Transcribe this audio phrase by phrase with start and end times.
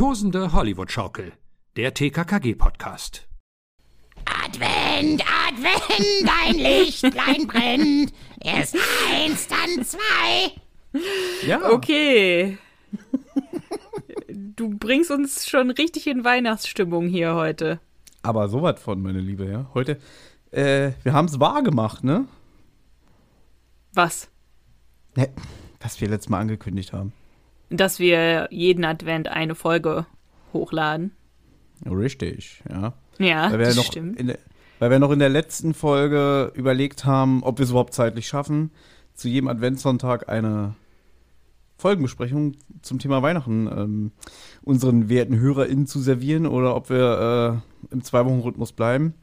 [0.00, 1.34] Tosende Hollywood-Schaukel,
[1.76, 3.28] der TKKG-Podcast.
[4.24, 8.14] Advent, Advent, dein Lichtlein brennt.
[8.40, 8.78] Erst
[9.12, 10.52] eins, dann zwei.
[11.46, 12.56] Ja, Okay.
[14.56, 17.78] Du bringst uns schon richtig in Weihnachtsstimmung hier heute.
[18.22, 19.66] aber sowas von, meine Liebe, ja.
[19.74, 20.00] Heute,
[20.50, 22.26] äh, wir haben es wahr gemacht, ne?
[23.92, 24.30] Was?
[25.14, 25.26] Ja,
[25.78, 27.12] Was wir letztes Mal angekündigt haben.
[27.70, 30.06] Dass wir jeden Advent eine Folge
[30.52, 31.12] hochladen.
[31.88, 32.92] Richtig, ja.
[33.18, 34.18] Ja, Weil wir, das noch stimmt.
[34.18, 34.38] in der,
[34.78, 38.70] weil wir noch in der letzten Folge überlegt haben, ob wir es überhaupt zeitlich schaffen,
[39.14, 40.74] zu jedem Adventssonntag eine
[41.76, 44.12] Folgenbesprechung zum Thema Weihnachten ähm,
[44.62, 49.14] unseren werten HörerInnen zu servieren oder ob wir äh, im Zwei-Wochen-Rhythmus bleiben.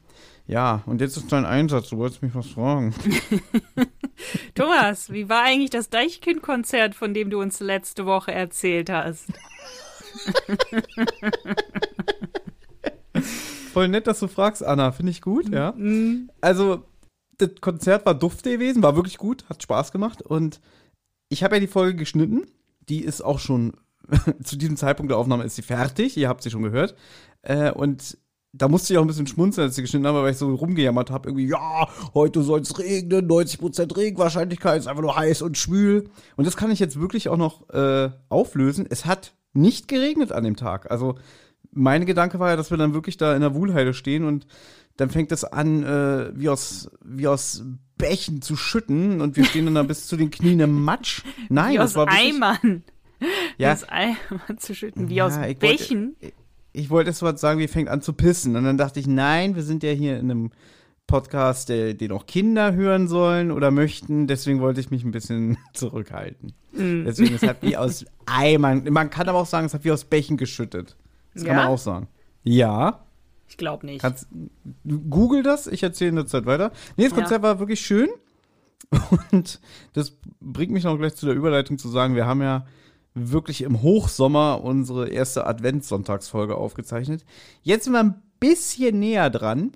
[0.48, 1.90] Ja, und jetzt ist dein Einsatz.
[1.90, 2.94] Du wolltest mich was fragen.
[4.54, 9.26] Thomas, wie war eigentlich das Deichkind-Konzert, von dem du uns letzte Woche erzählt hast?
[13.74, 14.90] Voll nett, dass du fragst, Anna.
[14.90, 15.74] Finde ich gut, ja.
[15.76, 16.30] Mhm.
[16.40, 16.82] Also,
[17.36, 20.22] das Konzert war dufte gewesen, war wirklich gut, hat Spaß gemacht.
[20.22, 20.62] Und
[21.28, 22.46] ich habe ja die Folge geschnitten.
[22.88, 23.74] Die ist auch schon,
[24.42, 26.16] zu diesem Zeitpunkt der Aufnahme ist sie fertig.
[26.16, 26.94] Ihr habt sie schon gehört.
[27.42, 28.16] Äh, und
[28.52, 30.52] da musste ich auch ein bisschen schmunzeln, als ich sie geschnitten habe, weil ich so
[30.54, 31.28] rumgejammert habe.
[31.28, 36.08] Irgendwie, ja, heute soll es regnen, 90% Regenwahrscheinlichkeit, ist einfach nur heiß und schwül.
[36.36, 38.86] Und das kann ich jetzt wirklich auch noch äh, auflösen.
[38.88, 40.90] Es hat nicht geregnet an dem Tag.
[40.90, 41.16] Also,
[41.72, 44.46] mein Gedanke war ja, dass wir dann wirklich da in der Wuhlheide stehen und
[44.96, 47.62] dann fängt es an, äh, wie, aus, wie aus
[47.98, 51.22] Bächen zu schütten und wir stehen dann da bis zu den Knien im Matsch.
[51.50, 52.82] Nein, Wie das aus war wirklich, Eimern.
[53.58, 53.68] Ja.
[53.68, 55.08] Wie aus Eimern zu schütten.
[55.08, 56.16] Wie Ja, aus ich wollte- Bächen.
[56.72, 58.56] Ich wollte erst mal sagen, wir fängt an zu pissen.
[58.56, 60.50] Und dann dachte ich, nein, wir sind ja hier in einem
[61.06, 64.26] Podcast, der, den auch Kinder hören sollen oder möchten.
[64.26, 66.52] Deswegen wollte ich mich ein bisschen zurückhalten.
[66.72, 67.04] Mm.
[67.04, 68.84] Deswegen, es hat wie aus Eimern.
[68.90, 70.96] Man kann aber auch sagen, es hat wie aus Bächen geschüttet.
[71.34, 71.62] Das kann Ja?
[71.62, 72.08] man auch sagen.
[72.44, 73.04] Ja.
[73.48, 74.02] Ich glaube nicht.
[74.02, 74.28] Kannst,
[75.08, 76.72] Google das, ich erzähle in der Zeit weiter.
[76.98, 77.18] Nee, das Ja.
[77.22, 78.08] Konzert war wirklich schön.
[79.32, 79.60] Und
[79.94, 82.66] das bringt mich noch gleich zu der Überleitung zu sagen, wir haben ja
[83.14, 87.24] wirklich im Hochsommer unsere erste Adventssonntagsfolge aufgezeichnet.
[87.62, 89.72] Jetzt sind wir ein bisschen näher dran.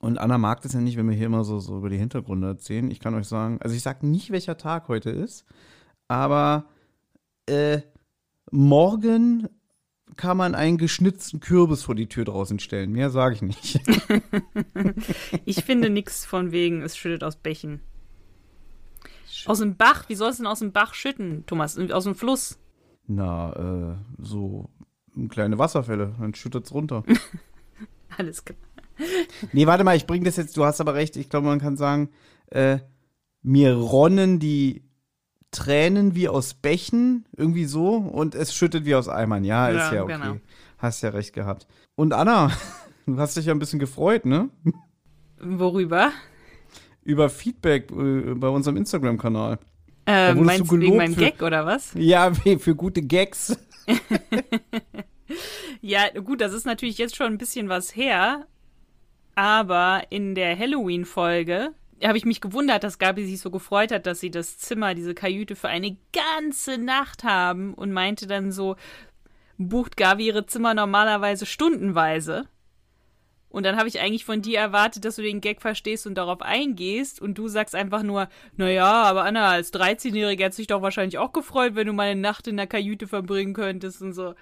[0.00, 2.46] Und Anna mag das ja nicht, wenn wir hier immer so, so über die Hintergründe
[2.46, 2.90] erzählen.
[2.90, 5.44] Ich kann euch sagen, also ich sage nicht, welcher Tag heute ist,
[6.06, 6.66] aber
[7.46, 7.80] äh,
[8.52, 9.48] morgen
[10.16, 12.92] kann man einen geschnitzten Kürbis vor die Tür draußen stellen.
[12.92, 13.80] Mehr sage ich nicht.
[15.44, 17.80] Ich finde nichts von wegen, es schüttet aus Bächen.
[19.46, 20.08] Aus dem Bach?
[20.08, 21.78] Wie soll es denn aus dem Bach schütten, Thomas?
[21.78, 22.58] Aus dem Fluss?
[23.06, 23.52] Na,
[23.92, 24.68] äh, so
[25.28, 27.04] kleine Wasserfälle, dann schüttet's runter.
[28.18, 28.58] Alles klar.
[29.52, 31.76] nee, warte mal, ich bring das jetzt, du hast aber recht, ich glaube, man kann
[31.76, 32.10] sagen,
[32.50, 32.78] äh,
[33.42, 34.82] mir ronnen die
[35.50, 39.44] Tränen wie aus Bächen, irgendwie so, und es schüttet wie aus Eimern.
[39.44, 40.12] Ja, ist Ja, ja okay.
[40.20, 40.36] genau.
[40.78, 41.66] Hast ja recht gehabt.
[41.94, 42.50] Und Anna,
[43.06, 44.50] du hast dich ja ein bisschen gefreut, ne?
[45.40, 46.10] Worüber?
[47.08, 49.58] Über Feedback äh, bei unserem Instagram-Kanal.
[50.06, 51.92] Äh, meinst du wegen meinem für- Gag oder was?
[51.94, 53.56] Ja, für gute Gags.
[55.80, 58.46] Ja, gut, das ist natürlich jetzt schon ein bisschen was her.
[59.34, 61.70] Aber in der Halloween-Folge
[62.02, 65.14] habe ich mich gewundert, dass Gabi sich so gefreut hat, dass sie das Zimmer, diese
[65.14, 68.76] Kajüte für eine ganze Nacht haben und meinte dann so,
[69.58, 72.46] bucht Gabi ihre Zimmer normalerweise stundenweise.
[73.50, 76.42] Und dann habe ich eigentlich von dir erwartet, dass du den Gag verstehst und darauf
[76.42, 77.20] eingehst.
[77.20, 81.32] Und du sagst einfach nur, naja, aber Anna, als 13-Jährige hätte sich doch wahrscheinlich auch
[81.32, 84.34] gefreut, wenn du mal eine Nacht in der Kajüte verbringen könntest und so.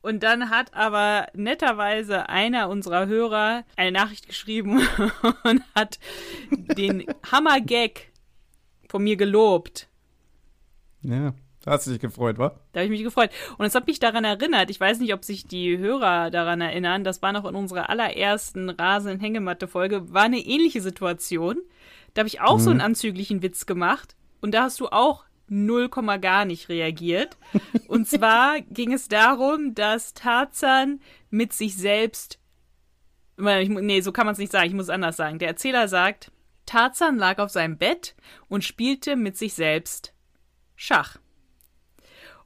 [0.00, 4.80] Und dann hat aber netterweise einer unserer Hörer eine Nachricht geschrieben
[5.44, 5.98] und hat
[6.50, 8.12] den Hammer-Gag
[8.88, 9.88] von mir gelobt.
[11.02, 11.34] Ja,
[11.64, 12.54] da hast du dich gefreut, wa?
[12.72, 13.30] Da habe ich mich gefreut.
[13.56, 17.04] Und es hat mich daran erinnert, ich weiß nicht, ob sich die Hörer daran erinnern,
[17.04, 21.62] das war noch in unserer allerersten Rasen-Hängematte-Folge, war eine ähnliche Situation.
[22.12, 25.88] Da habe ich auch so einen anzüglichen Witz gemacht und da hast du auch 0,
[26.20, 27.36] gar nicht reagiert.
[27.88, 31.00] Und zwar ging es darum, dass Tarzan
[31.30, 32.38] mit sich selbst.
[33.36, 35.38] Ich Nee, so kann man es nicht sagen, ich muss es anders sagen.
[35.38, 36.30] Der Erzähler sagt,
[36.66, 38.14] Tarzan lag auf seinem Bett
[38.48, 40.14] und spielte mit sich selbst
[40.76, 41.18] Schach.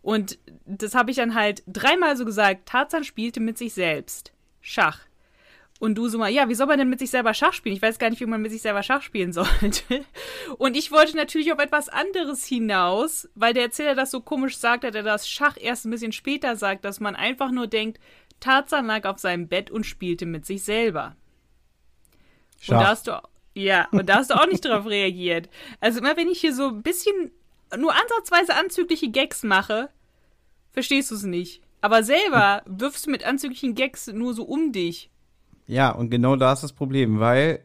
[0.08, 2.66] Und das habe ich dann halt dreimal so gesagt.
[2.66, 4.32] Tarzan spielte mit sich selbst
[4.62, 5.00] Schach.
[5.80, 7.76] Und du so mal, ja, wie soll man denn mit sich selber Schach spielen?
[7.76, 10.06] Ich weiß gar nicht, wie man mit sich selber Schach spielen sollte.
[10.56, 14.84] Und ich wollte natürlich auf etwas anderes hinaus, weil der Erzähler das so komisch sagt,
[14.84, 18.00] dass er das Schach erst ein bisschen später sagt, dass man einfach nur denkt,
[18.40, 21.16] Tarzan lag auf seinem Bett und spielte mit sich selber.
[22.66, 22.88] Und da Schach.
[22.88, 23.22] hast du,
[23.52, 25.50] ja, und da hast du auch nicht drauf reagiert.
[25.80, 27.30] Also immer wenn ich hier so ein bisschen,
[27.76, 29.90] nur ansatzweise anzügliche Gags mache,
[30.78, 31.60] verstehst du es nicht.
[31.80, 35.10] Aber selber wirfst du mit anzüglichen Gags nur so um dich.
[35.66, 37.64] Ja, und genau da ist das Problem, weil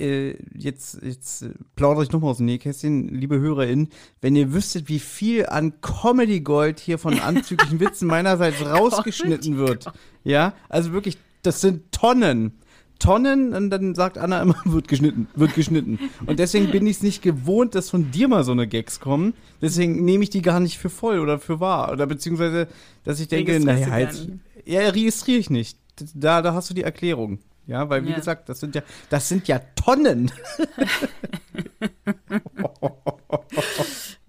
[0.00, 3.88] äh, jetzt, jetzt plaudere ich nochmal aus dem Nähkästchen, liebe HörerInnen,
[4.20, 9.90] wenn ihr wüsstet, wie viel an Comedy Gold hier von anzüglichen Witzen meinerseits rausgeschnitten wird.
[10.22, 12.61] Ja, also wirklich, das sind Tonnen.
[13.02, 15.98] Tonnen und dann sagt Anna immer, wird geschnitten, wird geschnitten.
[16.26, 19.34] Und deswegen bin ich es nicht gewohnt, dass von dir mal so eine Gags kommen.
[19.60, 21.92] Deswegen nehme ich die gar nicht für voll oder für wahr.
[21.92, 22.68] Oder beziehungsweise,
[23.04, 24.28] dass ich denke, naja, jetzt,
[24.64, 25.78] ja, registriere ich nicht.
[26.14, 27.38] Da, da hast du die Erklärung.
[27.66, 28.16] Ja, weil wie Ja.
[28.16, 30.30] gesagt, das sind ja, das sind ja Tonnen.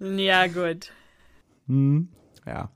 [0.00, 0.90] Ja, gut.
[1.66, 2.08] Hm,
[2.46, 2.70] ja.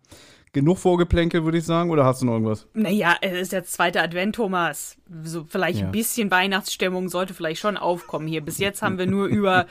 [0.52, 2.66] Genug Vorgeplänkel, würde ich sagen, oder hast du noch irgendwas?
[2.74, 4.96] Naja, es ist jetzt zweiter Advent, Thomas.
[5.24, 5.86] So, vielleicht Ja.
[5.86, 8.40] ein bisschen Weihnachtsstimmung sollte vielleicht schon aufkommen hier.
[8.40, 9.66] Bis jetzt haben wir nur über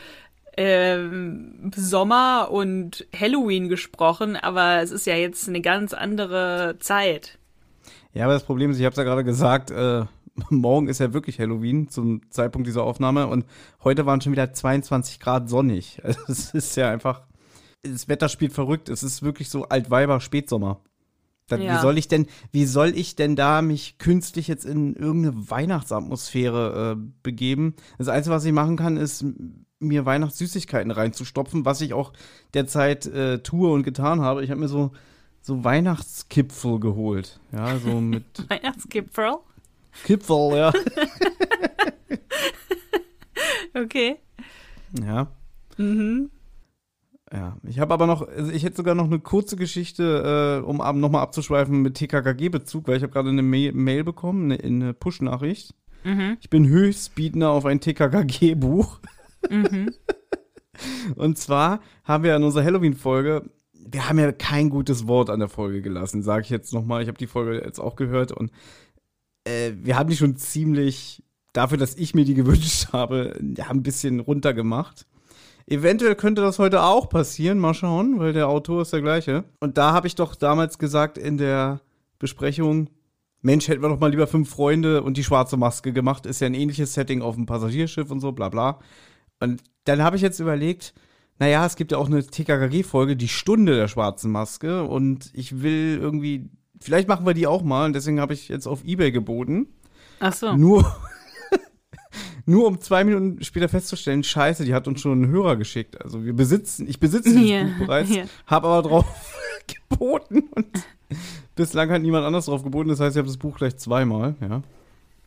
[0.55, 7.37] ähm, Sommer und Halloween gesprochen, aber es ist ja jetzt eine ganz andere Zeit.
[8.13, 10.05] Ja, aber das Problem ist, ich habe es ja gerade gesagt, äh,
[10.49, 13.45] morgen ist ja wirklich Halloween zum Zeitpunkt dieser Aufnahme und
[13.83, 16.01] heute waren schon wieder 22 Grad sonnig.
[16.03, 17.21] Also es ist ja einfach,
[17.91, 18.89] das Wetter spielt verrückt.
[18.89, 20.81] Es ist wirklich so Altweiber Spätsommer.
[21.47, 21.77] Dann, Ja.
[21.77, 26.97] Wie soll ich denn, wie soll ich denn da mich künstlich jetzt in irgendeine Weihnachtsatmosphäre
[26.97, 27.75] äh, begeben?
[27.97, 29.23] Das Einzige, was ich machen kann, ist
[29.79, 32.11] mir Weihnachtssüßigkeiten reinzustopfen, was ich auch
[32.53, 34.43] derzeit äh, tue und getan habe.
[34.43, 34.91] Ich habe mir so
[35.41, 37.39] so Weihnachtskipfel geholt.
[37.53, 39.37] Ja, so mit Weihnachtsgipfel?
[40.03, 40.73] Kipfel, ja.
[43.73, 44.17] Okay.
[45.05, 45.27] Ja.
[45.77, 46.31] Mhm.
[47.31, 50.79] Ja, ich habe aber noch, also ich hätte sogar noch eine kurze Geschichte, äh, um
[50.79, 54.93] ab, nochmal abzuschweifen mit TKKG-Bezug, weil ich habe gerade eine Mail, Mail bekommen, eine, eine
[54.93, 55.73] Push-Nachricht.
[56.05, 56.37] Mhm.
[56.39, 58.99] Ich bin Höchstbietender auf ein TKKG-Buch.
[59.49, 59.91] Mhm.
[61.15, 65.49] Und zwar haben wir in unserer Halloween-Folge, wir haben ja kein gutes Wort an der
[65.49, 67.01] Folge gelassen, sage ich jetzt nochmal.
[67.01, 68.51] Ich habe die Folge jetzt auch gehört und
[69.43, 73.83] äh, wir haben die schon ziemlich, dafür, dass ich mir die gewünscht habe, ja, ein
[73.83, 75.05] bisschen runtergemacht.
[75.69, 79.43] Eventuell könnte das heute auch passieren, mal schauen, weil der Autor ist der gleiche.
[79.59, 81.81] Und da habe ich doch damals gesagt in der
[82.19, 82.89] Besprechung,
[83.41, 86.25] Mensch, hätten wir doch mal lieber fünf Freunde und die schwarze Maske gemacht.
[86.25, 88.79] Ist ja ein ähnliches Setting auf dem Passagierschiff und so, bla bla.
[89.41, 90.93] Und dann habe ich jetzt überlegt,
[91.37, 94.83] naja, es gibt ja auch eine TKKG-Folge, die Stunde der schwarzen Maske.
[94.83, 96.49] Und ich will irgendwie,
[96.79, 97.85] vielleicht machen wir die auch mal.
[97.85, 99.67] Und deswegen habe ich jetzt auf Ebay geboten.
[100.19, 100.55] Ach so.
[100.55, 100.95] Nur,
[102.47, 106.01] nur um zwei Minuten später festzustellen, scheiße, die hat uns schon einen Hörer geschickt.
[106.01, 108.23] Also wir besitzen, ich besitze dieses Ja, Buch bereits, ja.
[108.47, 109.05] habe aber drauf
[109.89, 110.67] geboten und
[111.55, 112.89] bislang hat niemand anders drauf geboten.
[112.89, 114.61] Das heißt, ich habe das Buch gleich zweimal, ja.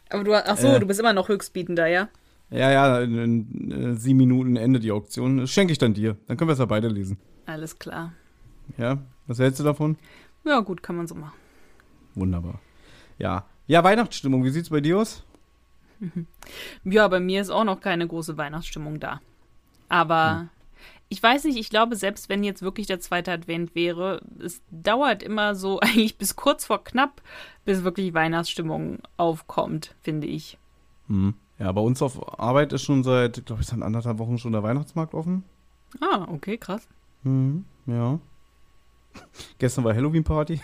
[0.08, 0.80] Aber du, ach so, Äh.
[0.80, 2.08] du bist immer noch Höchstbietender, ja?
[2.50, 5.38] Ja, ja, in, in, äh, sieben Minuten Ende die Auktion.
[5.38, 6.16] Das schenke ich dann dir.
[6.26, 7.16] Dann können wir es ja beide lesen.
[7.46, 8.12] Alles klar.
[8.76, 8.98] Ja,
[9.28, 9.96] was hältst du davon?
[10.44, 11.38] Ja, gut, kann man so machen.
[12.16, 12.60] Wunderbar.
[13.18, 13.44] Ja.
[13.68, 15.22] Ja, Weihnachtsstimmung, wie sieht's bei dir aus?
[16.84, 19.20] Ja, bei mir ist auch noch keine große Weihnachtsstimmung da.
[19.88, 20.48] Aber
[21.08, 25.22] ich weiß nicht, ich glaube, selbst wenn jetzt wirklich der zweite Advent wäre, es dauert
[25.22, 27.20] immer so eigentlich bis kurz vor knapp,
[27.64, 30.56] bis wirklich Weihnachtsstimmung aufkommt, finde ich.
[31.08, 31.34] Hm.
[31.58, 34.62] Ja, bei uns auf Arbeit ist schon seit, glaube ich, seit anderthalb Wochen schon der
[34.62, 35.44] Weihnachtsmarkt offen.
[36.00, 36.88] Ah, okay, krass.
[37.22, 38.18] Mhm, ja.
[39.58, 40.58] Gestern war Halloween-Party.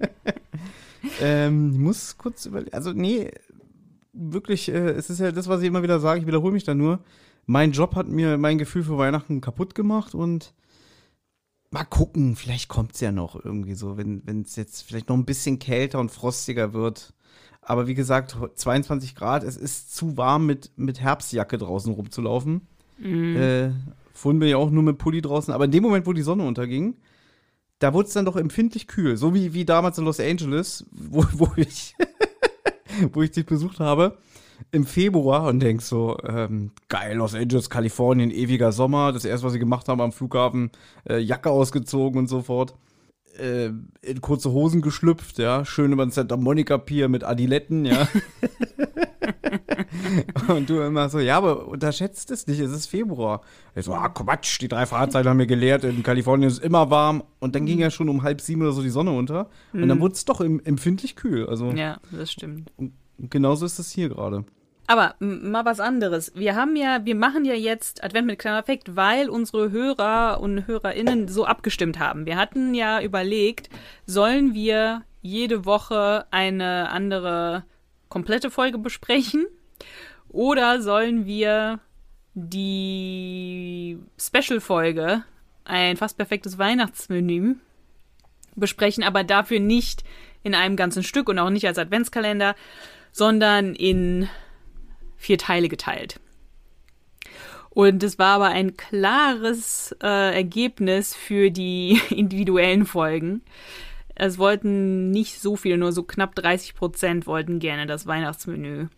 [1.20, 2.74] ähm, ich muss kurz überlegen.
[2.74, 3.30] Also, nee,
[4.12, 6.74] wirklich, äh, es ist ja das, was ich immer wieder sage, ich wiederhole mich da
[6.74, 7.00] nur.
[7.46, 10.54] Mein Job hat mir mein Gefühl für Weihnachten kaputt gemacht und
[11.70, 15.24] mal gucken, vielleicht kommt es ja noch irgendwie so, wenn es jetzt vielleicht noch ein
[15.24, 17.14] bisschen kälter und frostiger wird.
[17.62, 22.66] Aber wie gesagt, 22 Grad, es ist zu warm mit, mit Herbstjacke draußen rumzulaufen.
[23.36, 23.70] Äh,
[24.12, 26.44] vorhin bin ich auch nur mit Pulli draußen, aber in dem Moment, wo die Sonne
[26.44, 26.96] unterging,
[27.78, 29.16] da wurde es dann doch empfindlich kühl.
[29.16, 31.94] So wie, wie damals in Los Angeles, wo, wo ich
[33.12, 34.18] wo ich dich besucht habe,
[34.70, 39.12] im Februar und denk so, ähm, geil, Los Angeles, Kalifornien, ewiger Sommer.
[39.12, 40.70] Das erste, was sie gemacht haben am Flughafen,
[41.08, 42.74] äh, Jacke ausgezogen und so fort.
[43.38, 43.70] Äh,
[44.02, 48.06] in kurze Hosen geschlüpft, ja, schön über den Santa Monica Pier mit Adiletten, ja.
[50.48, 53.42] und du immer so, ja, aber unterschätzt es nicht, es ist Februar.
[53.74, 56.90] Ich so, ah, Quatsch, die drei Fahrzeichen haben mir gelehrt, in Kalifornien ist es immer
[56.90, 57.22] warm.
[57.40, 59.48] Und dann ging ja schon um halb sieben oder so die Sonne unter.
[59.72, 61.46] Und dann wurde es doch em empfindlich kühl.
[61.46, 62.70] Also, Ja, das stimmt.
[62.76, 62.92] und
[63.30, 64.44] genauso ist es hier gerade.
[64.86, 66.32] Aber mal was anderes.
[66.34, 70.66] Wir haben ja, wir machen ja jetzt Advent mit kleiner Effekt, weil unsere Hörer und
[70.66, 72.26] HörerInnen so abgestimmt haben.
[72.26, 73.70] Wir hatten ja überlegt,
[74.06, 77.64] sollen wir jede Woche eine andere
[78.08, 79.46] komplette Folge besprechen
[80.28, 81.80] oder sollen wir
[82.34, 85.24] die Special-Folge,
[85.64, 87.56] ein fast perfektes Weihnachtsmenü,
[88.54, 90.04] besprechen, aber dafür nicht
[90.42, 92.54] in einem ganzen Stück und auch nicht als Adventskalender,
[93.12, 94.28] sondern in
[95.16, 96.18] vier Teile geteilt.
[97.70, 103.42] Und es war aber ein klares äh, Ergebnis für die individuellen Folgen.
[104.14, 108.88] Es wollten nicht so viele, nur so knapp 30 Prozent wollten gerne das Weihnachtsmenü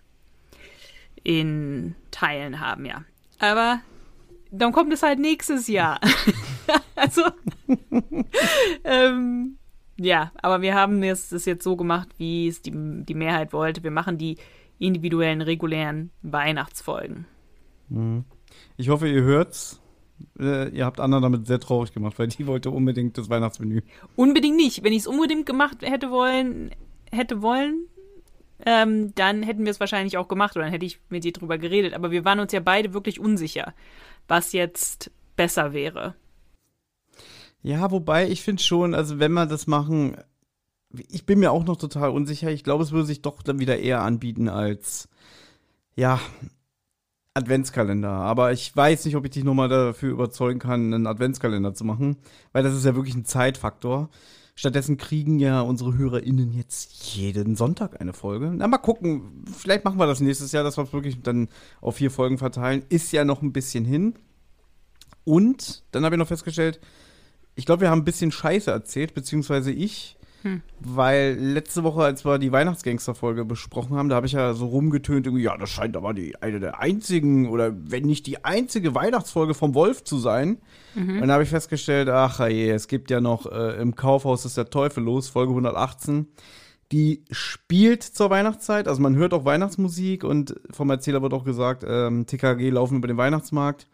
[1.25, 3.05] in Teilen haben, ja.
[3.41, 3.81] Aber
[4.53, 6.01] dann kommt es halt nächstes Jahr.
[6.95, 7.23] also,
[8.85, 9.59] ähm,
[9.99, 13.83] ja, aber wir haben es jetzt so gemacht, wie es die, die Mehrheit wollte.
[13.83, 14.37] Wir machen die
[14.79, 17.27] individuellen, regulären Weihnachtsfolgen.
[17.89, 18.25] Mhm.
[18.77, 19.81] Ich hoffe, ihr hört's.
[20.39, 23.83] Äh, ihr habt Anna damit sehr traurig gemacht, weil die wollte unbedingt das Weihnachtsmenü.
[24.17, 24.85] Unbedingt nicht.
[24.85, 26.71] Wenn ich es unbedingt gemacht hätte wollen,
[27.11, 27.89] hätte wollen,
[28.65, 31.59] ähm, dann hätten wir es wahrscheinlich auch gemacht oder dann hätte ich mit dir drüber
[31.59, 31.95] geredet.
[31.95, 33.75] Aber wir waren uns ja beide wirklich unsicher,
[34.29, 36.15] was jetzt besser wäre.
[37.63, 40.17] Ja, wobei ich finde schon, also wenn wir das machen,
[41.09, 42.51] ich bin mir auch noch total unsicher.
[42.51, 45.09] Ich glaube, es würde sich doch dann wieder eher anbieten als,
[45.97, 46.21] ja,
[47.35, 48.11] Adventskalender.
[48.11, 52.17] Aber ich weiß nicht, ob ich dich nochmal dafür überzeugen kann, einen Adventskalender zu machen,
[52.53, 54.09] weil das ist ja wirklich ein Zeitfaktor.
[54.57, 58.53] Stattdessen kriegen ja unsere HörerInnen jetzt jeden Sonntag eine Folge.
[58.55, 59.45] Na, mal gucken.
[59.53, 61.49] Vielleicht machen wir das nächstes Jahr, dass wir es wirklich dann
[61.81, 62.85] auf vier Folgen verteilen.
[62.89, 64.15] Ist ja noch ein bisschen hin.
[65.25, 66.81] Und dann habe ich noch festgestellt,
[67.57, 70.17] ich glaube, wir haben ein bisschen Scheiße erzählt, beziehungsweise ich.
[70.45, 70.61] Hm.
[70.79, 75.27] Weil letzte Woche, als wir die Weihnachtsgangster-Folge besprochen haben, da habe ich ja so rumgetönt,
[75.27, 79.55] irgendwie, ja, das scheint aber die, eine der einzigen oder wenn nicht die einzige Weihnachtsfolge
[79.55, 80.59] vom Wolf zu sein.
[80.95, 81.15] Mhm.
[81.15, 84.59] Und dann habe ich festgestellt, ach je, es gibt ja noch äh, im Kaufhaus ist
[84.59, 86.29] der Teufel los, Folge 118.
[86.93, 91.87] Die spielt zur Weihnachtszeit, also man hört auch Weihnachtsmusik und vom Erzähler wird auch gesagt,
[91.89, 93.89] ähm, TKG laufen über den Weihnachtsmarkt.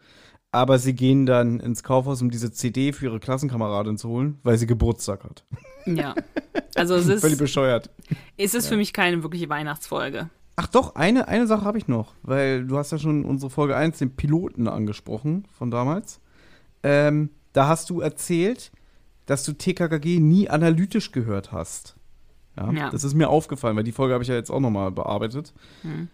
[0.51, 4.57] Aber sie gehen dann ins Kaufhaus, um diese CD für ihre Klassenkameradin zu holen, weil
[4.57, 5.45] sie Geburtstag hat.
[5.85, 6.13] Ja.
[6.75, 7.21] Also es ist.
[7.21, 7.89] Völlig bescheuert.
[8.37, 8.71] Es ist ja.
[8.71, 10.29] für mich keine wirkliche Weihnachtsfolge.
[10.57, 13.75] Ach doch, eine, eine Sache habe ich noch, weil du hast ja schon unsere Folge
[13.75, 16.19] 1, den Piloten, angesprochen von damals.
[16.83, 18.71] Ähm, da hast du erzählt,
[19.25, 21.95] dass du TKKG nie analytisch gehört hast.
[22.57, 22.89] Ja, ja.
[22.89, 25.53] Das ist mir aufgefallen, weil die Folge habe ich ja jetzt auch nochmal bearbeitet.
[25.83, 26.09] Hm.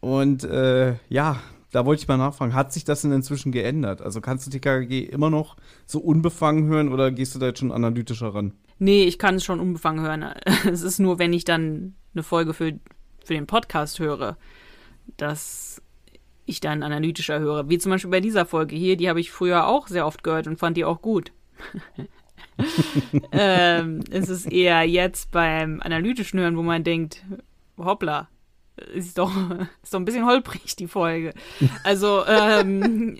[0.00, 1.40] Und äh, ja,
[1.72, 4.00] da wollte ich mal nachfragen, hat sich das denn inzwischen geändert?
[4.00, 7.72] Also kannst du TKG immer noch so unbefangen hören oder gehst du da jetzt schon
[7.72, 8.52] analytischer ran?
[8.78, 10.24] Nee, ich kann es schon unbefangen hören.
[10.70, 12.78] Es ist nur, wenn ich dann eine Folge für,
[13.24, 14.36] für den Podcast höre,
[15.16, 15.82] dass
[16.44, 17.68] ich dann analytischer höre.
[17.68, 20.46] Wie zum Beispiel bei dieser Folge hier, die habe ich früher auch sehr oft gehört
[20.46, 21.32] und fand die auch gut.
[23.32, 27.24] ähm, es ist eher jetzt beim analytischen Hören, wo man denkt,
[27.76, 28.28] hoppla,
[28.94, 29.32] ist doch,
[29.82, 31.32] ist doch ein bisschen holprig, die Folge.
[31.84, 33.18] Also, ähm,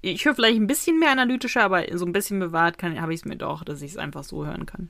[0.00, 3.24] ich höre vielleicht ein bisschen mehr analytischer, aber so ein bisschen bewahrt habe ich es
[3.24, 4.88] mir doch, dass ich es einfach so hören kann.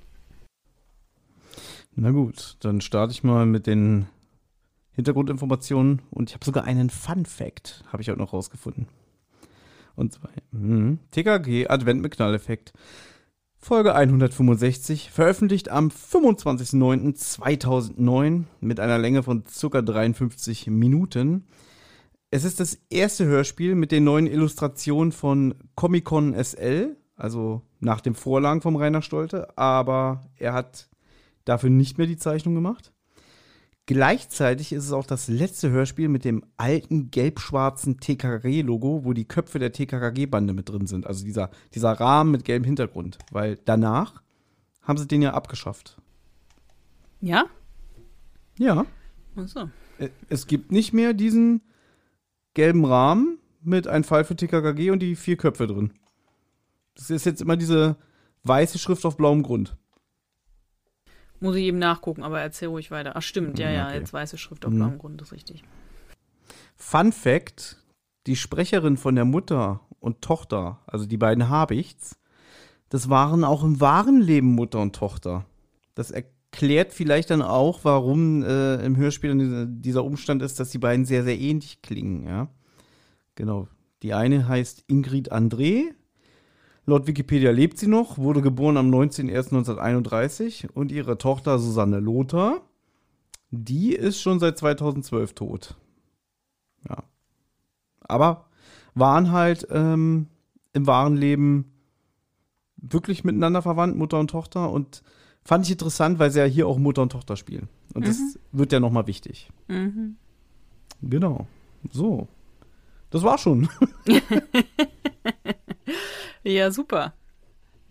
[1.95, 4.07] Na gut, dann starte ich mal mit den
[4.93, 8.87] Hintergrundinformationen und ich habe sogar einen Fun Fact, habe ich auch noch rausgefunden.
[9.97, 12.73] Und zwar mh, TKG Advent mit Knalleffekt.
[13.61, 19.83] Folge 165, veröffentlicht am 25.09.2009 mit einer Länge von ca.
[19.83, 21.45] 53 Minuten.
[22.31, 28.15] Es ist das erste Hörspiel mit den neuen Illustrationen von Comic-Con SL, also nach dem
[28.15, 30.88] Vorlagen vom Rainer Stolte, aber er hat
[31.45, 32.93] dafür nicht mehr die Zeichnung gemacht.
[33.88, 39.59] Gleichzeitig ist es auch das letzte Hörspiel mit dem alten gelb-schwarzen TKKG-Logo, wo die Köpfe
[39.59, 41.07] der TKKG-Bande mit drin sind.
[41.07, 43.16] Also dieser, dieser Rahmen mit gelbem Hintergrund.
[43.33, 44.21] Weil danach
[44.83, 45.97] haben sie den ja abgeschafft.
[47.23, 47.47] Ja?
[48.59, 48.85] Ja.
[49.37, 49.71] Ach so.
[50.28, 51.62] Es gibt nicht mehr diesen
[52.52, 55.95] gelben Rahmen mit einem Fall für TKKG und die vier Köpfe drin.
[56.95, 57.97] Das ist jetzt immer diese
[58.45, 59.78] weiße Schrift auf blauem Grund.
[61.40, 63.12] Muss ich eben nachgucken, aber erzähl ruhig weiter.
[63.14, 64.76] Ach, stimmt, ja, ja, jetzt weiße Schrift auf mhm.
[64.76, 65.62] blauem Grund, ist richtig.
[66.76, 67.83] Fun Fact:
[68.26, 72.18] Die Sprecherin von der Mutter und Tochter, also die beiden Habichts,
[72.88, 75.45] das waren auch im wahren Leben Mutter und Tochter.
[75.95, 81.04] Das erklärt vielleicht dann auch, warum äh, im Hörspiel dieser Umstand ist, dass die beiden
[81.04, 82.49] sehr, sehr ähnlich klingen, ja.
[83.35, 83.68] Genau.
[84.02, 85.92] Die eine heißt Ingrid André
[86.88, 92.62] Laut Wikipedia lebt sie noch, wurde geboren am 19.01.1931 und ihre Tochter Susanne Lothar,
[93.50, 95.75] die ist schon seit 2012 tot.
[96.88, 97.04] Ja.
[98.00, 98.47] Aber
[98.95, 100.28] waren halt ähm,
[100.73, 101.66] im wahren Leben
[102.78, 104.71] wirklich miteinander verwandt, Mutter und Tochter.
[104.71, 105.02] Und
[105.45, 107.68] fand ich interessant, weil sie ja hier auch Mutter und Tochter spielen.
[107.92, 108.07] Und mhm.
[108.07, 109.50] das wird ja nochmal wichtig.
[109.66, 110.16] Mhm.
[111.02, 111.47] Genau.
[111.92, 112.28] So.
[113.11, 113.68] Das war schon.
[116.42, 117.14] Ja, super.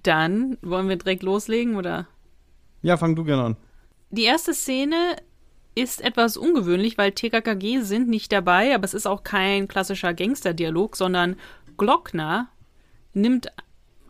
[0.04, 2.08] Dann wollen wir direkt loslegen oder
[2.82, 3.58] Ja, fang du gerne an.
[4.10, 5.18] Die erste Szene
[5.76, 10.96] ist etwas ungewöhnlich, weil TKKG sind nicht dabei, aber es ist auch kein klassischer Gangsterdialog,
[10.96, 11.36] sondern
[11.78, 12.50] Glockner
[13.14, 13.52] nimmt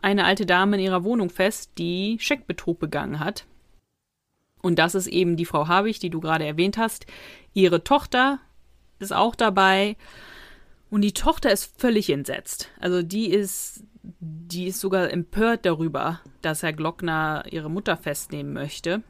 [0.00, 3.44] eine alte Dame in ihrer Wohnung fest, die Scheckbetrug begangen hat.
[4.62, 7.06] Und das ist eben die Frau Habich, die du gerade erwähnt hast.
[7.54, 8.40] Ihre Tochter
[8.98, 9.96] ist auch dabei.
[10.90, 12.70] Und die Tochter ist völlig entsetzt.
[12.80, 19.02] Also die ist, die ist sogar empört darüber, dass Herr Glockner ihre Mutter festnehmen möchte.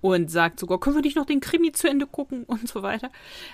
[0.00, 3.10] Und sagt sogar, können wir nicht noch den Krimi zu Ende gucken und so weiter.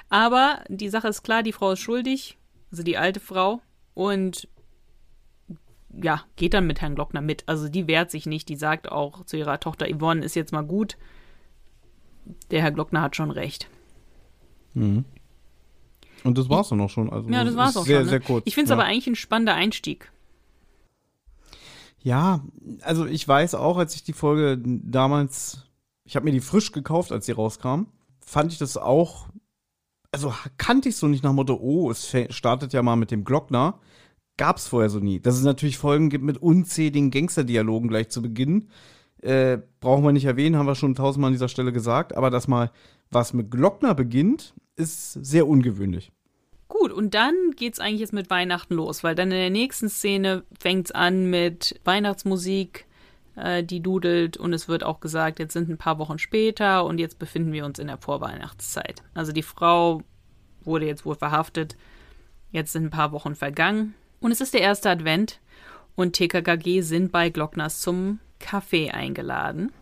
[0.08, 2.38] Aber die Sache ist klar, die Frau ist schuldig,
[2.70, 3.61] also die alte Frau.
[3.92, 4.49] Und
[5.90, 7.44] ja, geht dann mit Herrn Glockner mit.
[7.47, 8.49] Also die wehrt sich nicht.
[8.49, 10.97] Die sagt auch zu ihrer Tochter Yvonne, ist jetzt mal gut.
[12.50, 13.68] Der Herr Glockner hat schon recht.
[14.75, 15.04] Mhm.
[16.25, 17.11] Und das war's dann auch schon.
[17.11, 18.04] Also Ja, das war's ist auch sehr, schon.
[18.04, 18.11] Ne?
[18.11, 18.42] Sehr kurz.
[18.47, 18.76] Ich finde es ja.
[18.76, 20.11] aber eigentlich ein spannender Einstieg.
[22.08, 22.42] Ja,
[22.80, 25.66] also ich weiß auch, als ich die Folge damals,
[26.04, 27.82] ich habe mir die frisch gekauft, als sie rauskam,
[28.24, 29.28] fand ich das auch,
[30.10, 33.78] also kannte ich so nicht nach Motto, oh, es startet ja mal mit dem Glockner.
[34.38, 35.20] Gab's vorher so nie.
[35.20, 38.70] Dass es natürlich Folgen gibt mit unzähligen Gangsterdialogen gleich zu Beginn.
[39.20, 42.16] Äh, brauchen wir nicht erwähnen, haben wir schon tausendmal an dieser Stelle gesagt.
[42.16, 42.70] Aber dass mal
[43.10, 46.10] was mit Glockner beginnt, ist sehr ungewöhnlich.
[46.68, 50.44] Gut, und dann geht's eigentlich jetzt mit Weihnachten los, weil dann in der nächsten Szene
[50.60, 52.87] fängt's an mit Weihnachtsmusik,
[53.37, 56.98] äh, die dudelt und es wird auch gesagt, jetzt sind ein paar Wochen später und
[56.98, 59.02] jetzt befinden wir uns in der Vorweihnachtszeit.
[59.14, 60.02] Also die Frau
[60.62, 61.76] wurde jetzt wohl verhaftet,
[62.50, 65.40] jetzt sind ein paar Wochen vergangen und es ist der erste Advent
[65.96, 69.72] und TKKG sind bei Glockners zum Kaffee eingeladen.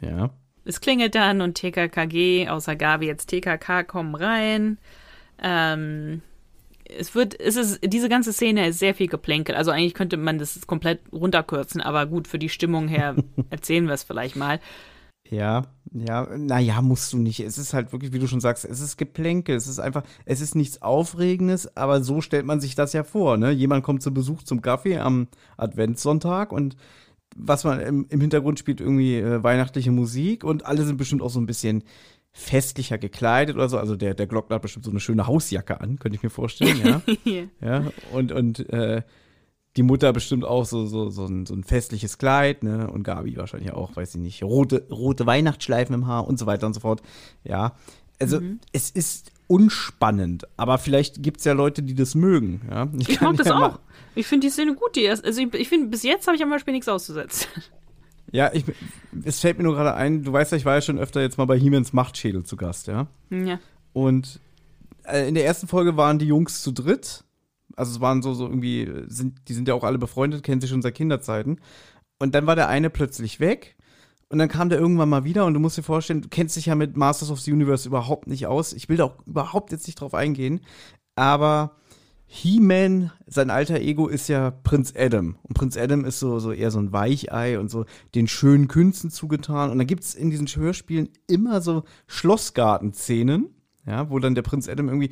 [0.00, 0.30] Ja.
[0.64, 4.78] Es klingelt dann und TKKG, außer Gabi jetzt TKK, kommen rein.
[5.42, 6.22] Ähm,
[6.84, 9.54] es wird, es ist, diese ganze Szene ist sehr viel Geplänkel.
[9.54, 13.16] Also eigentlich könnte man das komplett runterkürzen, aber gut, für die Stimmung her
[13.50, 14.60] erzählen wir es vielleicht mal.
[15.28, 17.40] Ja, ja, naja, musst du nicht.
[17.40, 19.56] Es ist halt wirklich, wie du schon sagst, es ist Geplänkel.
[19.56, 23.38] Es ist einfach, es ist nichts Aufregendes, aber so stellt man sich das ja vor.
[23.38, 23.50] Ne?
[23.50, 26.76] Jemand kommt zu Besuch zum Kaffee am Adventssonntag und
[27.36, 31.30] was man im, im Hintergrund spielt, irgendwie äh, weihnachtliche Musik und alle sind bestimmt auch
[31.30, 31.82] so ein bisschen
[32.32, 33.78] festlicher gekleidet oder so.
[33.78, 37.02] Also der, der Glockner hat bestimmt so eine schöne Hausjacke an, könnte ich mir vorstellen,
[37.24, 37.42] ja.
[37.60, 37.92] ja.
[38.12, 39.02] Und, und äh,
[39.76, 42.90] die Mutter bestimmt auch so, so, so, ein, so ein festliches Kleid, ne?
[42.90, 46.66] Und Gabi wahrscheinlich auch, weiß ich nicht, rote, rote Weihnachtsschleifen im Haar und so weiter
[46.66, 47.02] und so fort.
[47.44, 47.74] Ja.
[48.18, 48.40] Also
[48.72, 52.62] es ist unspannend, aber vielleicht gibt es ja Leute, die das mögen.
[52.70, 52.88] Ja?
[52.98, 53.80] Ich kann mag das ja auch.
[54.14, 54.94] Ich finde die Szene gut.
[54.94, 57.48] Die erst, also ich, ich finde, bis jetzt habe ich am Beispiel nichts auszusetzen.
[58.32, 58.64] Ja, ich,
[59.24, 61.38] es fällt mir nur gerade ein, du weißt ja, ich war ja schon öfter jetzt
[61.38, 63.06] mal bei Hiemens Machtschädel zu Gast, ja.
[63.30, 63.60] ja.
[63.92, 64.40] Und
[65.04, 67.24] äh, in der ersten Folge waren die Jungs zu dritt.
[67.76, 70.70] Also es waren so, so irgendwie, sind, die sind ja auch alle befreundet, kennen sich
[70.70, 71.60] schon seit Kinderzeiten.
[72.18, 73.76] Und dann war der eine plötzlich weg.
[74.28, 76.66] Und dann kam der irgendwann mal wieder und du musst dir vorstellen, du kennst dich
[76.66, 78.72] ja mit Masters of the Universe überhaupt nicht aus.
[78.72, 80.60] Ich will da auch überhaupt jetzt nicht drauf eingehen.
[81.16, 81.76] Aber
[82.34, 85.36] He-Man, sein alter Ego ist ja Prinz Adam.
[85.42, 89.10] Und Prinz Adam ist so, so eher so ein Weichei und so den schönen Künsten
[89.10, 89.70] zugetan.
[89.70, 93.50] Und dann gibt es in diesen Hörspielen immer so Schlossgarten-Szenen,
[93.86, 95.10] ja, wo dann der Prinz Adam irgendwie,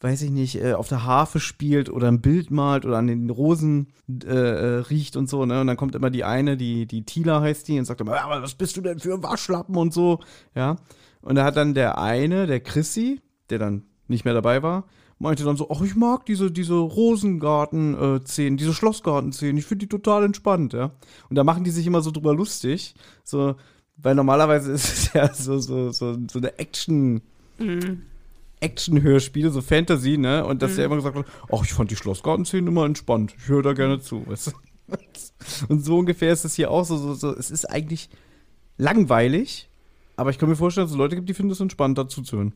[0.00, 3.30] weiß ich nicht, äh, auf der Harfe spielt oder ein Bild malt oder an den
[3.30, 5.62] Rosen äh, äh, riecht und so, ne?
[5.62, 8.42] Und dann kommt immer die eine, die, die Tila heißt die, und sagt immer, aber
[8.42, 10.20] was bist du denn für ein Waschlappen und so,
[10.54, 10.76] ja.
[11.22, 14.84] Und da hat dann der eine, der Chrissy, der dann nicht mehr dabei war,
[15.18, 20.24] meinte dann so, ach, ich mag diese, diese Rosengarten-Szenen, diese Schlossgarten-Szenen, ich finde die total
[20.24, 20.92] entspannt, ja.
[21.28, 23.56] Und da machen die sich immer so drüber lustig, so,
[23.96, 27.22] weil normalerweise ist es ja so, so, so, so eine Action-
[28.60, 30.44] Action-Hörspiele, so Fantasy, ne?
[30.44, 33.34] Und dass er immer gesagt hat, ach, ich fand die Schlossgarten-Szenen immer entspannt.
[33.38, 34.26] Ich höre da gerne zu.
[34.28, 34.52] Weißt du?
[35.68, 37.34] Und so ungefähr ist es hier auch so, so, so.
[37.34, 38.08] Es ist eigentlich
[38.76, 39.68] langweilig,
[40.16, 42.36] aber ich kann mir vorstellen, dass es Leute gibt, die finden es entspannt, dazu zu
[42.36, 42.54] hören.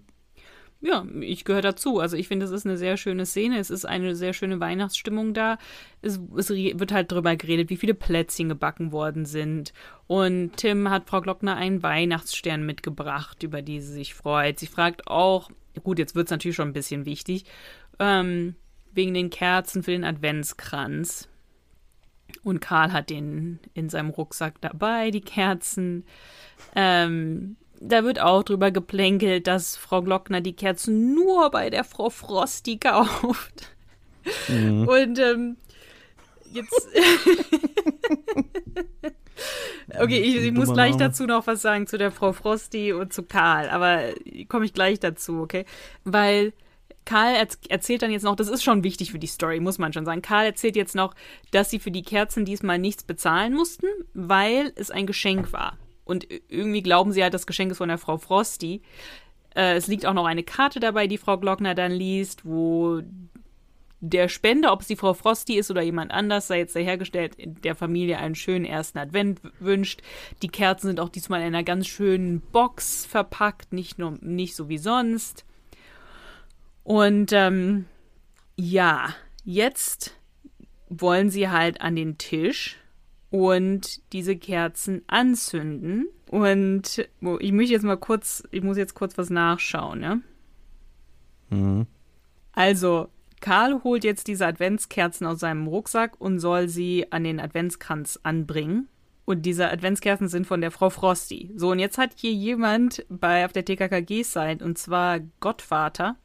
[0.84, 2.00] Ja, ich gehöre dazu.
[2.00, 3.60] Also ich finde, es ist eine sehr schöne Szene.
[3.60, 5.56] Es ist eine sehr schöne Weihnachtsstimmung da.
[6.02, 9.72] Es, es wird halt drüber geredet, wie viele Plätzchen gebacken worden sind.
[10.08, 14.58] Und Tim hat Frau Glockner einen Weihnachtsstern mitgebracht, über die sie sich freut.
[14.58, 15.50] Sie fragt auch,
[15.84, 17.44] gut, jetzt wird es natürlich schon ein bisschen wichtig,
[18.00, 18.56] ähm,
[18.92, 21.28] wegen den Kerzen für den Adventskranz.
[22.42, 26.04] Und Karl hat den in seinem Rucksack dabei, die Kerzen.
[26.74, 32.10] Ähm, da wird auch drüber geplänkelt, dass Frau Glockner die Kerzen nur bei der Frau
[32.10, 33.74] Frosty kauft.
[34.58, 35.56] Und ähm,
[36.52, 36.88] jetzt.
[39.98, 41.04] okay, ich, ich muss gleich Name.
[41.08, 44.10] dazu noch was sagen zu der Frau Frosty und zu Karl, aber
[44.48, 45.64] komme ich gleich dazu, okay?
[46.04, 46.52] Weil
[47.04, 49.92] Karl erz erzählt dann jetzt noch, das ist schon wichtig für die Story, muss man
[49.92, 50.22] schon sagen.
[50.22, 51.14] Karl erzählt jetzt noch,
[51.50, 55.76] dass sie für die Kerzen diesmal nichts bezahlen mussten, weil es ein Geschenk war.
[56.04, 58.82] Und irgendwie glauben sie halt, das Geschenk ist von der Frau Frosty.
[59.54, 63.02] Äh, es liegt auch noch eine Karte dabei, die Frau Glockner dann liest, wo
[64.00, 67.76] der Spender, ob es die Frau Frosty ist oder jemand anders, sei jetzt dahergestellt, der
[67.76, 70.02] Familie einen schönen ersten Advent wünscht.
[70.42, 74.68] Die Kerzen sind auch diesmal in einer ganz schönen Box verpackt, nicht nur nicht so
[74.68, 75.44] wie sonst.
[76.82, 77.84] Und ähm,
[78.56, 80.16] ja, jetzt
[80.88, 82.81] wollen sie halt an den Tisch
[83.32, 86.06] und diese Kerzen anzünden.
[86.30, 87.08] Und
[87.40, 90.18] ich möchte jetzt mal kurz, ich muss jetzt kurz was nachschauen, ja?
[91.50, 91.86] Mhm.
[92.52, 93.08] Also,
[93.40, 98.88] Karl holt jetzt diese Adventskerzen aus seinem Rucksack und soll sie an den Adventskranz anbringen.
[99.24, 101.52] Und diese Adventskerzen sind von der Frau Frosty.
[101.56, 106.16] So, und jetzt hat hier jemand bei auf der TKKG-Seite, und zwar Gottvater,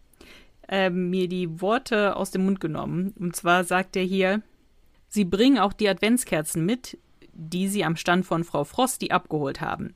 [0.67, 3.13] äh, mir die Worte aus dem Mund genommen.
[3.17, 4.41] Und zwar sagt er hier,
[5.07, 6.97] sie bringen auch die Adventskerzen mit,
[7.33, 9.93] die sie am Stand von Frau Frosty abgeholt haben.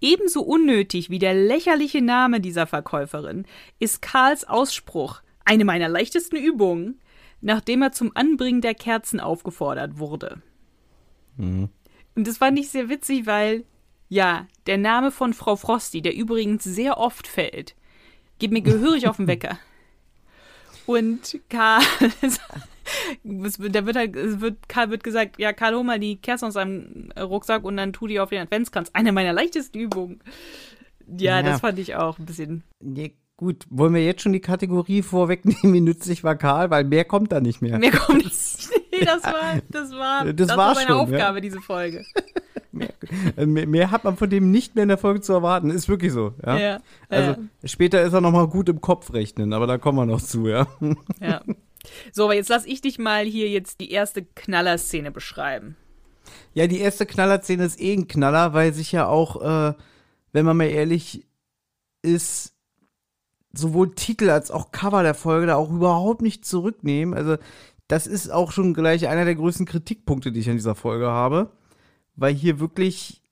[0.00, 3.46] Ebenso unnötig wie der lächerliche Name dieser Verkäuferin
[3.80, 7.00] ist Karls Ausspruch, eine meiner leichtesten Übungen,
[7.40, 10.40] nachdem er zum Anbringen der Kerzen aufgefordert wurde.
[11.36, 11.68] Mhm.
[12.14, 13.64] Und das fand ich sehr witzig, weil,
[14.08, 17.74] ja, der Name von Frau Frosty, der übrigens sehr oft fällt,
[18.38, 19.58] geht mir gehörig auf den Wecker.
[20.86, 21.82] Und Karl,
[23.24, 27.10] da wird halt, wird, Karl wird gesagt, ja, Karl, hol mal die Kerzen aus seinem
[27.18, 28.90] Rucksack und dann tu die auf den Adventskranz.
[28.92, 30.20] Eine meiner leichtesten Übungen.
[31.06, 31.42] Ja, ja.
[31.42, 32.64] das fand ich auch ein bisschen.
[32.80, 37.04] Ja, gut, wollen wir jetzt schon die Kategorie vorwegnehmen, wie nützlich war Karl, weil mehr
[37.04, 37.78] kommt da nicht mehr.
[37.78, 38.68] Mehr kommt nicht.
[38.90, 41.40] Nee, das war, das war, das, das war meine schon, Aufgabe, ja.
[41.40, 42.04] diese Folge.
[42.70, 45.70] Mehr, mehr, hat man von dem nicht mehr in der Folge zu erwarten.
[45.70, 46.34] Ist wirklich so.
[46.44, 46.58] Ja.
[46.58, 50.06] ja also später ist er noch mal gut im Kopf rechnen, aber da kommen wir
[50.06, 50.66] noch zu, ja.
[51.20, 51.40] Ja.
[52.12, 55.76] So, aber jetzt lass ich dich mal hier jetzt die erste Knallerszene beschreiben.
[56.54, 59.74] Ja, die erste Knallerszene ist eh ein Knaller, weil sich ja auch, äh,
[60.32, 61.26] wenn man mal ehrlich
[62.02, 62.54] ist,
[63.52, 67.14] sowohl Titel als auch Cover der Folge da auch überhaupt nicht zurücknehmen.
[67.14, 67.36] Also,
[67.88, 71.50] das ist auch schon gleich einer der größten Kritikpunkte, die ich an dieser Folge habe
[72.18, 73.22] weil hier wirklich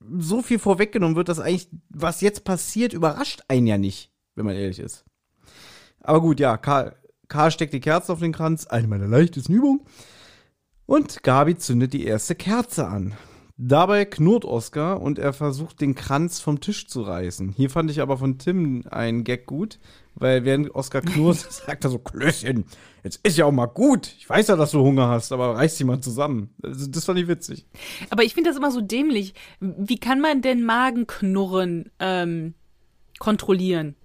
[0.00, 4.56] so viel vorweggenommen wird, dass eigentlich, was jetzt passiert, überrascht einen ja nicht, wenn man
[4.56, 5.04] ehrlich ist.
[6.00, 6.96] Aber gut, ja, Karl,
[7.34, 9.80] Karl steckt die Kerze auf den Kranz, eine meiner leichtesten Übungen.
[10.86, 13.16] Und Gabi zündet die erste Kerze an.
[13.56, 17.50] Dabei knurrt Oscar und er versucht, den Kranz vom Tisch zu reißen.
[17.50, 19.80] Hier fand ich aber von Tim einen Gag gut,
[20.14, 22.66] weil während Oscar knurrt, sagt er so, Klößchen,
[23.02, 24.14] jetzt ist ja auch mal gut.
[24.16, 26.54] Ich weiß ja, dass du Hunger hast, aber reiß dich mal zusammen.
[26.62, 27.66] Also, das fand ich witzig.
[28.10, 29.34] Aber ich finde das immer so dämlich.
[29.58, 32.54] Wie kann man denn Magenknurren ähm,
[33.18, 33.96] kontrollieren?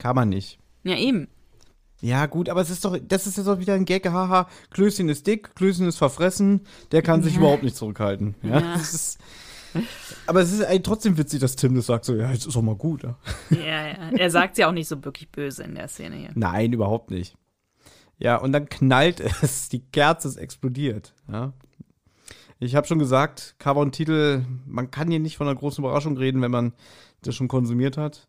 [0.00, 0.58] Kann man nicht.
[0.82, 1.28] Ja, eben.
[2.02, 5.08] Ja, gut, aber es ist doch, das ist jetzt auch wieder ein Gag, haha, Klößchen
[5.08, 8.34] ist dick, Klößchen ist verfressen, der kann sich überhaupt nicht zurückhalten.
[8.42, 8.74] Ja, ja.
[8.74, 9.18] Ist,
[10.26, 12.62] aber es ist eigentlich trotzdem witzig, dass Tim das sagt, so, ja, jetzt ist auch
[12.62, 13.04] mal gut.
[13.04, 13.16] Ja,
[13.50, 14.10] ja, ja.
[14.16, 16.30] er sagt ja auch nicht so wirklich böse in der Szene hier.
[16.34, 17.36] Nein, überhaupt nicht.
[18.18, 21.52] Ja, und dann knallt es, die Kerze ist explodiert, ja.
[22.58, 26.16] Ich habe schon gesagt, Cover und Titel, man kann hier nicht von einer großen Überraschung
[26.16, 26.72] reden, wenn man
[27.22, 28.28] das schon konsumiert hat.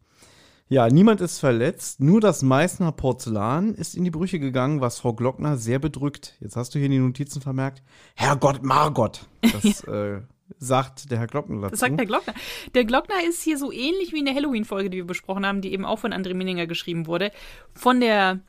[0.74, 5.14] Ja, niemand ist verletzt, nur das Meißner Porzellan ist in die Brüche gegangen, was Frau
[5.14, 6.36] Glockner sehr bedrückt.
[6.40, 7.84] Jetzt hast du hier in die Notizen vermerkt,
[8.16, 9.28] Herrgott Margot.
[9.44, 10.22] Das äh,
[10.58, 11.70] sagt der Herr Glockner dazu.
[11.70, 12.34] Das sagt der Glockner.
[12.74, 15.74] Der Glockner ist hier so ähnlich wie in der Halloween-Folge, die wir besprochen haben, die
[15.74, 17.32] eben auch von André Minninger geschrieben wurde.
[17.76, 18.40] Von der,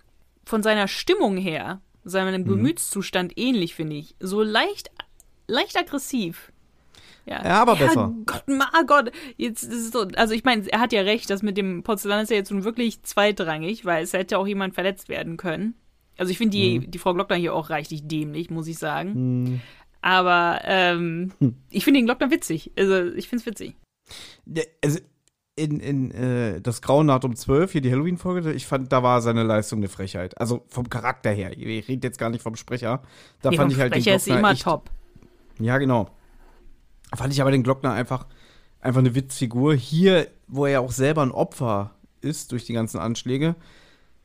[0.46, 2.48] von seiner Stimmung her, seinem mhm.
[2.48, 4.16] Gemütszustand ähnlich, finde ich.
[4.18, 4.90] So leicht,
[5.46, 6.53] leicht aggressiv.
[7.26, 8.14] Ja, ja aber ja, besser.
[8.26, 9.12] Gott, Margot.
[9.36, 12.30] Jetzt ist so, also ich meine, er hat ja recht, das mit dem Porzellan ist
[12.30, 15.74] ja jetzt nun wirklich zweitrangig, weil es hätte auch jemand verletzt werden können.
[16.16, 16.90] Also ich finde die, mhm.
[16.90, 19.44] die Frau Glockner hier auch reichlich dämlich, muss ich sagen.
[19.44, 19.60] Mhm.
[20.00, 21.54] Aber ähm, hm.
[21.70, 22.72] ich finde den Glockner witzig.
[22.78, 23.74] Also ich finde es witzig.
[24.84, 24.98] Also
[25.56, 29.22] in, in äh, das Grauen Naht um 12, hier die Halloween-Folge, ich fand, da war
[29.22, 30.38] seine Leistung eine Frechheit.
[30.38, 31.56] Also vom Charakter her.
[31.56, 33.02] Ich rede jetzt gar nicht vom Sprecher.
[33.40, 34.90] Da nee, fand ich halt Sprecher den Glockner ist immer echt, top.
[35.58, 36.10] Ja, genau.
[37.16, 38.26] Fand ich aber den Glockner einfach,
[38.80, 39.74] einfach eine Witzfigur.
[39.74, 43.54] Hier, wo er ja auch selber ein Opfer ist durch die ganzen Anschläge,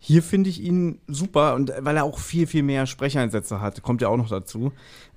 [0.02, 4.02] hier finde ich ihn super und weil er auch viel, viel mehr Sprecheinsätze hat, kommt
[4.02, 4.72] ja auch noch dazu.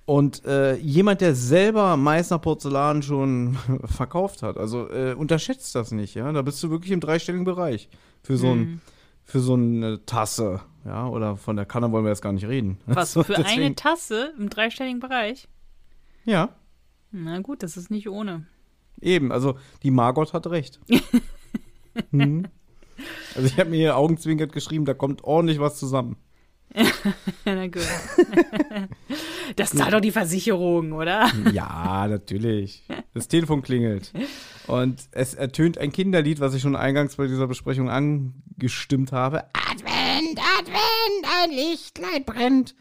[0.04, 6.14] Und äh, jemand, der selber Meißner Porzellan schon verkauft hat, also äh, unterschätzt das nicht,
[6.16, 6.30] ja.
[6.32, 7.88] Da bist du wirklich im dreistelligen Bereich
[8.24, 8.80] für so, ein, mhm.
[9.22, 11.06] für so eine Tasse, ja.
[11.06, 12.78] Oder von der Kanne wollen wir jetzt gar nicht reden.
[12.87, 15.46] Was, also, für deswegen, eine Tasse im dreistelligen Bereich?
[16.24, 16.48] Ja.
[17.12, 18.46] Na gut, das ist nicht ohne.
[19.01, 20.81] Eben, also die Margot hat recht.
[22.11, 22.46] hm.
[23.35, 26.16] Also ich habe mir hier augenzwinkert geschrieben, da kommt ordentlich was zusammen.
[27.44, 27.87] Na gut.
[29.57, 31.31] Das zahlt doch die Versicherung, oder?
[31.53, 32.85] Ja, natürlich.
[33.12, 34.11] Das Telefon klingelt.
[34.66, 39.44] Und es ertönt ein Kinderlied, was ich schon eingangs bei dieser Besprechung angestimmt habe.
[39.53, 42.75] Advent, Advent, ein Lichtlein brennt.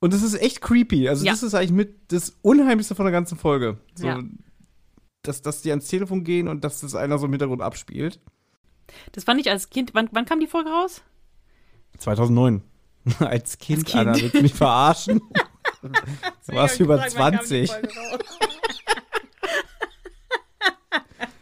[0.00, 1.08] Und es ist echt creepy.
[1.08, 1.32] Also, Ja.
[1.32, 3.78] das ist eigentlich mit das Unheimlichste von der ganzen Folge.
[3.94, 4.22] So, Ja.
[5.22, 8.20] dass, dass die ans Telefon gehen und dass das einer so im Hintergrund abspielt.
[9.12, 9.92] Das fand ich als Kind.
[9.94, 11.02] Wann, wann kam die Folge raus?
[11.98, 12.62] 2009.
[13.20, 14.06] Als Kind, Kind.
[14.08, 15.20] Anna, willst du mich verarschen?
[16.48, 17.70] Du warst über 20.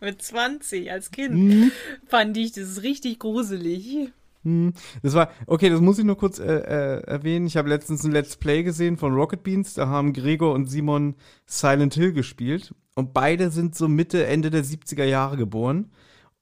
[0.01, 1.73] Mit 20 als Kind Hm.
[2.07, 4.11] fand ich das richtig gruselig.
[4.47, 4.75] Hm.
[5.03, 7.49] Das war, okay, das muss ich nur kurz äh, äh, erwähnen.
[7.49, 9.75] Ich habe letztens ein Let's Play gesehen von Rocket Beans.
[9.75, 12.73] Da haben Gregor und Simon Silent Hill gespielt.
[12.95, 15.91] Und beide sind so Mitte, Ende der 70er Jahre geboren.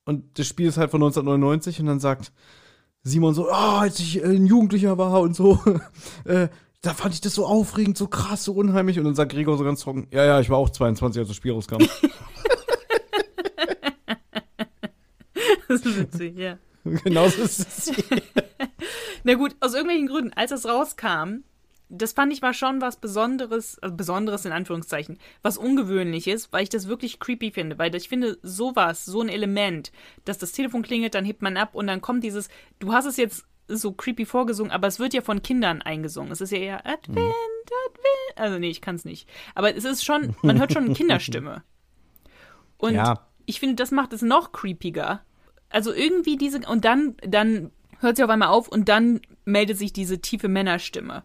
[0.05, 1.81] Und das Spiel ist halt von 1999.
[1.81, 2.31] Und dann sagt
[3.03, 5.59] Simon so, oh, als ich äh, ein Jugendlicher war und so,
[6.27, 6.49] äh,
[6.83, 8.99] da fand ich das so aufregend, so krass, so unheimlich.
[8.99, 11.37] Und dann sagt Gregor so ganz trocken, ja, ja, ich war auch 22, als das
[11.37, 11.79] Spiel rauskam.
[15.67, 16.59] Das ist witzig, ja.
[17.05, 17.92] Genauso ist es.
[19.25, 21.44] Na gut, aus irgendwelchen Gründen, als das rauskam,
[21.88, 26.68] das fand ich war schon was Besonderes, also Besonderes in Anführungszeichen, was Ungewöhnliches, weil ich
[26.68, 29.92] das wirklich creepy finde, weil ich finde sowas, so ein Element,
[30.25, 33.16] dass das Telefon klingelt, dann hebt man ab und dann kommt dieses, du hast es
[33.16, 36.33] jetzt so creepy vorgesungen, aber es wird ja von Kindern eingesungen.
[36.33, 38.37] Es ist ja eher Advent, Advent.
[38.37, 39.29] Also nee, ich kann es nicht.
[39.55, 41.62] Aber es ist schon, man hört schon eine Kinderstimme.
[42.77, 43.27] Und Ja.
[43.47, 45.23] ich finde, das macht es noch creepiger.
[45.74, 49.92] Also irgendwie diese, und dann, dann hört sie auf einmal auf und dann meldet sich
[49.92, 51.24] diese tiefe Männerstimme.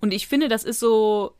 [0.00, 1.34] Und ich finde, das ist so,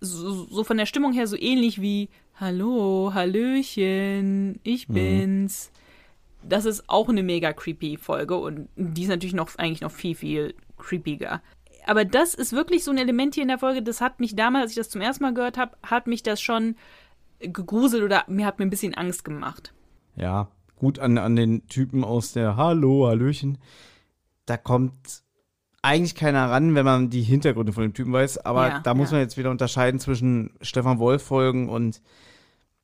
[0.00, 5.72] so, so von der Stimmung her so ähnlich wie Hallo, Hallöchen, ich bin's.
[6.46, 10.14] Das ist auch eine mega creepy Folge und die ist natürlich noch eigentlich noch viel,
[10.14, 11.40] viel creepiger.
[11.86, 14.64] Aber das ist wirklich so ein Element hier in der Folge, das hat mich damals,
[14.64, 16.76] als ich das zum ersten Mal gehört habe, hat mich das schon
[17.40, 19.72] gegruselt oder mir hat mir ein bisschen Angst gemacht.
[20.16, 23.58] Ja, gut an, an den Typen aus der Hallo, Hallöchen.
[24.46, 25.22] Da kommt
[25.82, 28.38] eigentlich keiner ran, wenn man die Hintergründe von dem Typen weiß.
[28.38, 29.16] Aber Ja, da muss ja.
[29.16, 32.00] man jetzt wieder unterscheiden zwischen Stefan Wolf-Folgen und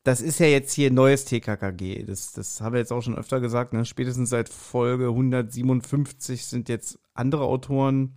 [0.03, 2.05] das ist ja jetzt hier neues TKKG.
[2.05, 3.72] Das, das haben wir jetzt auch schon öfter gesagt.
[3.72, 3.85] Ne?
[3.85, 8.14] Spätestens seit Folge 157 sind jetzt andere Autoren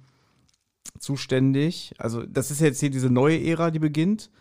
[0.99, 1.93] zuständig.
[1.97, 4.31] Also, das ist jetzt hier diese neue Ära, die beginnt,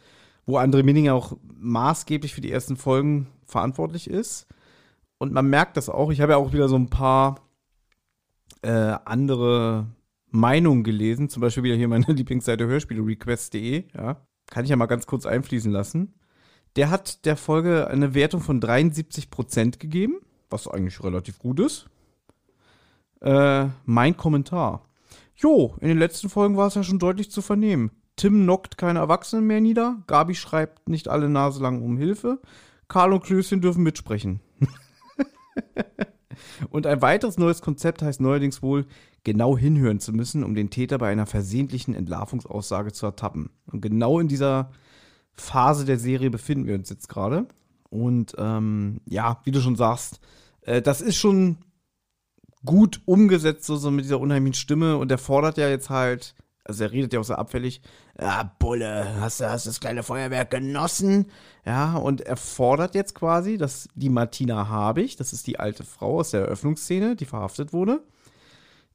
[0.47, 4.47] wo André Minning auch maßgeblich für die ersten Folgen verantwortlich ist.
[5.23, 6.11] Und man merkt das auch.
[6.11, 7.49] Ich habe ja auch wieder so ein paar
[8.63, 9.87] äh, andere
[10.33, 11.29] Meinungen gelesen.
[11.29, 13.85] Zum Beispiel wieder hier meine Lieblingsseite hörspielerequest.de.
[13.95, 14.17] Ja.
[14.47, 16.15] Kann ich ja mal ganz kurz einfließen lassen.
[16.75, 20.17] Der hat der Folge eine Wertung von 73% gegeben,
[20.51, 21.89] was eigentlich relativ gut ist.
[23.21, 24.89] Äh, mein Kommentar.
[25.37, 27.93] Jo, in den letzten Folgen war es ja schon deutlich zu vernehmen.
[28.17, 30.03] Tim knockt keine Erwachsenen mehr nieder.
[30.09, 32.41] Gabi schreibt nicht alle Nase lang um Hilfe.
[32.89, 34.41] Karl und Klößchen dürfen mitsprechen.
[36.71, 38.87] Und ein weiteres neues Konzept heißt neuerdings wohl,
[39.25, 43.51] genau hinhören zu müssen, um den Täter bei einer versehentlichen Entlarvungsaussage zu ertappen.
[43.67, 44.71] Und genau in dieser
[45.33, 47.47] Phase der Serie befinden wir uns jetzt gerade.
[47.88, 50.21] Und ähm, ja, wie du schon sagst,
[50.62, 51.59] äh, das ist schon
[52.65, 54.97] gut umgesetzt, so, so mit dieser unheimlichen Stimme.
[54.97, 56.35] Und er fordert ja jetzt halt,
[56.65, 57.83] also er redet ja auch so abfällig,
[58.23, 61.27] ja, Bulle, hast du hast das kleine Feuerwerk genossen?
[61.67, 66.21] Ja, und er fordert jetzt quasi, dass die Martina Habig, das ist die alte Frau
[66.21, 68.03] aus der Eröffnungsszene, die verhaftet wurde,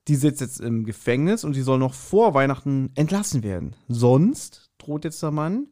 [0.08, 3.76] die sitzt jetzt im Gefängnis und die soll noch vor Weihnachten entlassen werden.
[3.90, 5.68] Sonst, droht jetzt der Mann,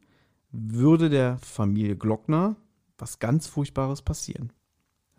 [0.50, 2.56] würde der Familie Glockner
[2.98, 4.52] was ganz Furchtbares passieren.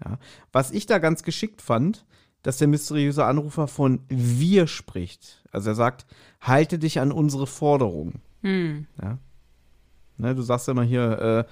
[0.04, 0.20] Ja.
[0.52, 2.06] Was ich da ganz geschickt fand,
[2.44, 5.44] dass der mysteriöse Anrufer von wir spricht.
[5.52, 6.06] Also er sagt,
[6.40, 8.22] halte dich an unsere Forderungen.
[8.48, 8.88] Hm.
[9.02, 9.18] Ja.
[10.18, 11.52] Ne, du sagst ja immer hier, äh,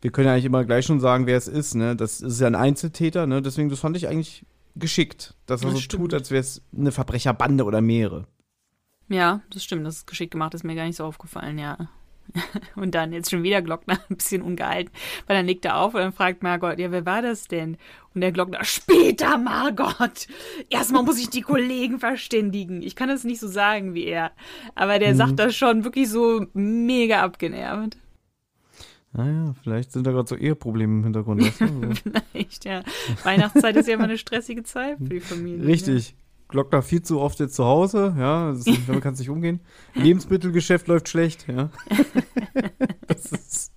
[0.00, 1.74] wir können ja eigentlich immer gleich schon sagen, wer es ist.
[1.74, 1.96] Ne?
[1.96, 3.42] Das ist ja ein Einzeltäter, ne?
[3.42, 6.02] deswegen, das fand ich eigentlich geschickt, dass er Das so stimmt.
[6.02, 8.26] tut, als wäre es eine Verbrecherbande oder mehrere.
[9.08, 11.88] Ja, das stimmt, das ist geschickt gemacht, ist mir gar nicht so aufgefallen, ja.
[12.76, 14.92] Und dann jetzt schon wieder Glockner, ein bisschen ungehalten,
[15.26, 17.76] weil dann legt er auf und dann fragt Margot, ja, wer war das denn?
[18.14, 20.26] Und der Glockner, später, Margot!
[20.70, 22.82] Erstmal muss ich die Kollegen verständigen.
[22.82, 24.32] Ich kann das nicht so sagen wie er,
[24.74, 27.96] aber der sagt das schon wirklich so mega abgenervt.
[29.12, 31.42] Naja, vielleicht sind da gerade so Eheprobleme im Hintergrund.
[31.42, 31.94] Weißt du?
[32.32, 32.82] Vielleicht, ja.
[33.22, 35.64] Weihnachtszeit ist ja immer eine stressige Zeit für die Familie.
[35.64, 35.66] Ne?
[36.46, 36.48] Richtig.
[36.48, 39.60] Glockner viel zu oft jetzt zu Hause, ja, ist, damit kann es nicht umgehen.
[39.94, 41.70] Lebensmittelgeschäft läuft schlecht, ja.
[43.08, 43.72] das ist,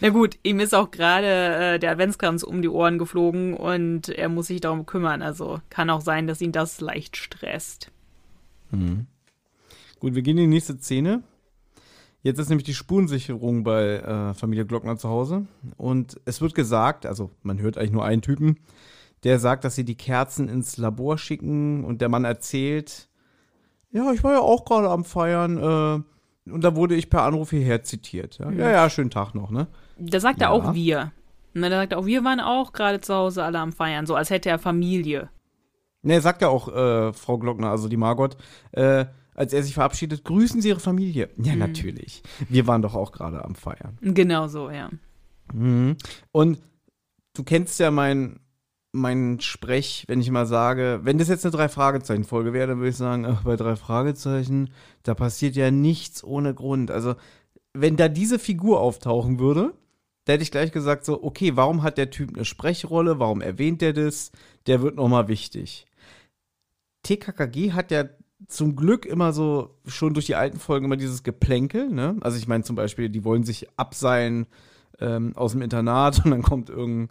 [0.00, 4.28] Na gut, ihm ist auch gerade äh, der Adventskranz um die Ohren geflogen und er
[4.28, 5.22] muss sich darum kümmern.
[5.22, 7.90] Also kann auch sein, dass ihn das leicht stresst.
[8.70, 9.06] Mhm.
[9.98, 11.22] Gut, wir gehen in die nächste Szene.
[12.22, 15.46] Jetzt ist nämlich die Spurensicherung bei äh, Familie Glockner zu Hause.
[15.76, 18.58] Und es wird gesagt, also man hört eigentlich nur einen Typen,
[19.24, 23.08] der sagt, dass sie die Kerzen ins Labor schicken und der Mann erzählt,
[23.90, 27.50] ja, ich war ja auch gerade am Feiern äh, und da wurde ich per Anruf
[27.50, 28.38] hierher zitiert.
[28.38, 29.66] Ja, ja, ja schönen Tag noch, ne?
[29.98, 30.48] Da sagt Ja.
[30.48, 31.12] er auch wir.
[31.54, 34.14] Na, da sagt er auch, wir waren auch gerade zu Hause alle am Feiern, so
[34.14, 35.30] als hätte er Familie.
[36.02, 38.36] Ne, sagt ja auch äh, Frau Glockner, also die Margot,
[38.72, 41.30] äh, als er sich verabschiedet, grüßen Sie Ihre Familie.
[41.36, 42.22] Ja, natürlich.
[42.48, 43.98] Wir waren doch auch gerade am Feiern.
[44.00, 44.90] Genau so, ja.
[45.52, 45.96] Mhm.
[46.32, 46.58] Und
[47.34, 48.40] du kennst ja mein,
[48.98, 52.96] mein Sprech, wenn ich mal sage, wenn das jetzt eine Drei-Fragezeichen-Folge wäre, dann würde ich
[52.96, 54.70] sagen, ach, bei drei Fragezeichen,
[55.02, 56.90] da passiert ja nichts ohne Grund.
[56.90, 57.14] Also,
[57.72, 59.74] wenn da diese Figur auftauchen würde,
[60.24, 63.18] da hätte ich gleich gesagt, so, okay, warum hat der Typ eine Sprechrolle?
[63.18, 64.30] Warum erwähnt er das?
[64.66, 65.86] Der wird nochmal wichtig.
[67.02, 68.04] TKKG hat ja
[68.46, 72.16] zum Glück immer so, schon durch die alten Folgen immer dieses Geplänkel, ne?
[72.20, 74.46] Also ich meine zum Beispiel, die wollen sich abseilen
[75.00, 77.08] ähm, aus dem Internat und dann kommt irgendein,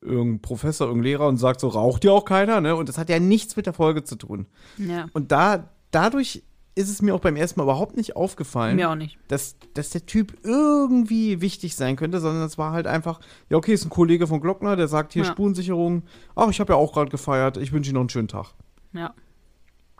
[0.00, 2.76] irgendein Professor, irgendein Lehrer und sagt so, raucht ja auch keiner, ne?
[2.76, 4.46] Und das hat ja nichts mit der Folge zu tun.
[4.76, 6.42] Ja, Und da, dadurch
[6.74, 9.18] ist es mir auch beim ersten Mal überhaupt nicht aufgefallen, mir auch nicht.
[9.26, 13.18] dass, dass der Typ irgendwie wichtig sein könnte, sondern es war halt einfach,
[13.50, 15.30] ja, okay, ist ein Kollege von Glockner, der sagt hier Ja.
[15.32, 16.04] Spurensicherung,
[16.36, 18.52] ach, ich habe ja auch gerade gefeiert, ich wünsche Ihnen noch einen schönen Tag.
[18.92, 19.12] Ja.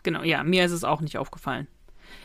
[0.03, 1.67] Genau, ja, mir ist es auch nicht aufgefallen.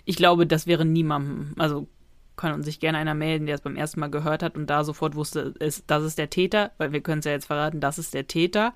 [0.04, 1.88] Ich glaube, das wäre niemandem, also
[2.36, 4.84] kann uns sich gerne einer melden, der es beim ersten Mal gehört hat und da
[4.84, 7.98] sofort wusste, ist, das ist der Täter, weil wir können es ja jetzt verraten, das
[7.98, 8.74] ist der Täter.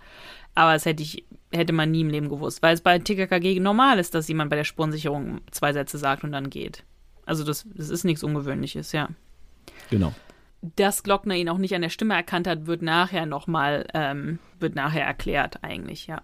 [0.54, 3.98] Aber das hätte ich, hätte man nie im Leben gewusst, weil es bei TKKG normal
[3.98, 6.84] ist, dass jemand bei der Spurensicherung zwei Sätze sagt und dann geht.
[7.26, 9.08] Also das, das ist nichts Ungewöhnliches, ja.
[9.90, 10.14] Genau.
[10.60, 14.74] Dass Glockner ihn auch nicht an der Stimme erkannt hat, wird nachher nochmal, ähm, wird
[14.74, 16.22] nachher erklärt eigentlich, ja.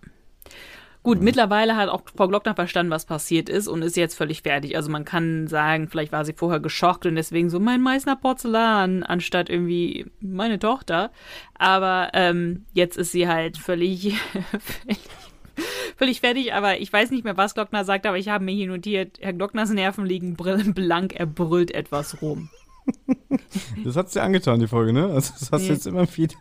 [1.05, 4.75] Gut, mittlerweile hat auch Frau Glockner verstanden, was passiert ist und ist jetzt völlig fertig.
[4.75, 9.03] Also man kann sagen, vielleicht war sie vorher geschockt und deswegen so mein Meißner Porzellan,
[9.03, 11.11] anstatt irgendwie meine Tochter.
[11.59, 14.14] Aber ähm, jetzt ist sie halt völlig,
[14.59, 14.99] völlig,
[15.99, 16.55] völlig fertig.
[16.55, 19.35] Aber ich weiß nicht mehr, was Glockner sagt, aber ich habe mir hier notiert, Herr
[19.35, 22.49] Glockners Nerven liegen blank, er brüllt etwas rum.
[23.85, 25.07] Das hat's dir angetan, die Folge, ne?
[25.07, 26.35] Also das hast du jetzt immer wieder.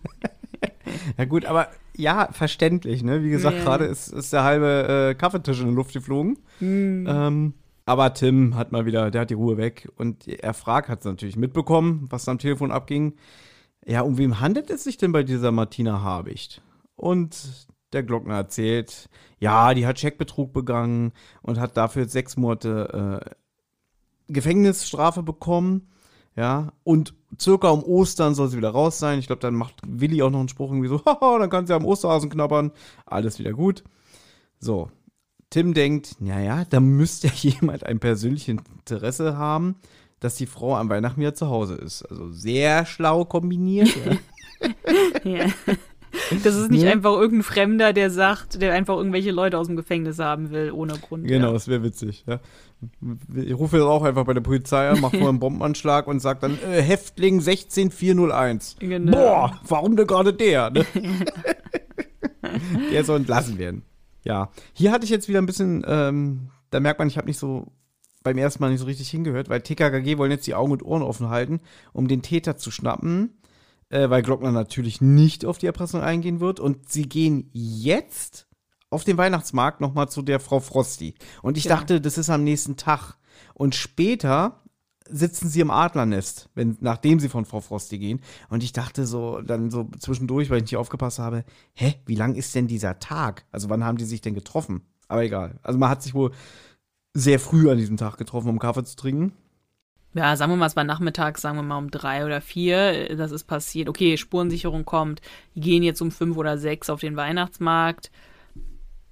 [1.18, 3.24] ja gut, aber ja, verständlich, ne?
[3.24, 3.64] Wie gesagt, Ja.
[3.64, 6.40] gerade ist, ist der halbe äh, Kaffeetisch in die Luft geflogen.
[6.62, 7.54] Ähm,
[7.86, 11.06] aber Tim hat mal wieder, der hat die Ruhe weg und er fragt, hat es
[11.06, 13.16] natürlich mitbekommen, was da am Telefon abging.
[13.86, 16.62] Ja, um wem handelt es sich denn bei dieser Martina Habicht?
[16.96, 23.30] Und der Glockner erzählt, ja, die hat Scheckbetrug begangen und hat dafür sechs Monate äh,
[24.34, 25.90] Gefängnisstrafe bekommen.
[26.36, 29.20] Ja, und circa um Ostern soll sie wieder raus sein.
[29.20, 31.76] Ich glaube, dann macht Willi auch noch einen Spruch irgendwie so, haha, dann kann sie
[31.76, 32.72] am Osterhasen knabbern.
[33.06, 33.84] Alles wieder gut.
[34.60, 34.90] So,
[35.50, 39.76] Tim denkt, naja, da müsste ja jemand ein persönliches Interesse haben,
[40.20, 42.04] dass die Frau am Weihnachten wieder zu Hause ist.
[42.04, 43.90] Also sehr schlau kombiniert.
[44.06, 44.18] ja.
[45.26, 45.48] Ja.
[46.44, 46.92] Das ist nicht Ne?
[46.92, 50.94] einfach irgendein Fremder, der sagt, der einfach irgendwelche Leute aus dem Gefängnis haben will, ohne
[51.00, 51.28] Grund.
[51.28, 51.54] Genau, Ja.
[51.54, 52.24] das wäre witzig.
[52.28, 52.40] Ja.
[53.36, 56.40] Ich rufe jetzt auch einfach bei der Polizei an, mache vorher einen Bombenanschlag und sage
[56.42, 58.76] dann, äh, Häftling 16401.
[58.80, 59.12] Genau.
[59.12, 60.70] Boah, warum denn gerade der?
[60.70, 60.86] Ne?
[62.92, 63.84] der soll entlassen werden.
[64.24, 67.40] Ja, hier hatte ich jetzt wieder ein bisschen, ähm, da merkt man, ich habe nicht
[67.40, 67.68] so
[68.24, 71.02] beim ersten Mal nicht so richtig hingehört, weil TKKG wollen jetzt die Augen und Ohren
[71.02, 71.60] offen halten,
[71.92, 73.32] um den Täter zu schnappen,
[73.90, 78.48] äh, weil Glockner natürlich nicht auf die Erpressung eingehen wird und sie gehen jetzt
[78.90, 81.16] auf den Weihnachtsmarkt nochmal zu der Frau Frosty.
[81.42, 81.76] Und ich Genau.
[81.78, 83.16] dachte, das ist am nächsten Tag.
[83.56, 84.60] Und später
[85.10, 88.22] sitzen sie im Adlernest, wenn, nachdem sie von Frau Frosty gehen.
[88.50, 91.44] Und ich dachte so, dann so zwischendurch, weil ich nicht aufgepasst habe,
[91.74, 93.46] hä, wie lang ist denn dieser Tag?
[93.52, 94.82] Also wann haben die sich denn getroffen?
[95.08, 95.60] Aber egal.
[95.62, 96.32] Also man hat sich wohl
[97.14, 99.34] sehr früh an diesem Tag getroffen, um Kaffee zu trinken.
[100.16, 103.16] Ja, sagen wir mal, es war nachmittags, sagen wir mal um drei oder vier.
[103.16, 103.90] Das ist passiert.
[103.90, 105.22] Okay, Spurensicherung kommt.
[105.56, 108.12] Die gehen jetzt um fünf oder sechs auf den Weihnachtsmarkt.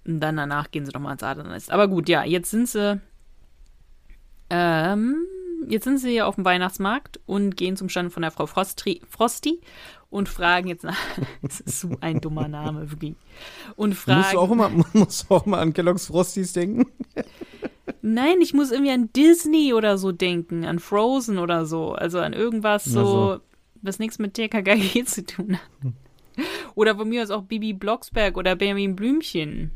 [0.06, 1.72] Und dann danach gehen sie nochmal ins Adlernest.
[1.72, 3.02] Aber gut, ja, jetzt sind sie.
[4.50, 5.26] Ähm,
[5.68, 9.02] jetzt sind sie ja auf dem Weihnachtsmarkt und gehen zum Stand von der Frau Frostri,
[9.10, 9.62] Frosty
[10.10, 10.98] und fragen jetzt nach.
[11.42, 13.16] Das ist so ein dummer Name, wirklich.
[13.76, 14.20] Und fragen.
[14.20, 16.86] Musst du auch immer, musst du auch mal an Kellogg's Frosties denken?
[18.02, 21.94] Nein, ich muss irgendwie an Disney oder so denken, an Frozen oder so.
[21.94, 23.42] Also an irgendwas so, Ach so.
[23.82, 25.94] was nichts mit TKKG zu tun hat.
[26.76, 29.72] Oder von mir aus auch Bibi Blocksberg oder Benjamin Blümchen.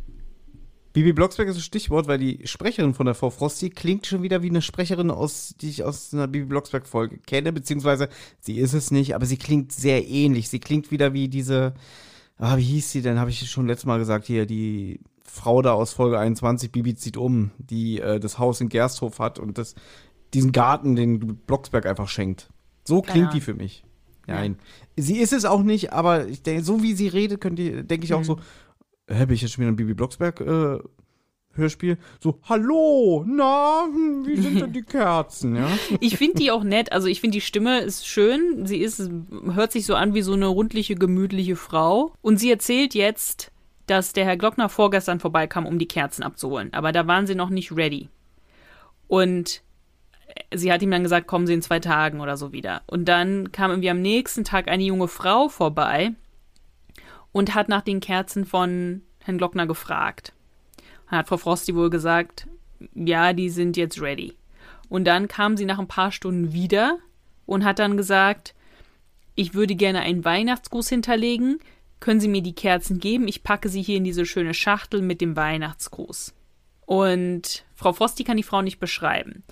[0.94, 4.42] Bibi Blocksberg ist ein Stichwort, weil die Sprecherin von der Frau Frosty klingt schon wieder
[4.44, 8.08] wie eine Sprecherin, aus, die ich aus einer Bibi Blocksberg-Folge kenne, beziehungsweise
[8.40, 10.48] sie ist es nicht, aber sie klingt sehr ähnlich.
[10.48, 11.74] Sie klingt wieder wie diese,
[12.38, 15.02] ah, wie hieß sie denn, habe ich schon letztes Mal gesagt, hier, die
[15.36, 19.38] Frau da aus Folge 21, Bibi zieht um, die äh, das Haus in Gersthof hat
[19.38, 19.76] und das,
[20.34, 22.50] diesen Garten, den Blocksberg einfach schenkt.
[22.86, 23.32] So klingt Ja.
[23.34, 23.84] die für mich.
[24.28, 24.58] Nein.
[24.98, 28.14] Sie ist es auch nicht, aber ich denke, so wie sie redet, könnte denke ich
[28.14, 28.24] auch Mhm.
[28.24, 28.40] so,
[29.08, 30.80] hä, bin ich jetzt schon wieder ein Bibi Blocksberg äh,
[31.54, 31.98] Hörspiel?
[32.22, 35.70] So, hallo, na, hm, wie sind denn die Kerzen, ja?
[36.00, 36.92] Ich finde die auch nett.
[36.92, 38.66] Also ich finde die Stimme ist schön.
[38.66, 39.10] Sie ist,
[39.54, 42.12] hört sich so an wie so eine rundliche, gemütliche Frau.
[42.22, 43.52] Und sie erzählt jetzt,
[43.88, 46.74] dass der Herr Glockner vorgestern vorbeikam, um die Kerzen abzuholen.
[46.74, 48.10] Aber da waren sie noch nicht ready.
[49.08, 49.62] Und
[50.54, 52.82] sie hat ihm dann gesagt, kommen Sie in zwei Tagen oder so wieder.
[52.88, 56.12] Und dann kam irgendwie am nächsten Tag eine junge Frau vorbei
[57.32, 60.34] und hat nach den Kerzen von Herrn Glockner gefragt.
[61.10, 62.48] Dann hat Frau Frosty wohl gesagt,
[62.94, 64.34] ja, die sind jetzt ready.
[64.90, 67.00] Und dann kam sie nach ein paar Stunden wieder
[67.46, 68.54] und hat dann gesagt,
[69.36, 71.60] ich würde gerne einen Weihnachtsgruß hinterlegen.
[72.00, 73.28] Können Sie mir die Kerzen geben?
[73.28, 76.34] Ich packe sie hier in diese schöne Schachtel mit dem Weihnachtsgruß.
[76.86, 79.44] Und Frau Frosty kann die Frau nicht beschreiben.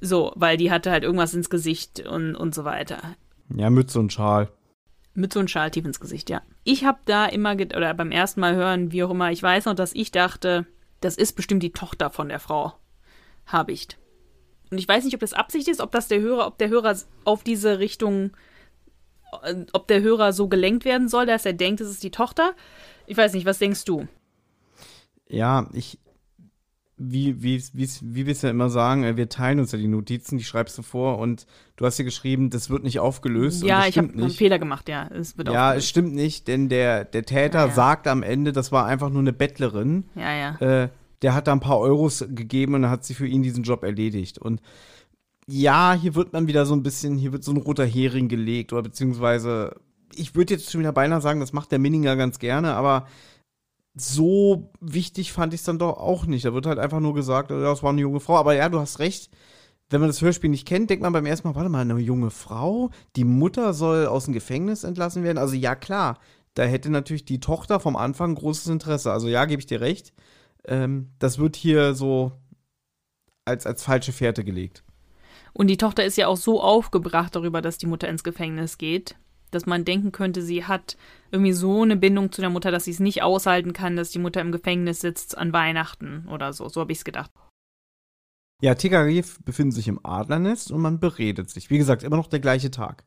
[0.00, 3.16] So, weil die hatte halt irgendwas ins Gesicht und, und so weiter.
[3.54, 4.50] Ja, Mütze und Schal.
[5.30, 6.42] So einem Schal tief ins Gesicht, ja.
[6.62, 9.74] Ich habe da immer, oder beim ersten Mal hören, wie auch immer, ich weiß noch,
[9.74, 10.66] dass ich dachte,
[11.00, 12.74] das ist bestimmt die Tochter von der Frau
[13.46, 13.98] Habicht.
[14.70, 16.96] Und ich weiß nicht, ob das Absicht ist, ob das der Hörer, ob der Hörer
[17.24, 18.30] auf diese Richtung,
[19.72, 22.52] ob der Hörer so gelenkt werden soll, dass er denkt, es ist die Tochter.
[23.06, 24.06] Ich weiß nicht, was denkst du?
[25.28, 25.98] Ja, ich,
[26.96, 29.86] wie, wie, wie, wie wir es ja immer sagen, äh, wir teilen uns ja die
[29.88, 33.62] Notizen, die schreibst du vor und du hast hier geschrieben, das wird nicht aufgelöst.
[33.62, 34.30] ja, ich habe einen.
[34.30, 35.06] Fehler gemacht, ja.
[35.08, 35.84] Es wird Ja, aufgelöst.
[35.84, 37.72] es stimmt nicht, denn der, der Täter Ah, ja.
[37.72, 40.04] sagt am Ende, das war einfach nur eine Bettlerin.
[40.14, 40.56] ja, ja.
[40.84, 40.88] Äh,
[41.22, 44.38] der hat da ein paar Euros gegeben und hat sie für ihn diesen Job erledigt.
[44.38, 44.60] Und
[45.50, 48.72] ja, hier wird man wieder so ein bisschen, hier wird so ein roter Hering gelegt
[48.74, 49.74] oder beziehungsweise,
[50.14, 53.06] ich würde jetzt schon wieder beinahe sagen, das macht der Minninger ganz gerne, aber
[53.94, 56.44] so wichtig fand ich es dann doch auch nicht.
[56.44, 58.36] Da wird halt einfach nur gesagt, ja, das war eine junge Frau.
[58.36, 59.30] Aber ja, du hast recht.
[59.90, 62.30] Wenn man das Hörspiel nicht kennt, denkt man beim ersten Mal, warte mal, eine junge
[62.30, 62.90] Frau?
[63.16, 65.38] Die Mutter soll aus dem Gefängnis entlassen werden?
[65.38, 66.18] Also ja, klar.
[66.54, 69.12] Da hätte natürlich die Tochter vom Anfang großes Interesse.
[69.12, 70.12] Also ja, gebe ich dir recht.
[70.66, 72.32] Ähm, das wird hier so
[73.46, 74.84] als, als falsche Fährte gelegt.
[75.52, 79.16] Und die Tochter ist ja auch so aufgebracht darüber, dass die Mutter ins Gefängnis geht,
[79.50, 80.96] dass man denken könnte, sie hat
[81.30, 84.18] irgendwie so eine Bindung zu der Mutter, dass sie es nicht aushalten kann, dass die
[84.18, 86.68] Mutter im Gefängnis sitzt an Weihnachten oder so.
[86.68, 87.30] So habe ich es gedacht.
[88.60, 91.70] Ja, TKG befindet sich im Adlernest und man beredet sich.
[91.70, 93.04] Wie gesagt, immer noch der gleiche Tag.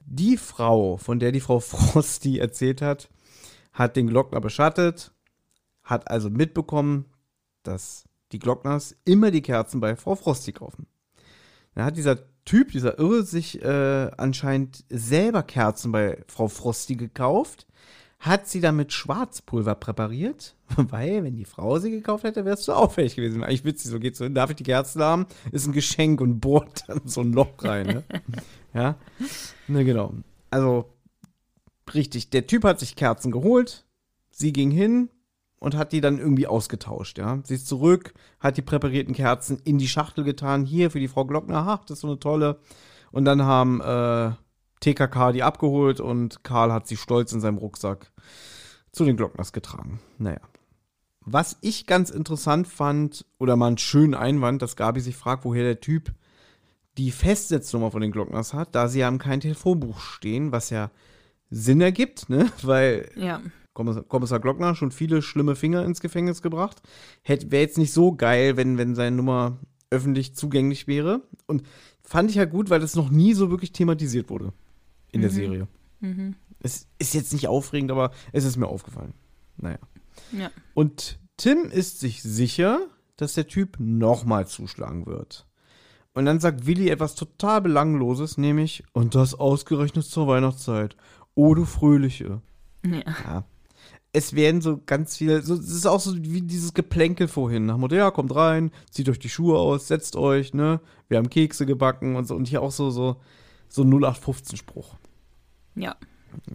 [0.00, 3.08] Die Frau, von der die Frau Frosty erzählt hat,
[3.72, 5.12] hat den Glockner beschattet,
[5.82, 7.06] hat also mitbekommen,
[7.62, 10.86] dass die Glockners immer die Kerzen bei Frau Frosty kaufen.
[11.74, 17.66] Dann hat dieser Typ, dieser Irre, sich äh, anscheinend selber Kerzen bei Frau Frosty gekauft,
[18.18, 22.72] hat sie dann mit Schwarzpulver präpariert, weil, wenn die Frau sie gekauft hätte, wärst du
[22.72, 23.42] auffällig gewesen.
[23.42, 24.34] Eigentlich witzig, so geht's so hin.
[24.34, 25.26] Darf ich die Kerzen haben?
[25.52, 28.04] Ist ein Geschenk und bohrt dann so ein Loch rein, ne?
[28.74, 28.96] ja.
[29.68, 30.12] Ne, genau.
[30.50, 30.92] Also,
[31.94, 33.86] richtig, der Typ hat sich Kerzen geholt,
[34.30, 35.08] sie ging hin
[35.60, 37.38] und hat die dann irgendwie ausgetauscht, ja.
[37.44, 41.24] Sie ist zurück, hat die präparierten Kerzen in die Schachtel getan, hier für die Frau
[41.24, 42.58] Glockner, ach, das ist so eine tolle.
[43.12, 44.32] Und dann haben äh,
[44.80, 48.10] TKK die abgeholt und Karl hat sie stolz in seinem Rucksack
[48.90, 50.00] zu den Glockners getragen.
[50.18, 50.40] Naja.
[51.20, 55.62] Was ich ganz interessant fand, oder mal einen schönen Einwand, dass Gabi sich fragt, woher
[55.62, 56.14] der Typ
[56.96, 60.90] die Festnetznummer von den Glockners hat, da sie haben kein Telefonbuch stehen, was ja
[61.50, 62.50] Sinn ergibt, ne?
[62.62, 63.42] Weil Ja.
[63.80, 66.82] Kommissar, Kommissar Glockner schon viele schlimme Finger ins Gefängnis gebracht.
[67.24, 69.56] Wäre jetzt nicht so geil, wenn, wenn seine Nummer
[69.88, 71.22] öffentlich zugänglich wäre.
[71.46, 71.62] Und
[72.02, 74.52] fand ich ja gut, weil das noch nie so wirklich thematisiert wurde
[75.12, 75.66] in der Serie.
[76.58, 79.14] Es ist jetzt nicht aufregend, aber es ist mir aufgefallen.
[79.56, 79.78] Naja.
[80.32, 80.50] Ja.
[80.74, 85.46] Und Tim ist sich sicher, dass der Typ nochmal zuschlagen wird.
[86.12, 90.96] Und dann sagt Willi etwas total Belangloses, nämlich, und das ausgerechnet zur Weihnachtszeit.
[91.34, 92.42] Oh, du Fröhliche.
[92.84, 93.02] ja.
[93.24, 93.44] Ja.
[94.12, 97.66] Es werden so ganz viele, so, es ist auch so wie dieses Geplänkel vorhin.
[97.66, 100.80] Nach Motto, ja, kommt rein, zieht euch die Schuhe aus, setzt euch, ne?
[101.08, 102.34] Wir haben Kekse gebacken und so.
[102.34, 103.16] Und hier auch so, so,
[103.68, 104.96] so ein 0815-Spruch.
[105.76, 105.94] Ja.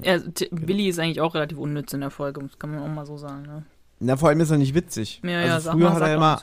[0.03, 2.93] ja T- Billy ist eigentlich auch relativ unnütz in der Folge, das kann man auch
[2.93, 3.43] mal so sagen.
[3.43, 3.63] Ne?
[3.99, 5.21] Na, vor allem ist er nicht witzig.
[5.23, 6.41] Ja, ja, also sag früher mal, hat er immer,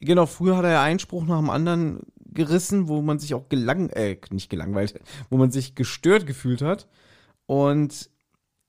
[0.00, 2.00] genau, früher hat er ja einen Spruch nach dem anderen
[2.32, 5.00] gerissen, wo man sich auch gelang, äh, nicht gelangweilt,
[5.30, 6.88] wo man sich gestört gefühlt hat.
[7.46, 8.10] Und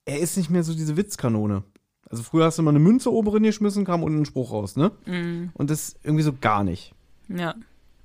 [0.08, 1.62] er ist nicht mehr so diese Witzkanone.
[2.08, 4.76] Also früher hast du mal eine Münze oben drin geschmissen, kam unten ein Spruch raus,
[4.76, 4.90] ne?
[5.04, 5.50] Mhm.
[5.52, 6.94] Und das irgendwie so gar nicht.
[7.28, 7.54] Ja.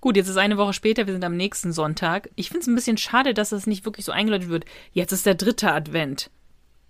[0.01, 2.29] Gut, jetzt ist eine Woche später, wir sind am nächsten Sonntag.
[2.35, 4.65] Ich finde es ein bisschen schade, dass das nicht wirklich so eingeläutet wird.
[4.91, 6.29] Jetzt ist der dritte Advent.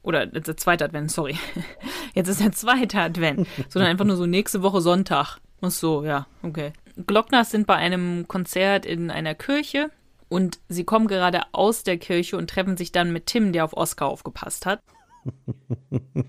[0.01, 1.38] Oder der zweite Advent, sorry.
[2.16, 3.47] Jetzt ist der zweite Advent.
[3.70, 5.38] Sondern einfach nur so nächste Woche Sonntag.
[5.61, 6.74] Ach so, ja, okay.
[7.05, 9.91] Glockners sind bei einem Konzert in einer Kirche
[10.28, 13.78] und sie kommen gerade aus der Kirche und treffen sich dann mit Tim, der auf
[13.78, 14.82] Oscar aufgepasst hat.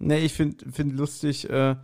[0.00, 1.74] Nee, ich finde find lustig, äh,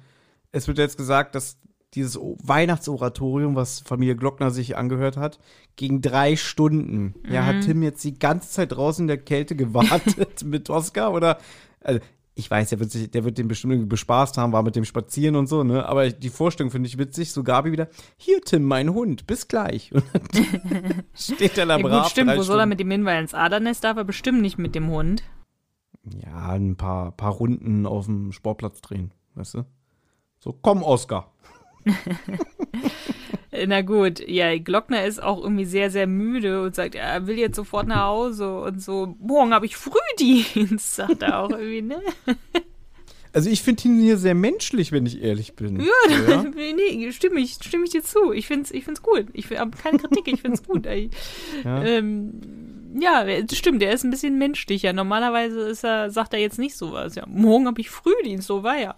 [0.53, 1.59] es wird jetzt gesagt, dass
[1.95, 5.41] dieses O- Weihnachtsoratorium, was Familie Glockner sich angehört hat,
[5.75, 7.15] ging drei Stunden.
[7.29, 11.39] Ja, hat Tim jetzt die ganze Zeit draußen in der Kälte gewartet mit Oscar oder?
[11.81, 12.01] Also,
[12.37, 14.85] ich weiß, der wird, sich, der wird den bestimmt irgendwie bespaßt haben, war mit dem
[14.85, 15.87] Spazieren und so, ne?
[15.87, 17.31] Aber die Vorstellung finde ich witzig.
[17.33, 19.93] So Gabi wieder, hier Tim, mein Hund, bis gleich.
[19.93, 23.05] Und dann steht er da Ja, gut, stimmt, wo soll er mit dem hin?
[23.05, 25.23] Weil ins Adernest darf er bestimmt nicht mit dem Hund.
[26.23, 29.65] Ja, ein paar, paar Runden auf dem Sportplatz drehen, weißt du?
[30.39, 31.33] So, komm, Oscar.
[33.67, 37.39] Na gut, ja, Glockner ist auch irgendwie sehr, sehr müde und sagt, ja, er will
[37.39, 39.17] jetzt sofort nach Hause und so.
[39.21, 42.01] Morgen habe ich Frühdienst, sagt er auch irgendwie, ne?
[43.35, 45.81] Also ich finde ihn hier sehr menschlich, wenn ich ehrlich bin.
[45.81, 48.31] Ja, nee, stimme ich, stimme ich dir zu.
[48.31, 49.27] Ich find's, ich find's gut.
[49.33, 50.87] Ich habe keine Kritik, ich find's gut.
[50.87, 51.11] Ey.
[51.65, 51.83] Ja.
[51.83, 52.41] Ähm,
[52.99, 54.93] ja, das stimmt, er ist ein bisschen menschlicher.
[54.93, 57.15] Normalerweise ist er, sagt er jetzt nicht sowas.
[57.15, 58.95] Ja, morgen habe ich Frühdienst, so war ja.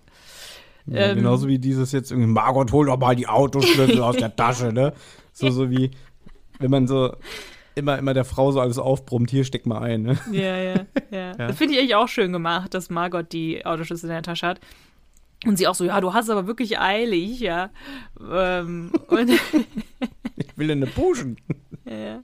[0.86, 1.16] Ja, Ähm.
[1.16, 4.92] genauso wie dieses jetzt irgendwie, Margot, hol doch mal die Autoschlüssel aus der Tasche, ne?
[5.32, 5.90] So, so wie,
[6.60, 7.14] wenn man so
[7.74, 10.18] immer, immer der Frau so alles aufbrummt, hier steck mal ein, ne?
[10.30, 10.74] Ja, ja,
[11.10, 11.32] ja.
[11.34, 14.60] Das finde ich eigentlich auch schön gemacht, dass Margot die Autoschlüssel in der Tasche hat.
[15.44, 17.70] Und sie auch so, ja, du hast es aber wirklich eilig, ja.
[18.32, 18.92] Ähm,
[20.36, 21.36] Ich will in eine Puschen.
[21.84, 22.22] ja.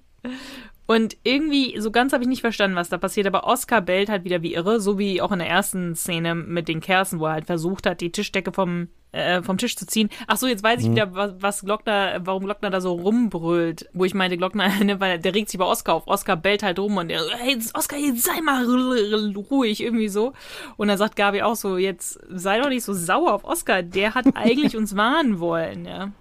[0.92, 4.24] Und irgendwie, so ganz habe ich nicht verstanden, was da passiert, aber Oscar bellt halt
[4.24, 7.32] wieder wie irre, so wie auch in der ersten Szene mit den Kerzen, wo er
[7.32, 10.10] halt versucht hat, die Tischdecke vom, äh, vom Tisch zu ziehen.
[10.26, 13.88] Ach so, jetzt weiß ich wieder, was, was Glockner, warum Glockner da so rumbrüllt.
[13.94, 16.06] Wo ich meinte, Glockner, ne, weil der regt sich bei Oscar auf.
[16.08, 18.62] Oscar bellt halt rum und der, hey, Oscar, jetzt sei mal
[19.34, 20.34] ruhig, irgendwie so.
[20.76, 24.14] Und dann sagt Gabi auch so, jetzt sei doch nicht so sauer auf Oscar, der
[24.14, 26.12] hat eigentlich uns warnen wollen, ja.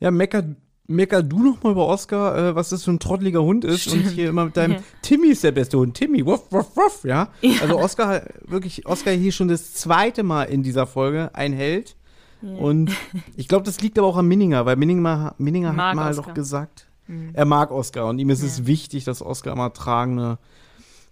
[0.00, 0.44] Ja, mecker,
[0.88, 4.00] mecker du noch mal über Oscar, äh, was das für ein trotteliger Hund ist und
[4.10, 4.82] hier immer mit deinem Ja.
[5.02, 7.28] Timmy ist der beste Hund, Timmy, wuff, wuff, wuff, ja.
[7.60, 11.96] Also Oscar, wirklich, Oscar hier schon das zweite Mal in dieser Folge ein Held.
[12.42, 12.92] Und
[13.36, 16.26] ich glaube, das liegt aber auch an Minninger, weil Minninger, Minninger Mag hat mal Oscar.
[16.26, 16.86] doch gesagt,
[17.32, 20.38] er mag Oscar und ihm ist es wichtig, dass Oscar immer tragende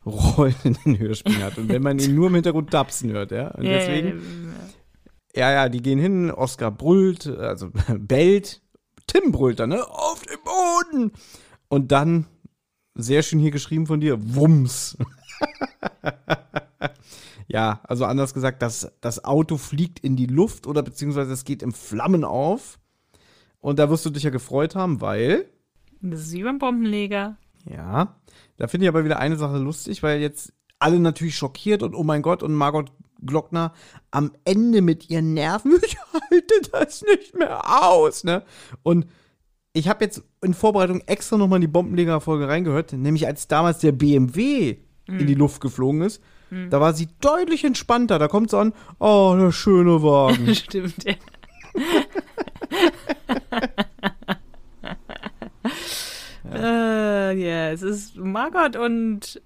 [0.06, 1.56] Rollen in den Hörspielen hat.
[1.58, 3.48] Und wenn man ihn nur im Hintergrund dapsen hört, ja.
[3.48, 4.22] Und Ja, deswegen,
[5.34, 8.60] ja, ja, die gehen hin, Oscar brüllt, also bellt,
[9.06, 9.86] Tim brüllt dann, ne?
[9.88, 11.12] Auf den Boden!
[11.68, 12.26] Und dann,
[12.94, 14.96] sehr schön hier geschrieben von dir, Wumms.
[17.48, 21.62] ja, also anders gesagt, das, das Auto fliegt in die Luft oder beziehungsweise es geht
[21.62, 22.78] in Flammen auf.
[23.60, 25.46] Und da wirst du dich ja gefreut haben, weil,
[26.02, 27.36] Das ist wie beim Bombenleger.
[27.64, 28.16] ja,
[28.56, 32.04] da finde ich aber wieder eine Sache lustig, weil jetzt alle natürlich schockiert und oh
[32.04, 32.92] mein Gott und Margot
[33.26, 33.72] Glockner
[34.10, 38.42] am Ende mit ihren Nerven, ich halte das nicht mehr aus, ne?
[38.82, 39.06] Und
[39.72, 43.92] ich habe jetzt in Vorbereitung extra nochmal in die Bombenleger-Folge reingehört, nämlich als damals der
[43.92, 46.22] BMW in die Luft geflogen ist,
[46.70, 48.18] da war sie deutlich entspannter.
[48.18, 50.54] Da kommt sie an, oh, der schöne Wagen.
[50.54, 51.14] Stimmt, ja.
[56.52, 59.42] äh, ja, es ist Margot und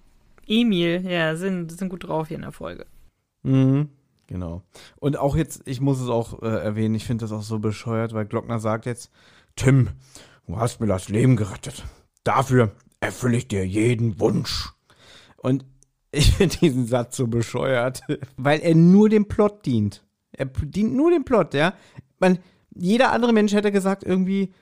[0.46, 2.86] Emil, ja, sind, sind gut drauf hier in der Folge.
[3.42, 3.88] Mhm,
[4.26, 4.62] genau.
[4.96, 8.12] Und auch jetzt, ich muss es auch äh, erwähnen, ich finde das auch so bescheuert,
[8.12, 9.10] weil Glockner sagt jetzt,
[9.56, 9.88] Tim,
[10.46, 11.84] du hast mir das Leben gerettet.
[12.24, 14.72] Dafür erfülle ich dir jeden Wunsch.
[15.36, 15.64] Und
[16.10, 18.00] ich finde diesen Satz so bescheuert,
[18.36, 20.04] weil er nur dem Plot dient.
[20.32, 21.74] Er dient nur dem Plot, ja.
[22.18, 22.38] Man,
[22.74, 24.52] jeder andere Mensch hätte gesagt irgendwie,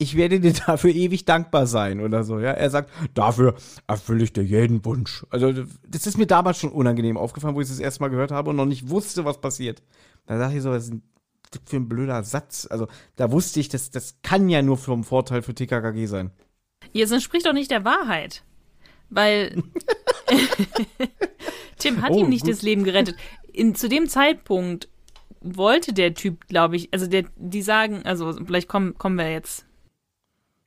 [0.00, 2.50] ich werde dir dafür ewig dankbar sein oder so, ja.
[2.52, 3.54] Er sagt, dafür
[3.86, 5.24] erfülle ich dir jeden Wunsch.
[5.30, 5.52] Also,
[5.86, 8.50] das ist mir damals schon unangenehm aufgefallen, wo ich es das erste Mal gehört habe
[8.50, 9.82] und noch nicht wusste, was passiert.
[10.26, 11.02] Da dachte ich so, was ist denn
[11.50, 12.66] das für ein blöder Satz?
[12.70, 16.30] Also, da wusste ich, das, das kann ja nur vom Vorteil für TKKG sein.
[16.92, 18.42] Jetzt entspricht doch nicht der Wahrheit.
[19.10, 19.62] Weil
[21.78, 22.52] Tim hat Oh, ihm nicht gut.
[22.52, 23.16] das Leben gerettet.
[23.52, 24.88] In, zu dem Zeitpunkt
[25.40, 29.66] wollte der Typ, glaube ich, also der, die sagen, also vielleicht kommen, kommen wir jetzt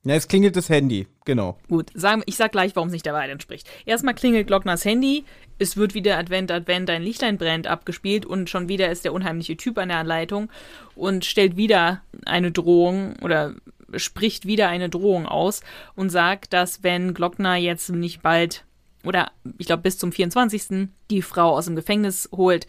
[0.05, 1.57] Ja, es klingelt das Handy, genau.
[1.69, 3.69] Gut, sagen, ich sag gleich, warum es nicht der Wahrheit entspricht.
[3.85, 5.23] Erstmal klingelt Glockners Handy,
[5.59, 9.55] es wird wieder Advent, Advent, ein Lichtlein brennt abgespielt und schon wieder ist der unheimliche
[9.55, 10.49] Typ an der Leitung
[10.95, 13.55] und stellt wieder eine Drohung oder
[13.95, 15.61] spricht wieder eine Drohung aus
[15.95, 18.65] und sagt, dass wenn Glockner jetzt nicht bald
[19.05, 20.89] oder ich glaube bis zum 24.
[21.11, 22.67] die Frau aus dem Gefängnis holt,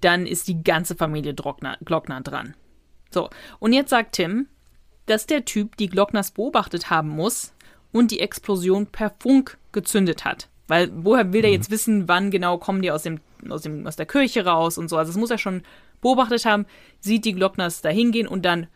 [0.00, 2.54] dann ist die ganze Familie Glockner dran.
[3.10, 4.48] So, und jetzt sagt Tim,
[5.06, 7.52] dass der Typ die Glockners beobachtet haben muss
[7.92, 10.48] und die Explosion per Funk gezündet hat.
[10.66, 13.96] Weil woher will der jetzt wissen, wann genau kommen die aus, dem, aus, dem, aus
[13.96, 14.96] der Kirche raus und so.
[14.96, 15.62] Also das muss er schon
[16.00, 16.64] beobachtet haben,
[17.00, 18.66] sieht die Glockners da hingehen und dann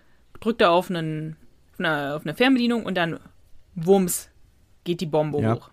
[0.41, 1.37] drückt er auf, einen,
[1.73, 3.19] auf, eine, auf eine Fernbedienung und dann
[3.75, 4.29] wumms
[4.85, 5.55] geht die Bombe Ja.
[5.55, 5.71] hoch.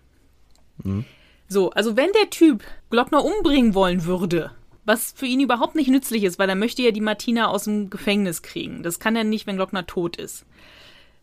[1.48, 4.50] So, also wenn der Typ Glockner umbringen wollen würde,
[4.86, 7.90] was für ihn überhaupt nicht nützlich ist, weil er möchte ja die Martina aus dem
[7.90, 8.82] Gefängnis kriegen.
[8.82, 10.46] Das kann er nicht, wenn Glockner tot ist.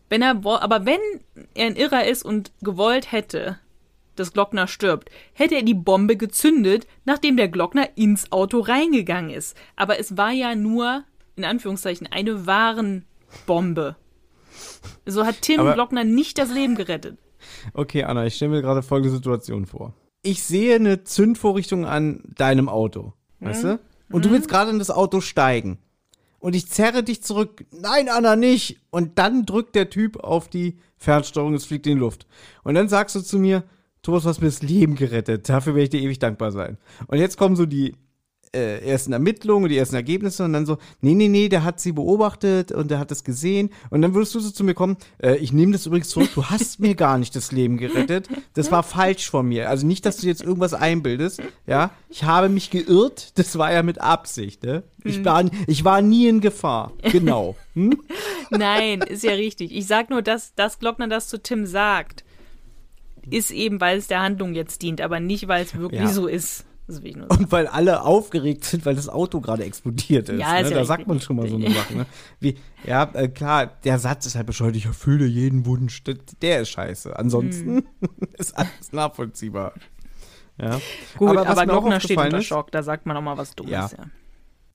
[0.08, 1.00] Wenn er, aber wenn
[1.54, 3.58] er ein Irrer ist und gewollt hätte,
[4.16, 9.56] dass Glockner stirbt, hätte er die Bombe gezündet, nachdem der Glockner ins Auto reingegangen ist.
[9.74, 11.02] Aber es war ja nur,
[11.34, 13.96] in Anführungszeichen, eine Warenbombe.
[15.06, 17.18] So hat Tim Aber- Glockner nicht das Leben gerettet.
[17.72, 19.94] Okay, Anna, ich stelle mir gerade folgende Situation vor.
[20.22, 23.12] Ich sehe eine Zündvorrichtung an deinem Auto,
[23.44, 23.80] weißt du?
[24.10, 25.78] Und du willst gerade in das Auto steigen.
[26.38, 27.64] Und ich zerre dich zurück.
[27.70, 28.80] Nein, Anna, nicht.
[28.90, 32.26] Und dann drückt der Typ auf die Fernsteuerung, es fliegt in die Luft.
[32.64, 33.64] Und dann sagst du zu mir,
[34.02, 35.48] Thomas, du hast mir das Leben gerettet.
[35.48, 36.76] Dafür werde ich dir ewig dankbar sein.
[37.06, 37.94] Und jetzt kommen so die
[38.54, 41.92] äh, ersten Ermittlungen, die ersten Ergebnisse und dann so, nee, nee, nee, der hat sie
[41.92, 43.70] beobachtet und der hat es gesehen.
[43.90, 46.44] Und dann würdest du so zu mir kommen, äh, ich nehme das übrigens zurück, du
[46.46, 48.28] hast mir gar nicht das Leben gerettet.
[48.54, 49.68] Das war falsch von mir.
[49.68, 51.90] Also nicht, dass du jetzt irgendwas einbildest, ja.
[52.08, 54.84] Ich habe mich geirrt, das war ja mit Absicht, ne?
[55.02, 56.92] Ich war, ich war nie in Gefahr.
[57.02, 57.56] Genau.
[57.74, 58.00] Hm?
[58.50, 59.74] Nein, ist ja richtig.
[59.74, 62.24] Ich sag nur, dass, dass Glockner das zu Tim sagt,
[63.30, 66.08] ist eben, weil es der Handlung jetzt dient, aber nicht, weil es wirklich Ja.
[66.08, 66.64] so ist.
[66.86, 70.38] Und weil alle aufgeregt sind, weil das Auto gerade explodiert ist.
[70.38, 70.60] Ja, ne?
[70.62, 71.96] ist ja Da sagt man schon mal so eine Sache.
[71.96, 72.06] Ne?
[72.40, 72.56] Wie,
[72.86, 76.02] ja, äh, klar, der Satz ist halt bescheuert, ich erfülle jeden Wunsch.
[76.42, 77.18] Der- ist scheiße.
[77.18, 77.84] Ansonsten Hm.
[78.38, 79.72] ist alles nachvollziehbar.
[80.60, 80.78] Ja.
[81.16, 83.72] Gut, Aber aber, Glockner steht unter ist- Schock, da sagt man auch mal was Dummes.
[83.72, 83.88] Ja.
[83.96, 84.04] Ja.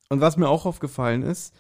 [0.10, 1.54] Und was mir auch aufgefallen ist,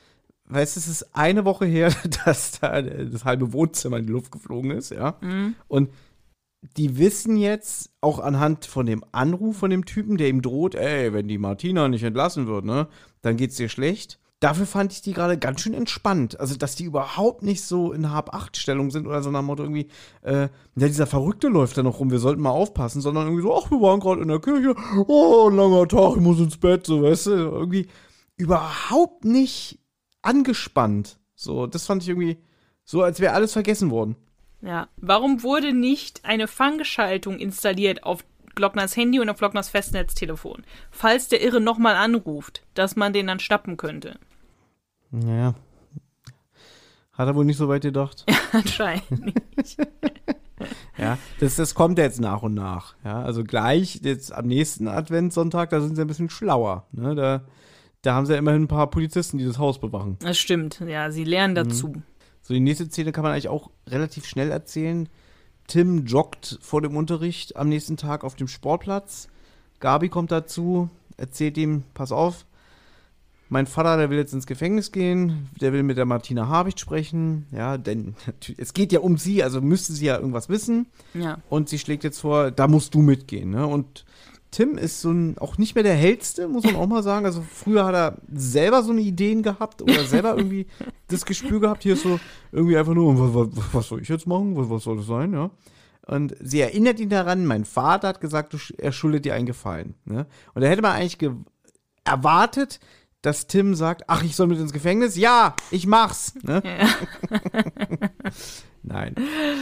[0.45, 1.93] weißt du, es ist eine Woche her,
[2.25, 5.15] dass da das halbe Wohnzimmer in die Luft geflogen ist, ja.
[5.21, 5.53] Mhm.
[5.67, 5.89] Und
[6.61, 11.13] die wissen jetzt auch anhand von dem Anruf von dem Typen, der ihm droht, ey,
[11.13, 12.87] wenn die Martina nicht entlassen wird, ne,
[13.21, 14.19] dann geht's dir schlecht.
[14.41, 16.39] Dafür fand ich die gerade ganz schön entspannt.
[16.39, 19.89] Also, dass die überhaupt nicht so in Hab-Acht-Stellung sind oder so nach dem Motto irgendwie,
[20.21, 23.55] äh, ja, dieser Verrückte läuft da noch rum, wir sollten mal aufpassen, sondern irgendwie so,
[23.57, 24.75] ach, wir waren gerade in der Kirche,
[25.07, 27.87] oh, ein langer Tag, ich muss ins Bett, so, weißt du, irgendwie
[28.37, 29.79] überhaupt nicht
[30.21, 31.19] angespannt.
[31.35, 32.37] So, das fand ich irgendwie
[32.85, 34.15] so, als wäre alles vergessen worden.
[34.61, 34.87] Ja.
[34.97, 38.23] Warum wurde nicht eine Fangschaltung installiert auf
[38.55, 43.39] Glockners Handy und auf Glockners Festnetztelefon, falls der Irre nochmal anruft, dass man den dann
[43.39, 44.19] schnappen könnte?
[45.11, 45.55] Naja.
[47.13, 48.25] Hat er wohl nicht so weit gedacht.
[48.51, 49.77] Anscheinend nicht.
[50.97, 52.95] Ja, das, das kommt jetzt nach und nach.
[53.05, 56.85] Ja, also gleich jetzt am nächsten Adventssonntag, da sind sie ein bisschen schlauer.
[56.91, 57.15] Ne?
[57.15, 57.45] Da,
[58.01, 60.17] da haben sie ja immerhin ein paar Polizisten, die das Haus bewachen.
[60.19, 61.93] Das stimmt, ja, sie lernen dazu.
[62.49, 65.07] So, die nächste Szene kann man eigentlich auch relativ schnell erzählen.
[65.67, 69.27] Tim joggt vor dem Unterricht am nächsten Tag auf dem Sportplatz.
[69.79, 72.47] Gabi kommt dazu, erzählt ihm, pass auf,
[73.49, 77.45] mein Vater, der will jetzt ins Gefängnis gehen, der will mit der Martina Habicht sprechen.
[77.51, 78.15] Ja, denn
[78.57, 80.87] es geht ja um sie, also müsste sie ja irgendwas wissen.
[81.13, 81.37] Ja.
[81.51, 83.51] Und sie schlägt jetzt vor, da musst du mitgehen.
[83.51, 83.67] Ne?
[83.67, 84.05] Und
[84.51, 87.25] Tim ist so ein, auch nicht mehr der hellste, muss man auch mal sagen.
[87.25, 90.65] Also früher hat er selber so eine Ideen gehabt oder selber irgendwie
[91.07, 91.83] das Gespür gehabt.
[91.83, 92.19] Hier ist so
[92.51, 94.55] irgendwie einfach nur, was, was, was soll ich jetzt machen?
[94.57, 95.33] Was, was soll das sein?
[95.33, 95.51] Ja.
[96.07, 99.93] Und sie erinnert ihn daran, mein Vater hat gesagt, du, er schuldet dir einen Gefallen.
[100.05, 100.25] Ne?
[100.55, 101.31] Und da hätte man eigentlich ge
[102.03, 102.79] erwartet,
[103.21, 105.15] dass Tim sagt, ach, ich soll mit ins Gefängnis?
[105.17, 106.33] Ja, ich mach's.
[106.41, 106.63] Ne?
[108.81, 109.13] Nein.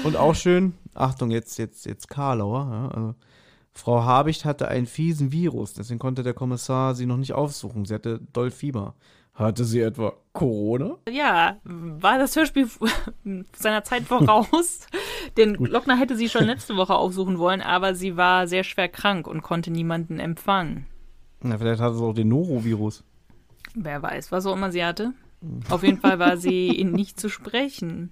[0.05, 2.69] Und auch schön, Achtung, jetzt, jetzt, jetzt Karlauer.
[2.71, 3.15] Ja, also,
[3.77, 7.85] Frau Habicht hatte einen fiesen Virus, deswegen konnte der Kommissar sie noch nicht aufsuchen.
[7.85, 8.95] Sie hatte doll Fieber.
[9.35, 10.97] Hatte sie etwa Corona?
[11.07, 12.67] Ja, war das Hörspiel
[13.55, 14.87] seiner Zeit voraus.
[15.37, 19.27] Denn Lockner hätte sie schon letzte Woche aufsuchen wollen, aber sie war sehr schwer krank
[19.27, 20.87] und konnte niemanden empfangen.
[21.41, 23.03] Na, vielleicht hatte sie auch den Norovirus.
[23.75, 25.13] Wer weiß, was auch immer sie hatte.
[25.69, 28.11] Auf jeden Fall war sie nicht zu sprechen.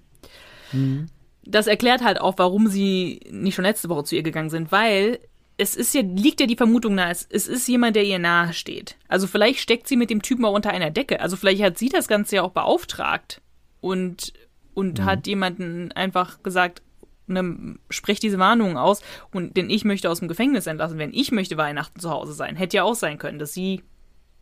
[1.44, 5.18] Das erklärt halt auch, warum sie nicht schon letzte Woche zu ihr gegangen sind, weil
[5.58, 8.52] es ist ja, liegt ja die Vermutung nahe, es, es ist jemand, der ihr nahe
[8.52, 8.96] steht.
[9.08, 11.20] Also vielleicht steckt sie mit dem Typen auch unter einer Decke.
[11.20, 13.40] Also vielleicht hat sie das Ganze ja auch beauftragt
[13.80, 14.32] und,
[14.74, 16.82] und hat jemanden einfach gesagt,
[17.26, 19.02] ne, sprich diese Warnungen aus
[19.32, 21.14] und denn ich möchte aus dem Gefängnis entlassen werden.
[21.14, 22.56] Ich möchte Weihnachten zu Hause sein.
[22.56, 23.82] Hätte ja auch sein können, dass sie,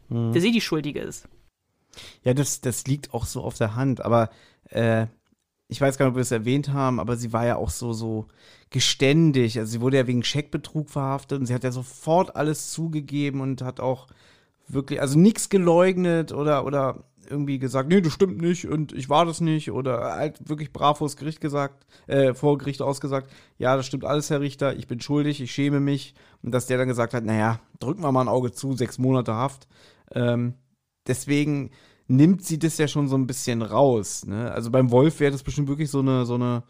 [0.08, 1.28] dass sie die Schuldige ist.
[2.24, 4.30] Ja, das, das liegt auch so auf der Hand, aber
[4.70, 5.06] äh,
[5.68, 7.92] ich weiß gar nicht, ob wir es erwähnt haben, aber sie war ja auch so,
[7.92, 8.26] so
[8.70, 9.58] geständig.
[9.58, 13.62] Also sie wurde ja wegen Scheckbetrug verhaftet und sie hat ja sofort alles zugegeben und
[13.62, 14.06] hat auch
[14.68, 19.24] wirklich, also nichts geleugnet oder, oder irgendwie gesagt, nee, das stimmt nicht und ich war
[19.24, 23.86] das nicht oder halt wirklich brav vors Gericht gesagt, äh, vor Gericht ausgesagt, ja, das
[23.86, 27.14] stimmt alles, Herr Richter, ich bin schuldig, ich schäme mich und dass der dann gesagt
[27.14, 29.66] hat, naja, drücken wir mal ein Auge zu, sechs Monate Haft.
[30.12, 30.54] Ähm,
[31.06, 31.70] deswegen
[32.08, 34.26] nimmt sie das ja schon so ein bisschen raus.
[34.26, 34.50] Ne?
[34.52, 36.62] Also beim Wolf wäre das bestimmt wirklich so eine, so eine,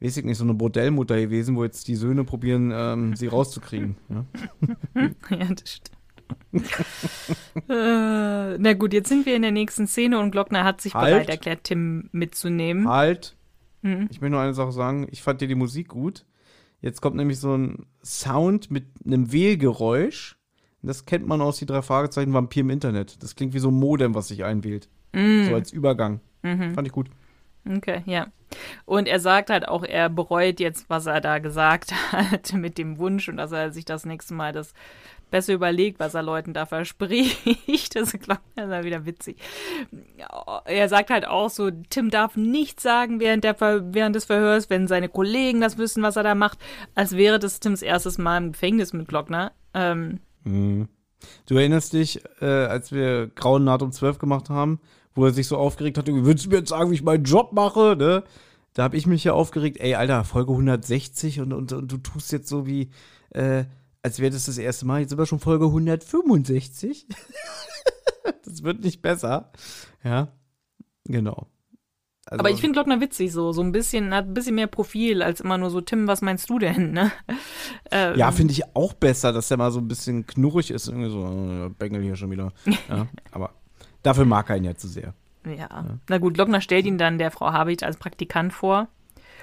[0.00, 3.96] weiß ich nicht, so eine Bordellmutter gewesen, wo jetzt die Söhne probieren, ähm, sie rauszukriegen.
[4.08, 4.24] Ja,
[5.30, 5.98] ja das stimmt.
[7.68, 11.12] äh, na gut, jetzt sind wir in der nächsten Szene und Glockner hat sich Halt.
[11.12, 12.88] bereit erklärt, Tim mitzunehmen.
[12.88, 13.36] Halt.
[13.82, 14.08] Mhm.
[14.10, 16.24] Ich möchte nur eine Sache sagen, ich fand dir die Musik gut.
[16.80, 20.36] Jetzt kommt nämlich so ein Sound mit einem Wählgeräusch.
[20.82, 23.22] Das kennt man aus die drei Fragezeichen Vampir im Internet.
[23.22, 24.88] Das klingt wie so ein Modem, was sich einwählt.
[25.12, 25.44] Mhm.
[25.44, 26.20] So als Übergang.
[26.42, 27.08] Fand ich gut.
[27.68, 28.26] Okay, ja.
[28.84, 32.98] Und er sagt halt auch, er bereut jetzt, was er da gesagt hat mit dem
[32.98, 34.74] Wunsch und dass er sich das nächste Mal das
[35.30, 37.38] besser überlegt, was er Leuten da verspricht.
[37.94, 38.26] Das ist
[38.56, 39.36] ja wieder witzig.
[40.64, 44.70] Er sagt halt auch so, Tim darf nichts sagen während, der Ver während des Verhörs,
[44.70, 46.58] wenn seine Kollegen das wissen, was er da macht,
[46.94, 49.52] als wäre das Tims erstes Mal im Gefängnis mit Glockner.
[49.74, 54.80] Ähm, Du erinnerst dich, äh, als wir Grauen Naht um 12 gemacht haben,
[55.14, 57.52] wo er sich so aufgeregt hat, würdest du mir jetzt sagen, wie ich meinen Job
[57.52, 58.24] mache, ne?
[58.74, 62.32] Da habe ich mich ja aufgeregt, ey, Alter, Folge 160 und, und, und du tust
[62.32, 62.90] jetzt so wie,
[63.30, 63.64] äh,
[64.02, 65.00] als wäre das das erste Mal.
[65.00, 67.06] Jetzt sind wir schon Folge 165.
[68.44, 69.52] das wird nicht besser.
[70.02, 70.32] Ja,
[71.04, 71.51] genau.
[72.26, 75.22] Also, aber ich finde Glockner witzig so, so ein bisschen, hat ein bisschen mehr Profil
[75.22, 77.10] als immer nur so, Tim, was meinst du denn, ne?
[77.90, 80.88] Ähm, Ja, finde ich auch besser, dass der mal so ein bisschen knurrig ist.
[80.88, 82.52] Irgendwie so, äh, Bengel hier schon wieder.
[82.88, 83.50] Ja, aber
[84.02, 85.12] dafür mag er ihn ja zu sehr.
[85.44, 85.98] Ja.
[86.08, 88.88] Na gut, Glockner stellt ihn dann der Frau Habicht als Praktikant vor.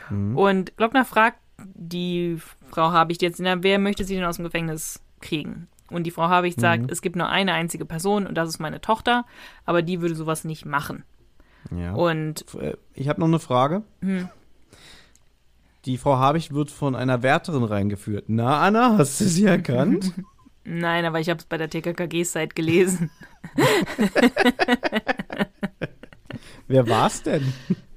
[0.10, 2.38] Und Glockner fragt die
[2.72, 5.68] Frau Habicht jetzt, na, wer möchte sie denn aus dem Gefängnis kriegen?
[5.92, 8.82] Und die Frau Habicht sagt, es gibt nur eine einzige Person und das ist meine
[8.82, 9.26] Tochter,
[9.66, 11.04] aber die würde sowas nicht machen.
[11.76, 11.94] Ja.
[11.94, 13.84] Und Äh, Ich habe noch eine Frage.
[15.86, 18.26] Die Frau Habicht wird von einer Wärterin reingeführt.
[18.28, 20.14] Na, Anna, hast du sie erkannt?
[20.66, 23.10] nein, aber ich habe es bei der TKKG-Site gelesen.
[26.68, 27.54] Wer war's denn?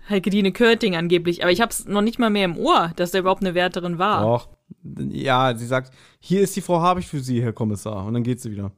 [0.08, 3.10] Heike Dine Körting angeblich, aber ich habe es noch nicht mal mehr im Ohr, dass
[3.12, 4.22] da überhaupt eine Wärterin war.
[4.22, 4.48] Doch.
[5.10, 8.04] Ja, sie sagt, hier ist die Frau Habicht für Sie, Herr Kommissar.
[8.06, 8.72] Und dann geht sie wieder.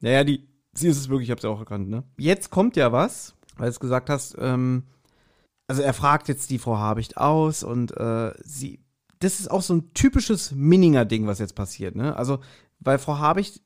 [0.00, 2.04] Naja, die, sie ist es wirklich, ich habe sie auch erkannt, ne?
[2.18, 4.84] Jetzt kommt ja was, weil du es gesagt hast, ähm,
[5.68, 8.80] also er fragt jetzt die Frau Habicht aus und äh, sie,
[9.18, 12.16] das ist auch so ein typisches Minninger-Ding, was jetzt passiert, ne?
[12.16, 12.38] Also,
[12.78, 13.62] weil Frau Habicht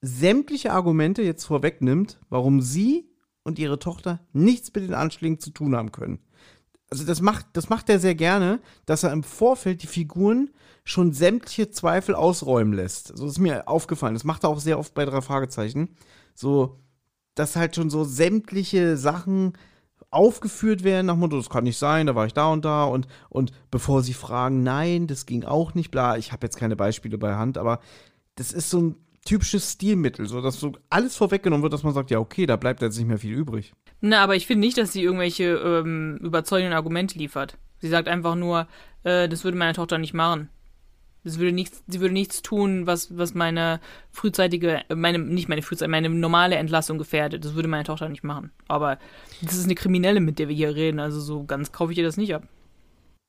[0.00, 3.08] sämtliche Argumente jetzt vorwegnimmt, warum sie
[3.44, 6.20] und ihre Tochter nichts mit den Anschlägen zu tun haben können.
[6.90, 10.50] Also das macht, das macht er sehr gerne, dass er im Vorfeld die Figuren
[10.84, 13.16] schon sämtliche Zweifel ausräumen lässt.
[13.16, 14.14] So ist mir aufgefallen.
[14.14, 15.96] Das macht er auch sehr oft bei drei Fragezeichen.
[16.34, 16.80] So,
[17.38, 19.52] dass halt schon so sämtliche Sachen
[20.10, 23.06] aufgeführt werden, nach Motto, das kann nicht sein, da war ich da und da und,
[23.28, 27.18] und bevor sie fragen, nein, das ging auch nicht, bla, ich habe jetzt keine Beispiele
[27.18, 27.80] bei Hand, aber
[28.36, 32.10] das ist so ein typisches Stilmittel, so dass so alles vorweggenommen wird, dass man sagt,
[32.10, 33.74] ja, okay, da bleibt jetzt nicht mehr viel übrig.
[34.00, 37.58] Na, aber ich finde nicht, dass sie irgendwelche ähm, überzeugenden Argumente liefert.
[37.80, 38.66] Sie sagt einfach nur,
[39.02, 40.48] äh, das würde meine Tochter nicht machen.
[41.24, 45.62] Das würde nichts, sie würde nichts tun, was, was meine frühzeitige, äh, meine, nicht meine
[45.62, 47.44] frühzeitige, meine normale Entlassung gefährdet.
[47.44, 48.50] Das würde meine Tochter nicht machen.
[48.68, 48.98] Aber
[49.42, 51.00] das ist eine Kriminelle, mit der wir hier reden.
[51.00, 52.44] Also so ganz kaufe ich ihr das nicht ab.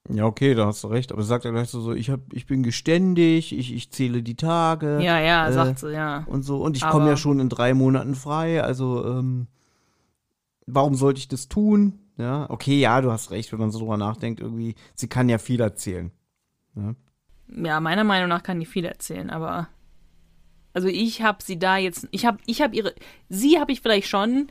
[0.08, 2.48] Ja, okay, da hast du recht, aber sagt er gleich so, so ich, hab, ich
[2.48, 5.00] bin geständig, ich, ich zähle die Tage.
[5.02, 6.24] Ja, ja, äh, sagt sie, ja.
[6.26, 6.64] und so.
[6.64, 9.48] Und ich komme ja schon in drei Monaten frei, also ähm,
[10.66, 12.00] warum sollte ich das tun?
[12.18, 15.38] Ja, okay, ja, du hast recht, wenn man so drüber nachdenkt, irgendwie, sie kann ja
[15.38, 16.12] viel erzählen.
[16.76, 16.96] Ja,
[17.50, 19.70] meiner Meinung nach kann die viel erzählen, aber
[20.74, 22.94] also ich habe sie da jetzt, ich habe, ich habe ihre,
[23.28, 24.48] sie habe ich vielleicht schon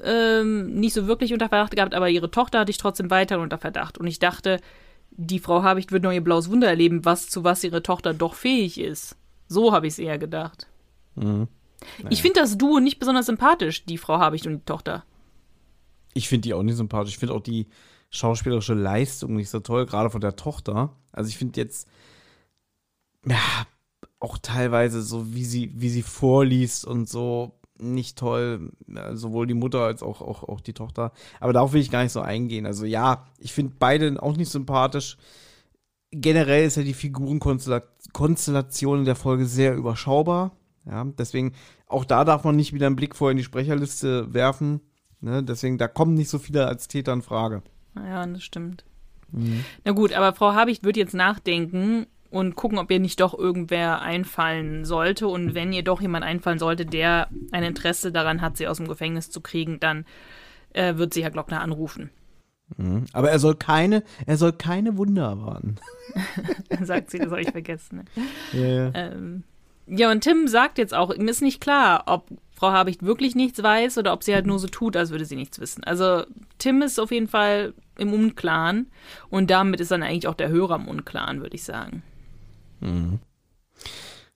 [0.00, 3.58] ähm, nicht so wirklich unter Verdacht gehabt, aber ihre Tochter hatte ich trotzdem weiter unter
[3.58, 4.60] Verdacht und ich dachte,
[5.10, 8.34] die Frau Habicht wird noch ihr blaues Wunder erleben, was zu was ihre Tochter doch
[8.34, 9.16] fähig ist.
[9.48, 10.66] So habe ich es eher gedacht.
[12.08, 15.04] Ich finde das Duo nicht besonders sympathisch, die Frau Habicht und die Tochter.
[16.14, 17.14] Ich finde die auch nicht sympathisch.
[17.14, 17.66] Ich finde auch die
[18.10, 20.94] schauspielerische Leistung nicht so toll, gerade von der Tochter.
[21.12, 21.88] Also ich finde jetzt,
[23.26, 23.66] ja,
[24.20, 28.72] auch teilweise so, wie sie, wie sie vorliest und so, nicht toll.
[28.86, 31.12] Ja, sowohl die Mutter als auch, auch, auch die Tochter.
[31.40, 32.66] Aber darauf will ich gar nicht so eingehen.
[32.66, 35.16] Also ja, ich finde beide auch nicht sympathisch.
[36.10, 40.52] Generell ist ja die Figurenkonstellation in der Folge sehr überschaubar.
[40.84, 41.52] Ja, deswegen,
[41.86, 44.80] auch da darf man nicht wieder einen Blick vorher in die Sprecherliste werfen.
[45.20, 45.42] Ne?
[45.42, 47.62] Deswegen, da kommen nicht so viele als Täter in Frage.
[47.96, 48.84] Ja, das stimmt.
[49.84, 54.00] Na gut, aber Frau Habicht wird jetzt nachdenken, und gucken, ob ihr nicht doch irgendwer
[54.00, 55.28] einfallen sollte.
[55.28, 58.88] Und wenn ihr doch jemand einfallen sollte, der ein Interesse daran hat, sie aus dem
[58.88, 60.06] Gefängnis zu kriegen, dann
[60.72, 62.10] äh, wird sie Herr Glockner anrufen.
[62.78, 63.04] Mhm.
[63.12, 65.76] Aber er soll keine, er soll keine Wunder erwarten.
[66.82, 68.04] Sagt sie, das habe ich vergessen.
[68.14, 68.58] Ne?
[68.58, 68.90] Ja, ja.
[68.94, 69.44] Ähm,
[69.86, 73.62] ja, und Tim sagt jetzt auch, ihm ist nicht klar, ob Frau Habicht wirklich nichts
[73.62, 75.84] weiß oder ob sie halt nur so tut, als würde sie nichts wissen.
[75.84, 76.24] Also
[76.58, 78.90] Tim ist auf jeden Fall im Unklaren
[79.28, 82.02] und damit ist dann eigentlich auch der Hörer im Unklaren, würde ich sagen.
[82.82, 83.18] Mhm.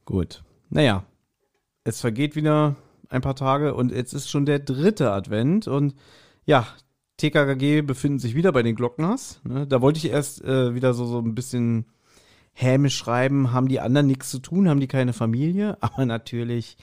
[0.05, 0.43] Gut.
[0.71, 1.05] Naja,
[1.85, 2.77] es vergeht wieder
[3.09, 5.95] ein paar Tage und jetzt ist schon der dritte Advent und
[6.45, 6.67] ja,
[7.19, 9.41] TKKG befinden sich wieder bei den Glockners.
[9.45, 9.67] Ne?
[9.67, 11.87] Da wollte ich erst äh, wieder so, so ein bisschen
[12.53, 16.77] hämisch schreiben, haben die anderen nichts zu tun, haben die keine Familie, aber natürlich,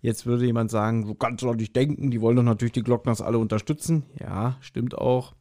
[0.00, 2.82] jetzt würde jemand sagen, so kannst du doch nicht denken, die wollen doch natürlich die
[2.82, 4.04] Glockners alle unterstützen.
[4.18, 5.34] Ja, stimmt auch.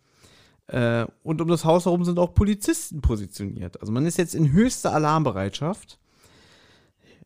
[0.70, 3.82] Äh, und um das Haus herum sind auch Polizisten positioniert.
[3.82, 5.98] Also man ist jetzt in höchster Alarmbereitschaft.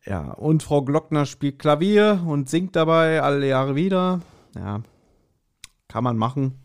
[0.06, 4.20] Ja, und Frau Glockner spielt Klavier und singt dabei alle Jahre wieder.
[4.54, 4.82] Ja,
[5.88, 6.58] kann man machen.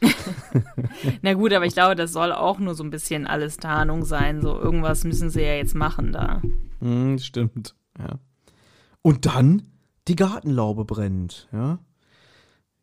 [1.22, 4.42] Na gut, aber ich glaube, das soll auch nur so ein bisschen alles Tarnung sein.
[4.42, 6.40] So irgendwas müssen sie ja jetzt machen da.
[6.80, 8.20] Hm, stimmt, ja.
[9.02, 9.62] Und dann
[10.06, 11.78] die Gartenlaube brennt, ja.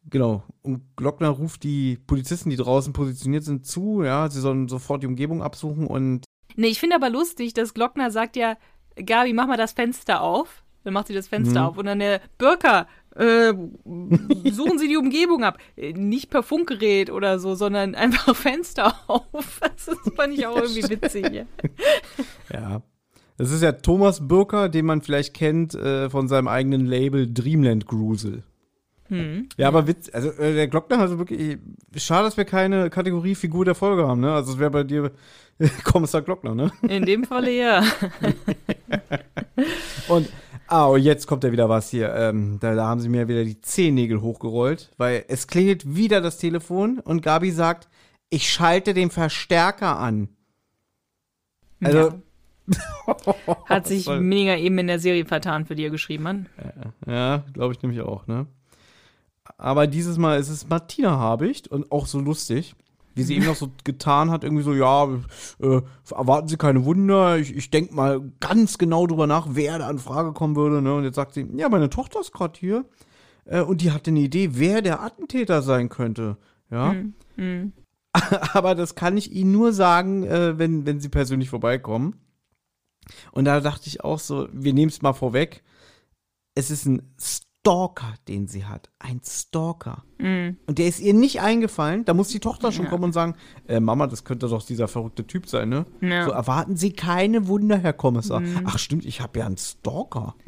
[0.09, 0.43] Genau.
[0.61, 4.29] Und Glockner ruft die Polizisten, die draußen positioniert sind, zu, ja.
[4.29, 6.25] Sie sollen sofort die Umgebung absuchen und.
[6.55, 8.57] Nee, ich finde aber lustig, dass Glockner sagt ja,
[8.95, 10.63] Gabi, mach mal das Fenster auf.
[10.83, 11.65] Dann macht sie das Fenster Mhm.
[11.67, 11.77] auf.
[11.77, 13.53] Und dann der Bürker, äh,
[14.51, 15.57] suchen Sie die Umgebung ab.
[15.77, 19.23] Äh, Nicht per Funkgerät oder so, sondern einfach Fenster auf.
[19.61, 21.29] Das fand ich auch irgendwie witzig.
[21.31, 21.45] Ja.
[22.51, 22.81] Ja.
[23.37, 27.87] Das ist ja Thomas Birker, den man vielleicht kennt äh, von seinem eigenen Label Dreamland
[27.87, 28.43] Grusel.
[29.09, 29.49] Hm.
[29.57, 31.57] Ja, aber Witz, also äh, der Glockner hat wirklich.
[31.95, 34.33] Schade, dass wir keine Kategorie Figur der Folge haben, ne?
[34.33, 35.11] Also es wäre bei dir
[35.59, 36.71] äh, Kommissar Glockner, ne?
[36.87, 37.83] In dem Falle ja.
[40.07, 40.29] Und,
[40.67, 42.13] ah, und jetzt kommt ja wieder was hier.
[42.13, 46.37] Ähm, da, da haben sie mir wieder die Zehennägel hochgerollt, weil es klingelt wieder das
[46.37, 47.87] Telefon und Gabi sagt,
[48.29, 50.29] ich schalte den Verstärker an.
[51.81, 52.21] Also,
[53.65, 56.37] Hat sich mega eben in der Serie vertan, für die er geschrieben hat.
[57.05, 58.47] ja, glaube ich nämlich auch, ne?
[59.57, 62.75] Aber dieses Mal ist es Martina Habicht und auch so lustig,
[63.15, 65.05] wie sie eben noch so getan hat, irgendwie so, ja,
[65.59, 65.81] äh,
[66.11, 69.99] erwarten Sie keine Wunder, ich, ich denke mal ganz genau drüber nach, wer da in
[69.99, 70.95] Frage kommen würde, ne?
[70.95, 72.85] Und jetzt sagt sie, ja, meine Tochter ist gerade hier
[73.45, 76.37] äh, und die hatte eine Idee, wer der Attentäter sein könnte,
[76.71, 76.95] ja?
[77.35, 77.73] Hm.
[78.53, 82.15] Aber das kann ich Ihnen nur sagen, äh, wenn, wenn Sie persönlich vorbeikommen.
[83.31, 85.63] Und da dachte ich auch so, wir nehmen es mal vorweg.
[86.55, 87.15] Es ist ein
[87.65, 88.89] Stalker, den sie hat.
[88.99, 90.03] Ein Stalker.
[90.19, 90.57] Hm.
[90.67, 92.03] Und der ist ihr nicht eingefallen.
[92.03, 92.89] Da muss die Tochter schon Ja.
[92.91, 93.35] kommen und sagen,
[93.69, 95.85] äh, Mama, das könnte doch dieser verrückte Typ sein, ne?
[96.01, 96.25] Ja.
[96.25, 98.43] So erwarten Sie keine Wunder, Herr Kommissar.
[98.65, 100.35] Ach stimmt, ich habe ja einen Stalker.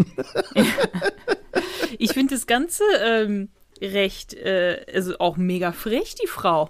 [1.97, 3.47] Ich finde das Ganze ähm,
[3.81, 6.69] recht, äh, also auch mega frech, die Frau.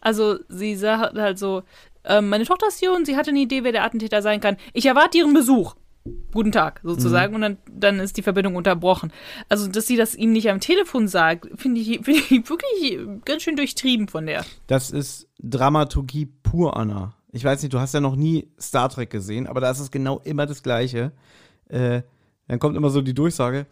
[0.00, 1.62] Also sie sagt halt so,
[2.04, 4.56] ähm, meine Tochter ist hier und sie hatte eine Idee, wer der Attentäter sein kann.
[4.72, 5.74] Ich erwarte ihren Besuch.
[6.32, 7.34] Guten Tag, sozusagen.
[7.34, 9.12] Und dann, dann ist die Verbindung unterbrochen.
[9.48, 13.42] Also, dass sie das ihm nicht am Telefon sagt, finde ich, finde ich wirklich ganz
[13.42, 14.44] schön durchtrieben von der.
[14.66, 17.14] Das ist Dramaturgie pur, Anna.
[17.32, 19.90] Ich weiß nicht, du hast ja noch nie Star Trek gesehen, aber da ist es
[19.90, 21.12] genau immer das Gleiche.
[21.68, 22.02] Äh,
[22.46, 23.66] dann kommt immer so die Durchsage: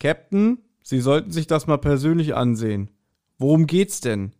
[0.00, 2.90] Captain, Sie sollten sich das mal persönlich ansehen.
[3.36, 4.32] Worum geht's denn?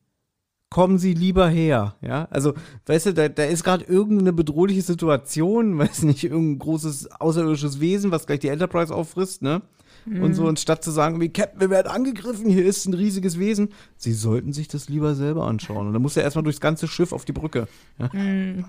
[0.71, 2.29] Kommen Sie lieber her, ja?
[2.31, 2.53] Also,
[2.87, 8.11] weißt du, da, da ist gerade irgendeine bedrohliche Situation, weiß nicht, irgendein großes außerirdisches Wesen,
[8.11, 9.63] was gleich die Enterprise auffrisst, ne?
[10.07, 13.75] Und so, anstatt zu sagen, wie Captain, wir werden angegriffen, hier ist ein riesiges Wesen.
[13.97, 15.87] Sie sollten sich das lieber selber anschauen.
[15.87, 17.69] Und dann muss er erstmal durchs ganze Schiff auf die Brücke.
[17.99, 18.63] Äh,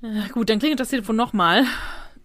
[0.32, 1.64] Gut, dann klingelt das Telefon nochmal.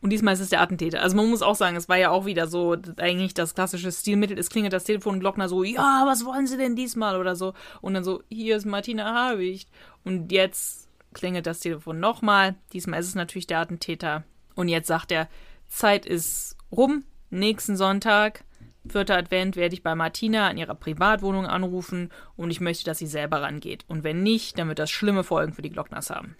[0.03, 1.01] Und diesmal ist es der Attentäter.
[1.01, 4.37] Also man muss auch sagen, es war ja auch wieder so, eigentlich das klassische Stilmittel.
[4.37, 7.53] Es klingelt das Telefon und Glockner so, ja, was wollen Sie denn diesmal oder so.
[7.79, 9.69] Und dann so, hier ist Martina Habicht.
[10.03, 12.55] Und jetzt klingelt das Telefon nochmal.
[12.73, 14.25] Diesmal ist es natürlich der Attentäter.
[14.55, 15.29] Und jetzt sagt er,
[15.69, 17.05] Zeit ist rum.
[17.29, 18.43] Nächsten Sonntag,
[18.85, 23.07] vierter Advent, werde ich bei Martina an ihrer Privatwohnung anrufen und ich möchte, dass sie
[23.07, 23.85] selber rangeht.
[23.87, 26.35] Und wenn nicht, dann wird das schlimme Folgen für die Glockners haben.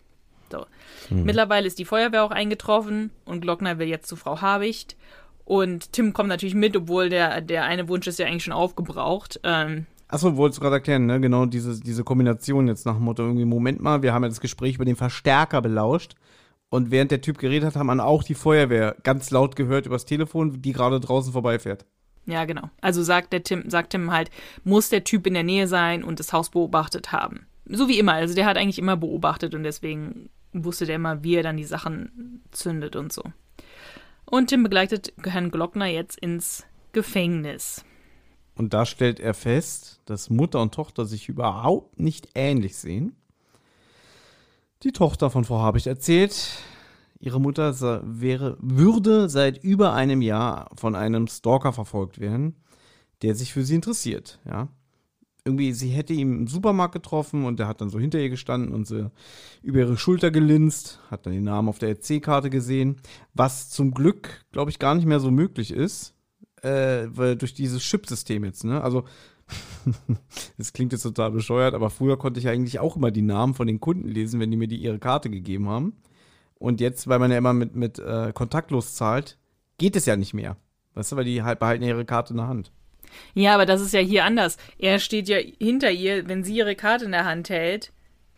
[0.53, 1.15] So.
[1.15, 4.95] Mittlerweile ist die Feuerwehr auch eingetroffen und Glockner will jetzt zu Frau Habicht.
[5.45, 9.39] Und Tim kommt natürlich mit, obwohl der, der eine Wunsch ist ja eigentlich schon aufgebraucht.
[9.43, 11.19] Ähm, Achso, wolltest du gerade erklären, ne?
[11.19, 14.41] Genau diese, diese Kombination jetzt nach dem Motto, irgendwie, Moment mal, wir haben ja das
[14.41, 16.13] Gespräch über den Verstärker belauscht.
[16.69, 20.05] Und während der Typ geredet hat, haben man auch die Feuerwehr ganz laut gehört übers
[20.05, 21.85] Telefon, die gerade draußen vorbeifährt.
[22.25, 22.69] ja, genau.
[22.79, 24.31] Also sagt der Tim, sagt Tim halt,
[24.63, 27.47] muss der Typ in der Nähe sein und das Haus beobachtet haben.
[27.65, 28.13] So wie immer.
[28.13, 31.63] Also der hat eigentlich immer beobachtet und deswegen wusste der immer, wie er dann die
[31.63, 33.23] Sachen zündet und so.
[34.25, 37.83] Und Tim begleitet Herrn Glockner jetzt ins Gefängnis.
[38.55, 43.15] Und da stellt er fest, dass Mutter und Tochter sich überhaupt nicht ähnlich sehen.
[44.83, 46.59] Die Tochter von Frau Habicht erzählt,
[47.19, 47.73] ihre Mutter
[48.03, 52.55] wäre, würde seit über einem Jahr von einem Stalker verfolgt werden,
[53.21, 54.39] der sich für sie interessiert.
[54.45, 54.67] Ja,
[55.45, 58.73] irgendwie, sie hätte ihn im Supermarkt getroffen und der hat dann so hinter ihr gestanden
[58.73, 59.11] und sie
[59.61, 62.97] über ihre Schulter gelinst, hat dann den Namen auf der EC-Karte gesehen,
[63.33, 66.15] was zum Glück, glaube ich, gar nicht mehr so möglich ist,
[66.61, 68.81] äh, weil durch dieses Chip-System jetzt, ne?
[68.81, 69.03] Also,
[70.57, 73.67] das klingt jetzt total bescheuert, aber früher konnte ich eigentlich auch immer die Namen von
[73.67, 75.97] den Kunden lesen, wenn die mir die ihre Karte gegeben haben.
[76.55, 79.37] Und jetzt, weil man ja immer mit, mit äh, kontaktlos zahlt,
[79.77, 80.55] geht es ja nicht mehr.
[80.93, 82.71] Weißt du, weil die halt behalten ihre Karte in der Hand.
[83.33, 84.57] Ja, aber das ist ja hier anders.
[84.77, 87.91] Er steht ja hinter ihr, wenn sie ihre Karte in der Hand hält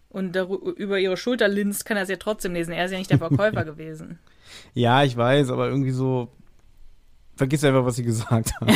[0.09, 2.71] und über ihre Schulter linst, kann er es ja trotzdem lesen.
[2.71, 4.19] Er ist ja nicht der Verkäufer gewesen.
[4.73, 6.29] Ja, ich weiß, aber irgendwie so.
[7.35, 8.69] Vergiss einfach, was sie gesagt hat.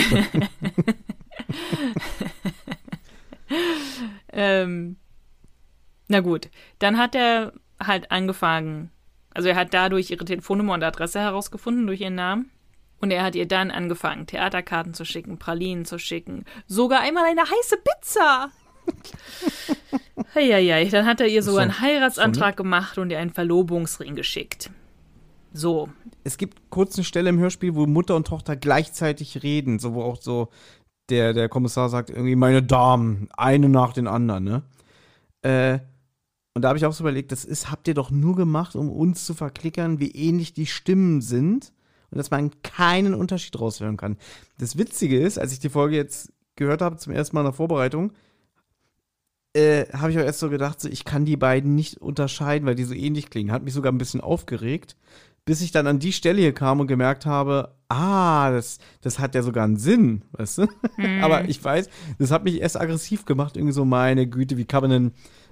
[4.34, 4.98] ähm,
[6.10, 8.92] na gut, dann hat er halt angefangen.
[9.34, 12.52] Also er hat dadurch ihre Telefonnummer und Adresse herausgefunden durch ihren Namen.
[13.02, 17.42] Und er hat ihr dann angefangen, Theaterkarten zu schicken, Pralinen zu schicken, sogar einmal eine
[17.42, 18.50] heiße Pizza.
[20.36, 24.70] Heieiei, dann hat er ihr sogar einen Heiratsantrag so, gemacht und ihr einen Verlobungsring geschickt.
[25.54, 25.90] So.
[26.24, 30.04] Es gibt kurz eine Stelle im Hörspiel, wo Mutter und Tochter gleichzeitig reden, so wo
[30.04, 30.50] auch so
[31.10, 34.64] der, der Kommissar sagt, irgendwie meine Damen, eine nach den anderen, ne?
[35.42, 35.80] Äh,
[36.54, 38.90] und da habe ich auch so überlegt, das ist, habt ihr doch nur gemacht, um
[38.90, 41.72] uns zu verklickern, wie ähnlich die Stimmen sind
[42.12, 44.18] und dass man keinen Unterschied raushören kann.
[44.58, 47.54] Das Witzige ist, als ich die Folge jetzt gehört habe, zum ersten Mal in der
[47.54, 48.12] Vorbereitung,
[49.54, 52.76] äh, habe ich auch erst so gedacht, so, ich kann die beiden nicht unterscheiden, weil
[52.76, 53.52] die so ähnlich klingen.
[53.52, 54.96] Hat mich sogar ein bisschen aufgeregt,
[55.46, 59.34] bis ich dann an die Stelle hier kam und gemerkt habe, ah, das, das hat
[59.34, 60.68] ja sogar einen Sinn, weißt du?
[60.98, 61.20] Mhm.
[61.24, 61.90] Aber ich weiß,
[62.20, 64.92] das hat mich erst aggressiv gemacht, irgendwie so, meine Güte, wie kann man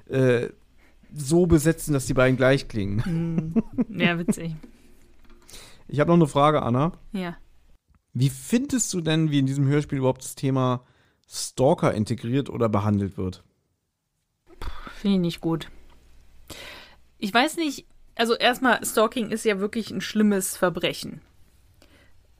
[0.07, 0.49] denn äh,
[1.15, 3.53] so besetzen, dass die beiden gleich klingen?
[3.87, 3.99] Mhm.
[3.99, 4.55] Ja, witzig.
[5.87, 6.91] Ich habe noch eine Frage, Anna.
[7.11, 7.37] Ja.
[8.13, 10.83] Wie findest du denn, wie in diesem Hörspiel überhaupt das Thema
[11.29, 13.43] Stalker integriert oder behandelt wird?
[14.95, 15.69] Finde ich nicht gut.
[17.19, 17.85] Ich weiß nicht,
[18.15, 21.21] also erstmal, Stalking ist ja wirklich ein schlimmes Verbrechen.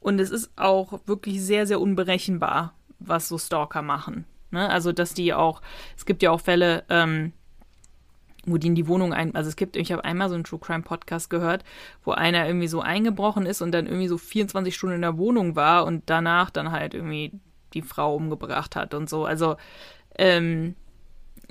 [0.00, 4.24] Und es ist auch wirklich sehr, sehr unberechenbar, was so Stalker machen.
[4.50, 4.68] Ne?
[4.68, 5.60] Also, dass die auch,
[5.96, 7.32] es gibt ja auch Fälle, ähm,
[8.50, 10.58] wo die in die Wohnung ein, also es gibt, ich habe einmal so einen True
[10.60, 11.64] Crime Podcast gehört,
[12.04, 15.56] wo einer irgendwie so eingebrochen ist und dann irgendwie so 24 Stunden in der Wohnung
[15.56, 17.32] war und danach dann halt irgendwie
[17.74, 19.24] die Frau umgebracht hat und so.
[19.24, 19.56] Also,
[20.16, 20.74] ähm,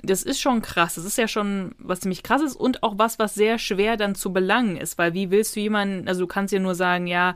[0.02, 0.94] das ist schon krass.
[0.94, 4.32] Das ist ja schon was ziemlich krasses und auch was, was sehr schwer dann zu
[4.32, 7.34] belangen ist, weil wie willst du jemanden, also du kannst ja nur sagen, ja,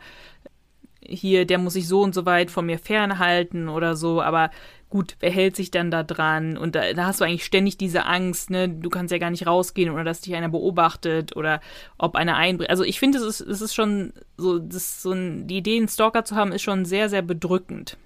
[1.04, 4.50] hier, der muss sich so und so weit von mir fernhalten oder so, aber
[4.92, 6.58] gut, wer hält sich dann da dran?
[6.58, 8.68] Und da, da, hast du eigentlich ständig diese Angst, ne?
[8.68, 11.62] Du kannst ja gar nicht rausgehen oder dass dich einer beobachtet oder
[11.96, 12.68] ob einer einbricht.
[12.68, 16.26] Also ich finde, es ist, ist schon so, das so ein, die Idee, einen Stalker
[16.26, 17.96] zu haben, ist schon sehr, sehr bedrückend.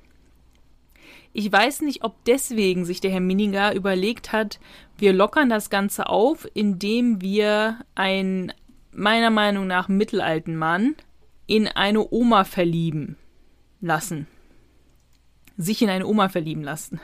[1.32, 4.61] Ich weiß nicht, ob deswegen sich der Herr Mininger überlegt hat,
[4.97, 8.53] wir lockern das Ganze auf, indem wir einen,
[8.93, 10.95] meiner Meinung nach, mittelalten Mann
[11.49, 13.16] in eine Oma verlieben
[13.80, 14.28] lassen
[15.57, 17.00] sich in eine Oma verlieben lassen.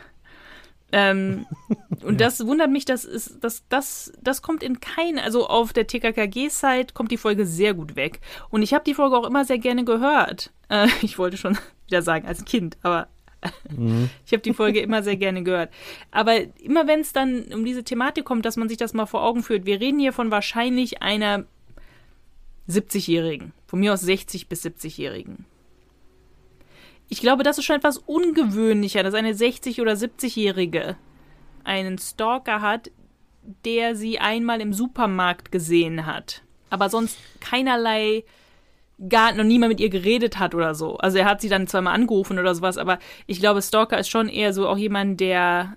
[0.92, 1.46] Ähm,
[2.04, 2.26] und ja.
[2.26, 6.92] das wundert mich, dass ist, das, das, das kommt in kein, also auf der TKKG-Site
[6.92, 8.20] kommt die Folge sehr gut weg.
[8.50, 10.52] Und ich habe die Folge auch immer sehr gerne gehört.
[10.68, 13.08] Äh, ich wollte schon wieder sagen, als Kind, aber
[13.70, 14.10] mhm.
[14.26, 15.72] ich habe die Folge immer sehr gerne gehört.
[16.10, 19.24] Aber immer wenn es dann um diese Thematik kommt, dass man sich das mal vor
[19.24, 21.44] Augen führt, wir reden hier von wahrscheinlich einer
[22.68, 25.46] 70-Jährigen, von mir aus 60 bis 70-Jährigen
[27.12, 30.96] ich glaube, das ist schon etwas ungewöhnlicher, dass eine 60- oder 70-Jährige
[31.62, 32.90] einen Stalker hat,
[33.66, 36.40] der sie einmal im Supermarkt gesehen hat,
[36.70, 38.24] aber sonst keinerlei
[39.10, 40.96] gar noch niemand mit ihr geredet hat oder so.
[40.96, 44.30] Also er hat sie dann zweimal angerufen oder sowas, aber ich glaube, Stalker ist schon
[44.30, 45.76] eher so auch jemand, der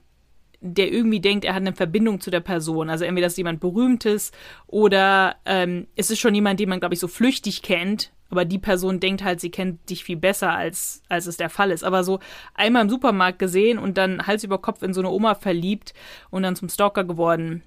[0.74, 2.90] der irgendwie denkt, er hat eine Verbindung zu der Person.
[2.90, 4.32] Also entweder ist jemand Berühmtes
[4.68, 8.60] oder ähm, es ist schon jemand, den man, glaube ich, so flüchtig kennt aber die
[8.60, 11.84] Person denkt halt, sie kennt dich viel besser, als, als es der Fall ist.
[11.84, 12.20] Aber so
[12.54, 15.94] einmal im Supermarkt gesehen und dann Hals über Kopf in so eine Oma verliebt
[16.32, 17.64] und dann zum Stalker geworden.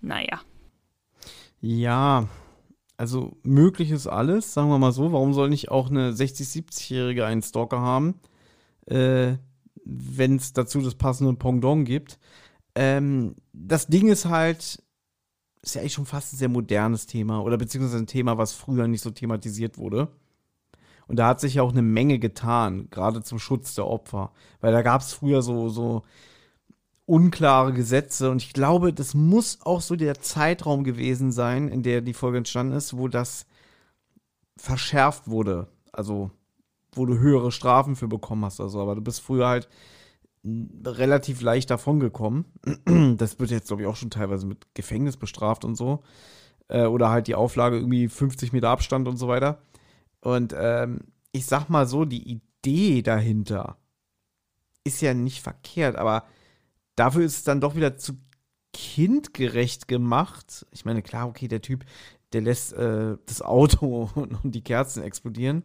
[0.00, 0.40] Naja.
[1.60, 2.28] Ja,
[2.96, 5.12] also möglich ist alles, sagen wir mal so.
[5.12, 8.20] Warum soll nicht auch eine 60-, 70-Jährige einen Stalker haben,
[8.86, 9.34] äh,
[9.84, 12.18] wenn es dazu das passende Pendant gibt?
[12.74, 14.82] Ähm, das Ding ist halt,
[15.62, 18.88] ist ja eigentlich schon fast ein sehr modernes Thema oder beziehungsweise ein Thema, was früher
[18.88, 20.08] nicht so thematisiert wurde.
[21.08, 24.32] Und da hat sich ja auch eine Menge getan, gerade zum Schutz der Opfer.
[24.60, 26.04] Weil da gab es früher so, so
[27.04, 32.00] unklare Gesetze und ich glaube, das muss auch so der Zeitraum gewesen sein, in der
[32.00, 33.46] die Folge entstanden ist, wo das
[34.56, 35.68] verschärft wurde.
[35.92, 36.30] Also,
[36.94, 38.60] wo du höhere Strafen für bekommen hast.
[38.60, 39.68] Also, aber du bist früher halt
[40.84, 42.46] relativ leicht davon gekommen.
[43.16, 46.02] Das wird jetzt, glaube ich, auch schon teilweise mit Gefängnis bestraft und so.
[46.68, 49.62] Äh, oder halt die Auflage irgendwie 50 Meter Abstand und so weiter.
[50.20, 51.00] Und ähm,
[51.32, 53.76] ich sag mal so, die Idee dahinter
[54.84, 56.24] ist ja nicht verkehrt, aber
[56.96, 58.14] dafür ist es dann doch wieder zu
[58.72, 60.66] kindgerecht gemacht.
[60.70, 61.84] Ich meine, klar, okay, der Typ,
[62.32, 65.62] der lässt äh, das Auto und, die Kerzen explodieren.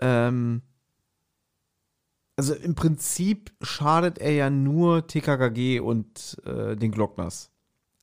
[0.00, 0.62] Ähm,
[2.36, 7.50] also im Prinzip schadet er ja nur TKKG und äh, den Glockners.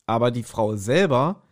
[0.06, 1.42] Aber die Frau selber,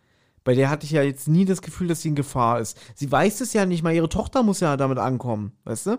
[0.43, 2.79] bei der hatte ich ja jetzt nie das Gefühl, dass sie in Gefahr ist.
[2.95, 5.97] Sie weiß es ja nicht mal, ihre Tochter muss ja damit ankommen, weißt du?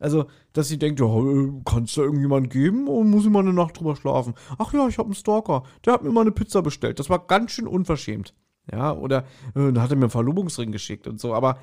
[0.00, 3.40] Also, dass sie denkt, ja, äh, kann es da irgendjemand geben und muss ich mal
[3.40, 4.34] eine Nacht drüber schlafen?
[4.58, 6.98] Ach ja, ich habe einen Stalker, der hat mir mal eine Pizza bestellt.
[6.98, 8.34] Das war ganz schön unverschämt.
[8.70, 9.24] Ja, oder
[9.54, 11.34] äh, hat er mir einen Verlobungsring geschickt und so.
[11.34, 11.58] Aber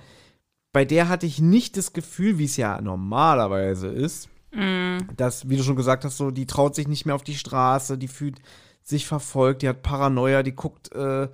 [0.73, 4.99] bei der hatte ich nicht das Gefühl, wie es ja normalerweise ist, mm.
[5.17, 7.97] dass, wie du schon gesagt hast, so, die traut sich nicht mehr auf die Straße,
[7.97, 8.39] die fühlt
[8.81, 11.29] sich verfolgt, die hat Paranoia, die guckt, äh,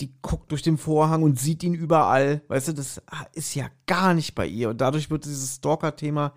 [0.00, 2.42] die guckt durch den Vorhang und sieht ihn überall.
[2.48, 4.70] Weißt du, das ist ja gar nicht bei ihr.
[4.70, 6.34] Und dadurch wird dieses Stalker-Thema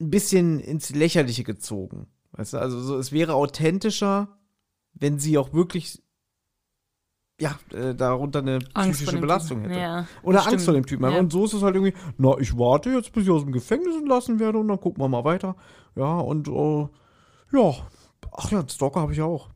[0.00, 2.06] ein bisschen ins Lächerliche gezogen.
[2.32, 4.38] Weißt du, also so, es wäre authentischer,
[4.94, 6.02] wenn sie auch wirklich
[7.40, 9.70] ja, äh, darunter eine Angst psychische Belastung Typen.
[9.72, 9.82] hätte.
[9.82, 11.10] Ja, Oder Angst vor dem Typen.
[11.10, 11.18] Ja.
[11.18, 13.96] Und so ist es halt irgendwie, na, ich warte jetzt, bis ich aus dem Gefängnis
[13.96, 15.56] entlassen werde und dann gucken wir mal weiter.
[15.96, 16.88] Ja, und äh,
[17.52, 17.74] ja,
[18.32, 19.48] ach ja, Stalker habe ich auch.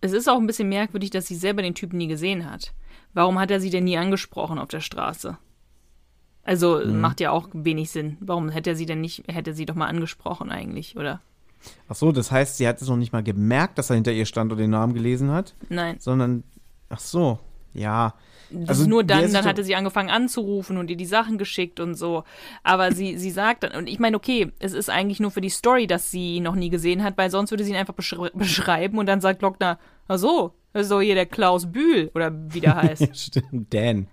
[0.00, 2.74] Es ist auch ein bisschen merkwürdig, dass sie selber den Typen nie gesehen hat.
[3.14, 5.38] Warum hat er sie denn nie angesprochen auf der Straße?
[6.42, 7.00] Also mhm.
[7.00, 8.18] macht ja auch wenig Sinn.
[8.20, 11.22] Warum hätte er sie denn nicht, hätte sie doch mal angesprochen eigentlich, oder?
[11.88, 14.26] Ach so, das heißt, sie hat es noch nicht mal gemerkt, dass er hinter ihr
[14.26, 15.54] stand und den Namen gelesen hat?
[15.70, 15.96] Nein.
[15.98, 16.44] Sondern,
[16.94, 17.38] ach so,
[17.72, 18.14] ja.
[18.50, 21.94] Das also nur dann, dann hatte sie angefangen anzurufen und ihr die Sachen geschickt und
[21.94, 22.22] so.
[22.62, 25.48] Aber sie, sie sagt dann, und ich meine, okay, es ist eigentlich nur für die
[25.48, 28.30] Story, dass sie ihn noch nie gesehen hat, weil sonst würde sie ihn einfach beschre
[28.34, 32.32] beschreiben und dann sagt Glockner, ach so, das ist doch hier der Klaus Bühl oder
[32.52, 33.16] wie der heißt.
[33.16, 34.06] Stimmt, Dan.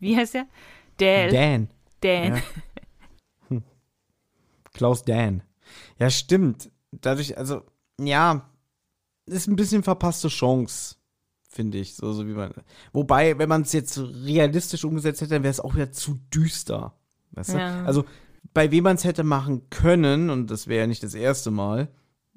[0.00, 0.46] Wie heißt der?
[0.98, 1.30] Dan.
[1.30, 1.68] Dan.
[2.00, 2.42] Dan.
[3.50, 3.58] Ja.
[4.72, 5.42] Klaus Dan.
[5.98, 7.62] Ja, stimmt dadurch, also,
[8.00, 8.48] ja,
[9.26, 10.96] ist ein bisschen verpasste Chance,
[11.48, 11.96] finde ich.
[11.96, 12.52] So, so wie man.
[12.92, 16.94] Wobei, wenn man es jetzt realistisch umgesetzt hätte, dann wäre es auch wieder zu düster.
[17.32, 17.80] Weißt ja.
[17.80, 17.86] du?
[17.86, 18.04] Also,
[18.54, 21.88] bei wem man es hätte machen können, und das wäre ja nicht das erste Mal,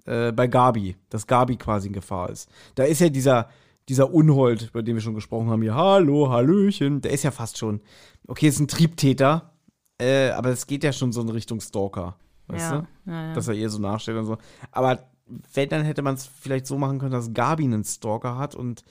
[0.05, 2.49] äh, bei Gabi, dass Gabi quasi in Gefahr ist.
[2.75, 3.49] Da ist ja dieser,
[3.89, 7.57] dieser Unhold, über den wir schon gesprochen haben, hier, hallo, hallöchen, der ist ja fast
[7.57, 7.81] schon,
[8.27, 9.53] okay, ist ein Triebtäter,
[9.99, 12.15] äh, aber es geht ja schon so in Richtung Stalker.
[12.47, 13.11] Weißt ja, du?
[13.11, 13.33] Ja.
[13.33, 14.37] Dass er ihr so nachstellt und so.
[14.71, 15.10] Aber
[15.53, 18.83] wenn, dann hätte man es vielleicht so machen können, dass Gabi einen Stalker hat und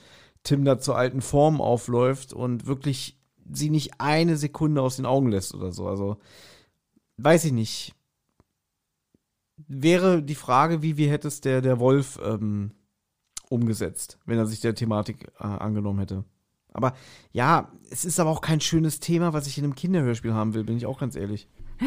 [0.43, 3.19] Tim da zur alten Form aufläuft und wirklich
[3.53, 5.87] sie nicht eine Sekunde aus den Augen lässt oder so.
[5.87, 6.19] Also,
[7.19, 7.95] weiß ich nicht.
[9.69, 12.73] Wäre die Frage, wie, wie hätte es der, der Wolf ähm,
[13.51, 16.25] umgesetzt, wenn er sich der Thematik äh, angenommen hätte.
[16.73, 16.95] Aber
[17.33, 20.65] ja, es ist aber auch kein schönes Thema, was ich in einem Kinderhörspiel haben will,
[20.65, 21.49] bin ich auch ganz ehrlich.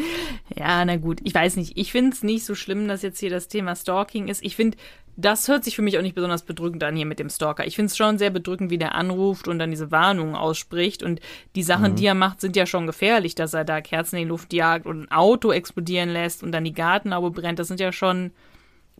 [0.56, 1.76] Ja, na gut, ich weiß nicht.
[1.76, 4.44] Ich finde es nicht so schlimm, dass jetzt hier das Thema Stalking ist.
[4.44, 4.76] Ich finde,
[5.16, 7.66] das hört sich für mich auch nicht besonders bedrückend an hier mit dem Stalker.
[7.66, 11.02] Ich finde es schon sehr bedrückend, wie der anruft und dann diese Warnungen ausspricht.
[11.02, 11.20] Und
[11.54, 11.96] die Sachen, mhm.
[11.96, 14.86] die er macht, sind ja schon gefährlich, dass er da Kerzen in die Luft jagt
[14.86, 17.58] und ein Auto explodieren lässt und dann die Gartenlaube brennt.
[17.58, 18.32] Das sind ja schon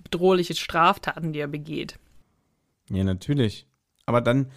[0.03, 1.99] bedrohliche Straftaten, die er begeht.
[2.91, 3.67] Ja, natürlich.
[4.07, 4.51] Aber dann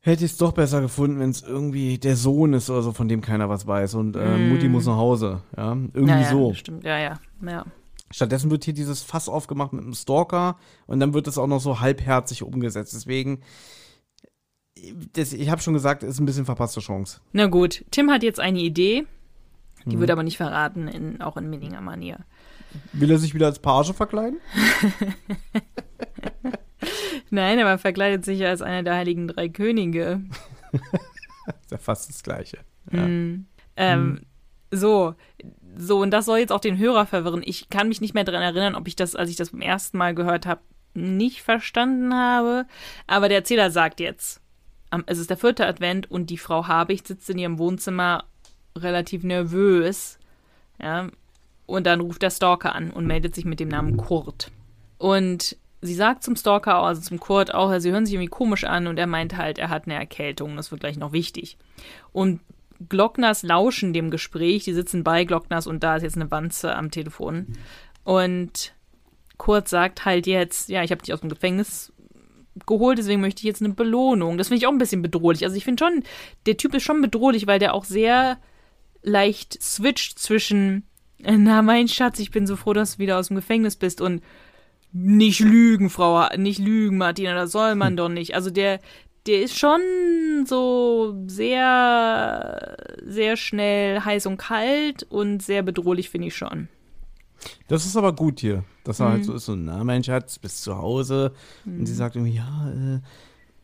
[0.00, 3.08] hätte ich es doch besser gefunden, wenn es irgendwie der Sohn ist oder so, von
[3.08, 4.48] dem keiner was weiß und äh, mm.
[4.48, 5.42] Mutti muss nach Hause.
[5.56, 6.54] Ja, irgendwie ja, ja, so.
[6.54, 7.64] Stimmt, ja, ja, ja.
[8.10, 10.56] Stattdessen wird hier dieses Fass aufgemacht mit einem Stalker
[10.86, 12.92] und dann wird es auch noch so halbherzig umgesetzt.
[12.94, 13.40] Deswegen,
[15.12, 17.20] das, ich habe schon gesagt, ist ein bisschen verpasste Chance.
[17.32, 19.06] Na gut, Tim hat jetzt eine Idee,
[19.84, 20.00] die hm.
[20.00, 22.24] wird aber nicht verraten, in, auch in Minninger Manier.
[22.92, 24.40] Will er sich wieder als Page verkleiden?
[27.30, 30.22] Nein, aber er verkleidet sich ja als einer der heiligen drei Könige.
[31.62, 32.58] ist ja fast das Gleiche.
[32.92, 33.06] Ja.
[33.06, 33.46] Mm.
[33.76, 34.20] Ähm, mm.
[34.72, 35.14] So,
[35.76, 37.42] so, und das soll jetzt auch den Hörer verwirren.
[37.44, 39.98] Ich kann mich nicht mehr daran erinnern, ob ich das, als ich das beim ersten
[39.98, 40.60] Mal gehört habe,
[40.94, 42.66] nicht verstanden habe.
[43.06, 44.40] Aber der Erzähler sagt jetzt,
[45.06, 48.24] es ist der vierte Advent und die Frau Habicht sitzt in ihrem Wohnzimmer
[48.76, 50.18] relativ nervös.
[50.80, 51.08] Ja,
[51.66, 54.50] und dann ruft der Stalker an und meldet sich mit dem Namen Kurt.
[54.98, 58.86] Und sie sagt zum Stalker, also zum Kurt auch, sie hören sich irgendwie komisch an
[58.86, 61.56] und er meint halt, er hat eine Erkältung, das wird gleich noch wichtig.
[62.12, 62.40] Und
[62.88, 66.90] Glockners lauschen dem Gespräch, die sitzen bei Glockners und da ist jetzt eine Wanze am
[66.90, 67.46] Telefon.
[68.04, 68.74] Und
[69.36, 71.92] Kurt sagt halt jetzt, ja, ich habe dich aus dem Gefängnis
[72.66, 74.38] geholt, deswegen möchte ich jetzt eine Belohnung.
[74.38, 75.44] Das finde ich auch ein bisschen bedrohlich.
[75.44, 76.02] Also ich finde schon,
[76.46, 78.38] der Typ ist schon bedrohlich, weil der auch sehr
[79.02, 80.84] leicht switcht zwischen,
[81.18, 84.22] na mein Schatz, ich bin so froh, dass du wieder aus dem Gefängnis bist und
[84.92, 87.96] nicht lügen, Frau, nicht lügen, Martina, das soll man hm.
[87.96, 88.34] doch nicht.
[88.34, 88.80] Also der,
[89.26, 89.80] der ist schon
[90.46, 96.68] so sehr, sehr schnell heiß und kalt und sehr bedrohlich, finde ich schon.
[97.68, 99.18] Das ist aber gut hier, dass er halt mhm.
[99.18, 101.32] halt so ist, so, na, mein Schatz, bist zu Hause.
[101.64, 101.80] Mhm.
[101.80, 101.96] Und sie mhm.
[101.96, 103.00] sagt irgendwie, ja, äh,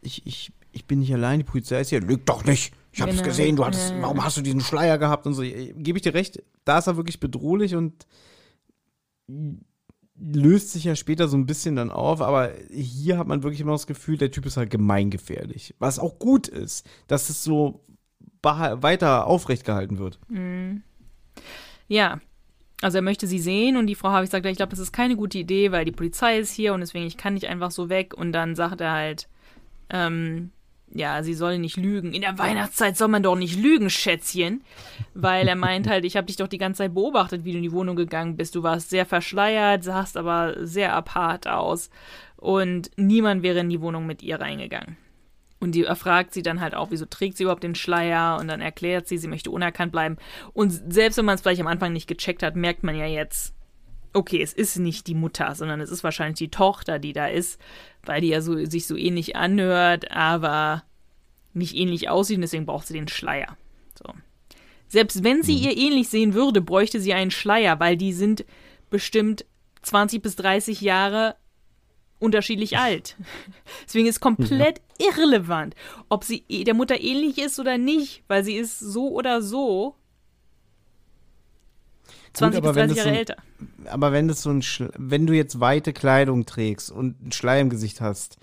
[0.01, 2.01] ich, ich, ich bin nicht allein, die Polizei ist hier.
[2.01, 2.73] Lüg doch nicht.
[2.93, 3.25] Ich hab's genau.
[3.25, 4.01] gesehen, du hattest, ja.
[4.01, 5.43] warum hast du diesen Schleier gehabt und so.
[5.43, 8.07] Gebe ich dir recht, da ist er wirklich bedrohlich und
[10.19, 13.73] löst sich ja später so ein bisschen dann auf, aber hier hat man wirklich immer
[13.73, 15.75] das Gefühl, der Typ ist halt gemeingefährlich.
[15.79, 17.83] Was auch gut ist, dass es so
[18.43, 20.19] weiter aufrecht gehalten wird.
[20.29, 20.83] Mhm.
[21.89, 22.21] Ja,
[22.83, 24.93] also er möchte sie sehen und die Frau habe ich gesagt, ich glaube, das ist
[24.93, 27.89] keine gute Idee, weil die Polizei ist hier und deswegen ich kann nicht einfach so
[27.89, 28.15] weg.
[28.15, 29.29] Und dann sagt er halt,
[29.91, 30.51] ähm,
[30.93, 32.13] ja, sie soll nicht lügen.
[32.13, 34.63] In der Weihnachtszeit soll man doch nicht lügen, Schätzchen.
[35.15, 37.63] Weil er meint halt, ich habe dich doch die ganze Zeit beobachtet, wie du in
[37.63, 38.55] die Wohnung gegangen bist.
[38.55, 41.91] Du warst sehr verschleiert, sahst aber sehr apart aus.
[42.37, 44.97] Und niemand wäre in die Wohnung mit ihr reingegangen.
[45.59, 48.39] Und die erfragt sie dann halt auch, wieso trägt sie überhaupt den Schleier?
[48.39, 50.19] Und dann erklärt sie, sie möchte unerkannt bleiben.
[50.53, 53.56] Und selbst wenn man es vielleicht am Anfang nicht gecheckt hat, merkt man ja jetzt,
[54.17, 57.61] okay, es ist nicht die Mutter, sondern es ist wahrscheinlich die Tochter, die da ist,
[58.05, 60.85] weil die ja so, sich so ähnlich anhört, aber
[61.53, 63.57] nicht ähnlich aussieht und deswegen braucht sie den Schleier.
[63.99, 64.13] So.
[64.89, 65.63] Selbst wenn sie mhm.
[65.63, 68.45] ihr ähnlich sehen würde, bräuchte sie einen Schleier, weil die sind
[68.91, 69.45] bestimmt
[69.83, 71.37] 20 bis 30 Jahre
[72.19, 73.17] unterschiedlich alt.
[73.87, 75.75] Deswegen ist komplett irrelevant,
[76.09, 79.97] ob sie der Mutter ähnlich ist oder nicht, weil sie ist so oder so
[82.37, 83.37] 20 Gut, bis 30 Jahre ein, älter.
[83.87, 84.63] Aber wenn das so ein
[84.97, 88.37] wenn du jetzt weite Kleidung trägst und einen Schleier im Gesicht hast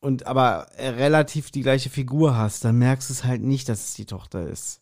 [0.00, 3.94] und aber relativ die gleiche Figur hast, dann merkst du es halt nicht, dass es
[3.94, 4.80] die Tochter ist.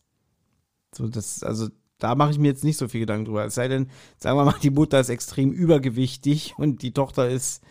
[0.94, 1.68] So, das, also
[1.98, 3.44] da mache ich mir jetzt nicht so viel Gedanken drüber.
[3.44, 7.62] Es sei denn, sagen wir mal, die Mutter ist extrem übergewichtig und die Tochter ist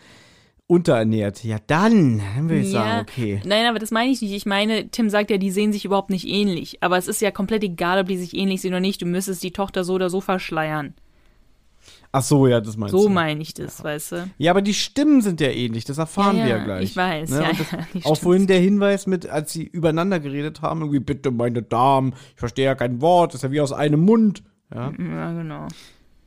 [0.68, 1.42] unterernährt.
[1.42, 3.40] Ja, dann, dann würde ich ja, sagen, okay.
[3.44, 4.32] Nein, aber das meine ich nicht.
[4.32, 6.82] Ich meine, Tim sagt ja, die sehen sich überhaupt nicht ähnlich.
[6.82, 9.02] Aber es ist ja komplett egal, ob die sich ähnlich sehen oder nicht.
[9.02, 10.94] Du müsstest die Tochter so oder so verschleiern.
[12.12, 13.02] Ach so, ja, das meinst so du.
[13.04, 13.84] So meine ich das, ja.
[13.84, 14.30] weißt du?
[14.36, 16.84] Ja, aber die Stimmen sind ja ähnlich, das erfahren ja, wir ja gleich.
[16.84, 17.42] Ich weiß, ne?
[17.42, 21.62] ja, das, Auch vorhin der Hinweis mit, als sie übereinander geredet haben, irgendwie, bitte, meine
[21.62, 24.42] Damen, ich verstehe ja kein Wort, das ist ja wie aus einem Mund.
[24.74, 25.68] Ja, ja genau.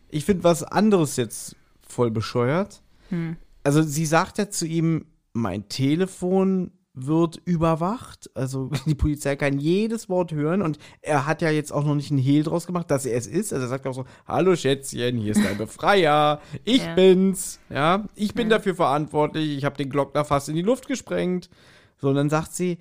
[0.09, 1.55] Ich finde was anderes jetzt
[1.88, 2.81] voll bescheuert.
[3.09, 8.30] Hm also sie sagt ja zu ihm, mein Telefon wird überwacht.
[8.34, 12.12] Also die Polizei kann jedes Wort hören und er hat ja jetzt auch noch nicht
[12.12, 13.54] einen Hehl draus gemacht, dass er es ist.
[13.54, 16.96] Also er sagt auch so, hallo Schätzchen, hier ist dein Befreier, ich ja.
[16.96, 18.58] bin's, ja, ich bin ja.
[18.58, 21.50] dafür verantwortlich, ich habe den Glockner fast in die Luft gesprengt.
[21.98, 22.78] So, und dann sagt sie,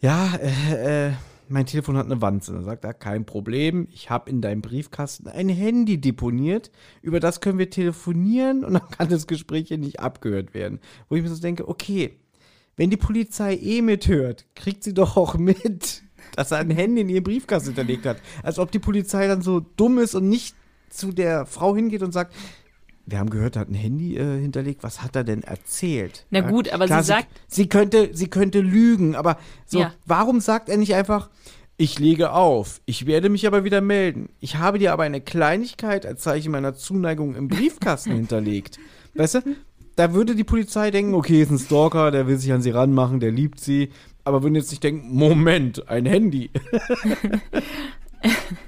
[0.00, 1.12] ja, äh, äh,
[1.48, 2.52] mein Telefon hat eine Wanze.
[2.52, 6.70] Dann sagt er, kein Problem, ich habe in deinem Briefkasten ein Handy deponiert,
[7.02, 10.80] über das können wir telefonieren und dann kann das Gespräch hier nicht abgehört werden.
[11.08, 12.18] Wo ich mir so denke, okay,
[12.76, 16.02] wenn die Polizei eh mithört, kriegt sie doch auch mit,
[16.36, 18.18] dass er ein Handy in ihren Briefkasten hinterlegt hat.
[18.42, 20.54] Als ob die Polizei dann so dumm ist und nicht
[20.90, 22.34] zu der Frau hingeht und sagt,
[23.10, 24.82] wir haben gehört, er hat ein Handy äh, hinterlegt.
[24.82, 26.26] Was hat er denn erzählt?
[26.30, 27.28] Na gut, aber klar, sie sagt.
[27.46, 29.94] Sie, sie, könnte, sie könnte lügen, aber so, ja.
[30.04, 31.30] warum sagt er nicht einfach,
[31.78, 34.28] ich lege auf, ich werde mich aber wieder melden.
[34.40, 38.78] Ich habe dir aber eine Kleinigkeit als Zeichen meiner Zuneigung im Briefkasten hinterlegt.
[39.14, 39.40] Weißt du?
[39.96, 43.20] Da würde die Polizei denken, okay, ist ein Stalker, der will sich an sie ranmachen,
[43.20, 43.90] der liebt sie.
[44.22, 46.50] Aber würden jetzt nicht denken, Moment, ein Handy.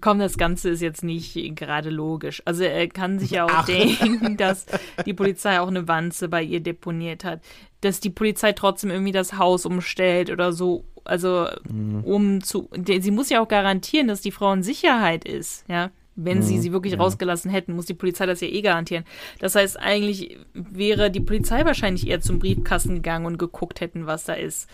[0.00, 2.42] komm, das Ganze ist jetzt nicht gerade logisch.
[2.44, 3.66] Also er kann sich ja auch Ach.
[3.66, 4.66] denken, dass
[5.06, 7.40] die Polizei auch eine Wanze bei ihr deponiert hat.
[7.80, 10.84] Dass die Polizei trotzdem irgendwie das Haus umstellt oder so.
[11.04, 12.04] Also mhm.
[12.04, 12.68] um zu.
[12.86, 15.90] Sie muss ja auch garantieren, dass die Frau in Sicherheit ist, ja.
[16.16, 16.42] Wenn mhm.
[16.42, 16.98] sie sie wirklich ja.
[16.98, 19.04] rausgelassen hätten, muss die Polizei das ja eh garantieren.
[19.38, 24.24] Das heißt, eigentlich wäre die Polizei wahrscheinlich eher zum Briefkasten gegangen und geguckt hätten, was
[24.24, 24.68] da ist.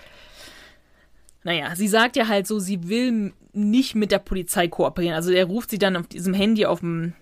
[1.46, 5.14] Naja, sie sagt ja halt so, sie will nicht mit der Polizei kooperieren.
[5.14, 7.12] Also er ruft sie dann auf diesem Handy auf dem,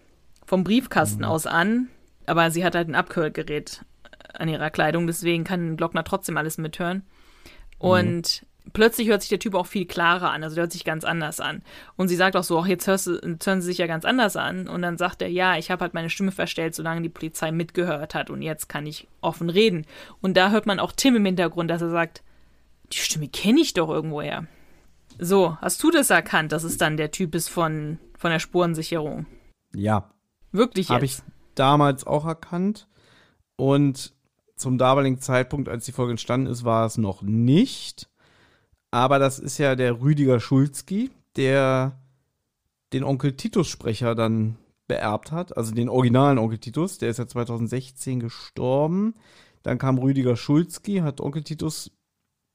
[0.46, 1.28] vom Briefkasten mhm.
[1.28, 1.88] aus an,
[2.24, 3.84] aber sie hat halt ein Abhörgerät
[4.32, 7.02] an ihrer Kleidung, deswegen kann Glockner trotzdem alles mithören.
[7.76, 8.70] Und mhm.
[8.72, 11.38] plötzlich hört sich der Typ auch viel klarer an, also der hört sich ganz anders
[11.38, 11.60] an.
[11.96, 14.06] Und sie sagt auch so, ach, jetzt, hörst du, jetzt hören sie sich ja ganz
[14.06, 14.68] anders an.
[14.68, 18.14] Und dann sagt er, ja, ich habe halt meine Stimme verstellt, solange die Polizei mitgehört
[18.14, 19.84] hat und jetzt kann ich offen reden.
[20.22, 22.22] Und da hört man auch Tim im Hintergrund, dass er sagt,
[22.94, 24.46] die Stimme kenne ich doch irgendwoher.
[25.18, 29.26] So, hast du das erkannt, dass es dann der Typ ist von, von der Spurensicherung?
[29.74, 30.10] Ja.
[30.52, 30.94] Wirklich jetzt?
[30.94, 31.18] Habe ich
[31.54, 32.88] damals auch erkannt.
[33.56, 34.12] Und
[34.56, 38.08] zum damaligen Zeitpunkt, als die Folge entstanden ist, war es noch nicht.
[38.90, 41.98] Aber das ist ja der Rüdiger Schulzki, der
[42.92, 44.56] den Onkel Titus-Sprecher dann
[44.86, 46.98] beerbt hat, also den originalen Onkel Titus.
[46.98, 49.14] Der ist ja 2016 gestorben.
[49.62, 51.90] Dann kam Rüdiger Schulzki, hat Onkel Titus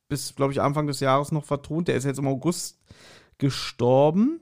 [0.09, 1.87] bis, glaube ich, Anfang des Jahres noch vertont.
[1.87, 2.81] Der ist jetzt im August
[3.37, 4.41] gestorben.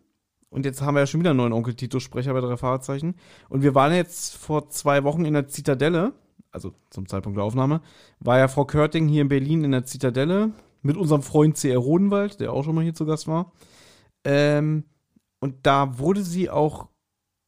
[0.49, 3.15] Und jetzt haben wir ja schon wieder einen neuen Onkel Titus-Sprecher bei drei Fahrzeichen.
[3.49, 6.14] Und wir waren jetzt vor zwei Wochen in der Zitadelle,
[6.52, 7.81] also zum Zeitpunkt der Aufnahme,
[8.19, 11.77] war ja Frau Körting hier in Berlin in der Zitadelle mit unserem Freund C.R.
[11.77, 13.52] Rodenwald, der auch schon mal hier zu Gast war.
[14.23, 14.85] Ähm,
[15.39, 16.88] und da wurde sie auch,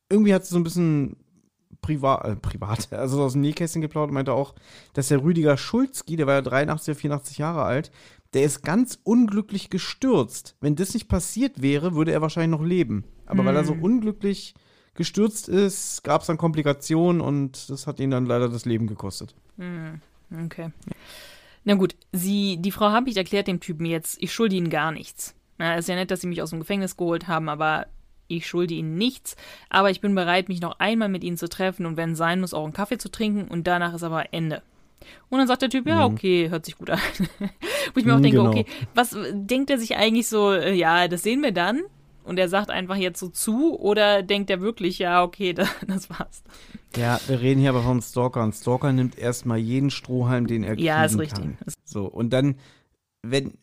[0.10, 1.16] irgendwie hat sie so ein bisschen
[1.82, 4.56] privat, äh, privat, also aus dem Nähkästchen geplaudert, meinte auch,
[4.94, 7.92] dass der Rüdiger Schulzki, der war ja 83 oder 84 Jahre alt,
[8.34, 10.56] der ist ganz unglücklich gestürzt.
[10.62, 13.06] Wenn das nicht passiert wäre, würde er wahrscheinlich noch leben.
[13.26, 13.46] Aber hm.
[13.46, 14.54] weil er so unglücklich
[14.94, 19.34] gestürzt ist, gab es dann Komplikationen und das hat ihn dann leider das Leben gekostet.
[19.58, 20.02] Hm.
[20.46, 20.72] Okay.
[21.64, 25.36] Na gut, sie, die Frau Habicht erklärt dem Typen jetzt, ich schulde ihnen gar nichts.
[25.58, 27.88] Na, ist ja nett, dass sie mich aus dem Gefängnis geholt haben, aber
[28.30, 29.36] ich schulde ihnen nichts.
[29.70, 32.54] Aber ich bin bereit, mich noch einmal mit ihnen zu treffen und wenn sein muss,
[32.54, 34.62] auch einen Kaffee zu trinken und danach ist aber Ende.
[35.30, 36.14] Und dann sagt der Typ, ja, mhm.
[36.14, 37.00] okay, hört sich gut an.
[37.94, 38.50] Wo ich mir auch denke, genau.
[38.50, 38.66] okay,
[38.96, 41.82] was denkt er sich eigentlich so, äh, ja, das sehen wir dann?
[42.24, 46.10] Und er sagt einfach jetzt so zu oder denkt er wirklich, ja, okay, das, das
[46.10, 46.44] war's.
[46.96, 48.44] Ja, wir reden hier aber vom Stalker.
[48.44, 51.40] Ein Stalker nimmt erstmal jeden Strohhalm, den er kriegen ja, ist richtig.
[51.40, 51.58] kann.
[51.86, 52.56] So, und dann,
[53.22, 53.54] wenn,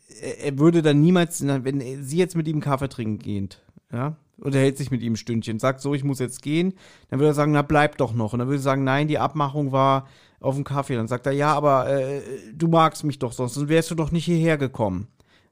[0.43, 3.63] er würde dann niemals, wenn sie jetzt mit ihm Kaffee trinken geht,
[3.93, 6.75] ja, unterhält sich mit ihm ein Stündchen, sagt so, ich muss jetzt gehen,
[7.09, 8.33] dann würde er sagen, na bleib doch noch.
[8.33, 10.07] Und dann würde er sagen, nein, die Abmachung war
[10.41, 10.97] auf dem Kaffee.
[10.97, 12.21] Dann sagt er, ja, aber äh,
[12.55, 15.09] du magst mich doch sonst, wärst du doch nicht hierher gekommen.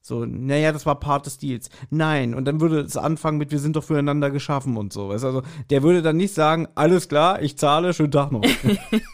[0.07, 1.71] So, naja, das war Part des Deals.
[1.89, 5.09] Nein, und dann würde es anfangen mit, wir sind doch füreinander geschaffen und so.
[5.09, 5.41] Also,
[5.71, 8.43] der würde dann nicht sagen, alles klar, ich zahle, schönen Tag noch.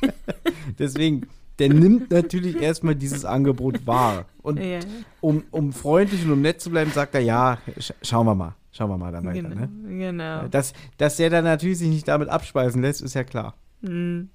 [0.80, 1.28] Deswegen,
[1.60, 4.24] der nimmt natürlich erstmal dieses Angebot wahr.
[4.42, 4.80] Und ja.
[5.20, 8.54] um, um freundlich und um nett zu bleiben, sagt er, ja, sch schauen wir mal.
[8.72, 9.42] Schauen wir mal dann weiter.
[9.42, 9.60] Genau.
[9.60, 9.98] Ne?
[9.98, 10.48] genau.
[10.48, 13.54] Dass, dass er dann natürlich sich nicht damit abspeisen lässt, ist ja klar.
[13.82, 14.30] Mhm.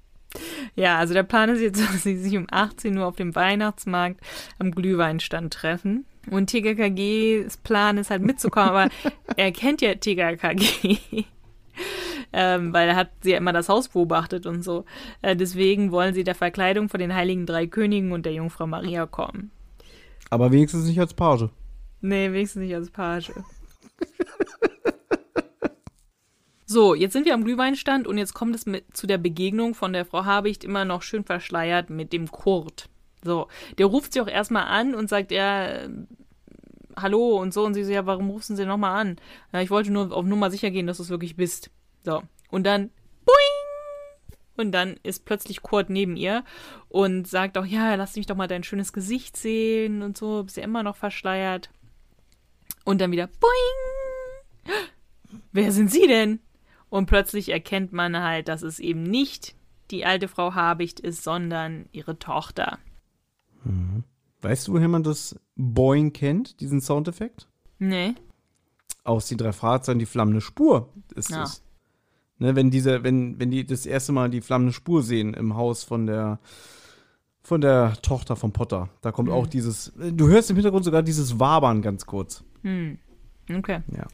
[0.76, 4.20] Ja, also der Plan ist jetzt, dass sie sich um 18 Uhr auf dem Weihnachtsmarkt
[4.60, 6.06] am Glühweinstand treffen.
[6.30, 8.90] Und TKKGs Plan ist halt mitzukommen, aber
[9.38, 11.26] er kennt ja TKKG.
[12.34, 14.86] Ähm, weil er hat sie ja immer das Haus beobachtet und so.
[15.22, 19.06] Äh, deswegen wollen sie der Verkleidung von den Heiligen Drei Königen und der Jungfrau Maria
[19.06, 19.52] kommen.
[20.30, 21.50] Aber wenigstens nicht als Page.
[22.02, 23.32] Nee, wenigstens nicht als Page.
[26.68, 29.94] So, jetzt sind wir am Glühweinstand und jetzt kommt es mit, zu der Begegnung von
[29.94, 32.90] der Frau Habicht immer noch schön verschleiert mit dem Kurt.
[33.24, 33.48] So,
[33.78, 35.88] der ruft sie auch erstmal an und sagt, ja,
[36.98, 37.66] hallo und so.
[37.66, 39.18] Und sie so, ja, warum rufst du sie nochmal an?
[39.54, 41.70] Ja, ich wollte nur auf Nummer sicher gehen, dass du es wirklich bist.
[42.06, 42.22] So,
[42.52, 42.92] und dann,
[43.26, 44.56] boing!
[44.58, 46.44] Und dann ist plötzlich Kurt neben ihr
[46.88, 50.56] und sagt auch, ja, lass mich doch mal dein schönes Gesicht sehen und so, bist
[50.56, 51.70] ja immer noch verschleiert.
[52.86, 54.76] Und dann wieder, boing!
[55.52, 56.40] Wer sind Sie denn?
[56.90, 59.56] Und plötzlich erkennt man halt, dass es eben nicht
[59.92, 62.78] die alte Frau Habicht ist, sondern ihre Tochter.
[63.64, 64.04] Mhm.
[64.42, 67.48] Weißt du, woher man das Boing kennt, diesen Soundeffekt?
[67.80, 68.14] Nee.
[69.04, 71.44] Aus die drei Fahrzeugen, die flammende Spur ist ja.
[71.44, 71.65] es.
[72.38, 75.84] Ne, wenn diese, wenn, wenn die das erste Mal die flammende Spur sehen im Haus
[75.84, 76.40] von der
[77.42, 78.90] von der Tochter von Potter.
[79.02, 79.36] Da kommt mhm.
[79.36, 82.44] auch dieses, du hörst im Hintergrund sogar dieses Wabern ganz kurz.
[82.64, 82.98] Mhm.
[83.50, 83.82] Okay.
[83.96, 84.08] Ja.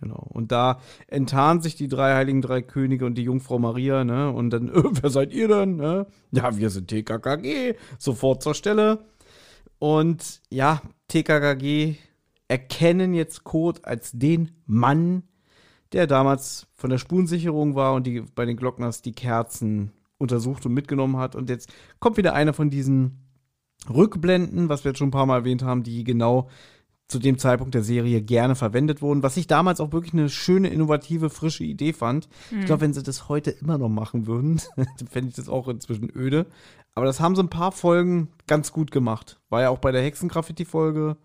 [0.00, 0.26] Genau.
[0.30, 4.30] Und da enttarnen sich die drei heiligen drei Könige und die Jungfrau Maria, ne?
[4.32, 5.76] Und dann, äh, wer seid ihr denn?
[5.76, 6.06] Ne?
[6.32, 7.74] Ja, wir sind TKKG.
[7.98, 9.04] Sofort zur Stelle.
[9.78, 11.96] Und ja, TKKG
[12.48, 15.22] erkennen jetzt Kurt als den Mann,
[15.92, 20.74] der damals von der Spurensicherung war und die bei den Glockners die Kerzen untersucht und
[20.74, 21.34] mitgenommen hat.
[21.34, 23.18] Und jetzt kommt wieder einer von diesen
[23.90, 26.48] Rückblenden, was wir jetzt schon ein paar Mal erwähnt haben, die genau
[27.08, 30.68] zu dem Zeitpunkt der Serie gerne verwendet wurden, was ich damals auch wirklich eine schöne,
[30.68, 32.28] innovative, frische Idee fand.
[32.50, 32.60] Mhm.
[32.60, 35.68] Ich glaube, wenn sie das heute immer noch machen würden, dann fände ich das auch
[35.68, 36.46] inzwischen öde.
[36.94, 39.40] Aber das haben sie ein paar Folgen ganz gut gemacht.
[39.50, 41.16] War ja auch bei der Hexengraffiti-Folge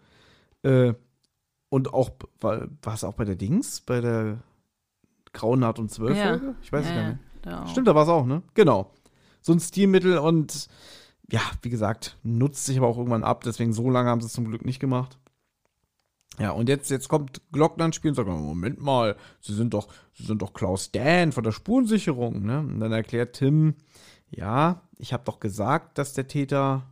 [0.63, 0.93] äh,
[1.69, 2.11] und auch,
[2.41, 4.39] war es auch bei der Dings, bei der
[5.33, 6.39] Grauen Naht und Zwölf ja.
[6.61, 7.19] Ich weiß ja, gar nicht.
[7.41, 8.41] Da Stimmt, da war es auch, ne?
[8.53, 8.91] Genau.
[9.41, 10.67] So ein Stilmittel und
[11.29, 14.33] ja, wie gesagt, nutzt sich aber auch irgendwann ab, deswegen so lange haben sie es
[14.33, 15.17] zum Glück nicht gemacht.
[16.39, 19.87] Ja, und jetzt, jetzt kommt Glockner ins Spiel und sagt, Moment mal, Sie sind doch,
[20.13, 22.59] Sie sind doch Klaus Dan von der Spurensicherung, ne?
[22.59, 23.75] Und dann erklärt Tim,
[24.29, 26.83] ja, ich habe doch gesagt, dass der Täter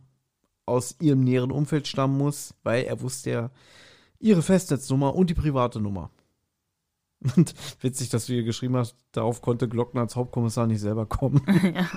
[0.64, 3.50] aus ihrem näheren Umfeld stammen muss, weil er wusste ja
[4.18, 6.10] ihre Festnetznummer und die private Nummer.
[7.36, 11.42] Und witzig, dass du hier geschrieben hast, darauf konnte Glockner als Hauptkommissar nicht selber kommen.
[11.74, 11.88] ja.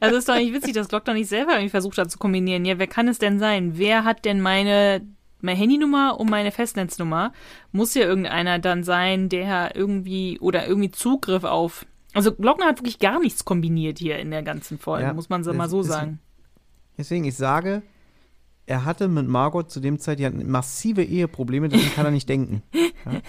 [0.00, 2.64] Also ist doch nicht witzig, dass Glockner nicht selber irgendwie versucht hat zu kombinieren.
[2.64, 3.78] Ja, wer kann es denn sein?
[3.78, 5.06] Wer hat denn meine,
[5.40, 7.32] meine Handynummer und meine Festnetznummer?
[7.72, 11.86] Muss ja irgendeiner dann sein, der irgendwie oder irgendwie Zugriff auf.
[12.12, 15.42] Also Glockner hat wirklich gar nichts kombiniert hier in der ganzen Folge, ja, muss man
[15.42, 16.20] so mal so sagen.
[16.96, 17.82] Deswegen, ich sage,
[18.66, 22.28] er hatte mit Margot zu dem Zeit, die hatten massive Eheprobleme, deswegen kann er nicht
[22.28, 22.62] denken.
[23.06, 23.20] Ja?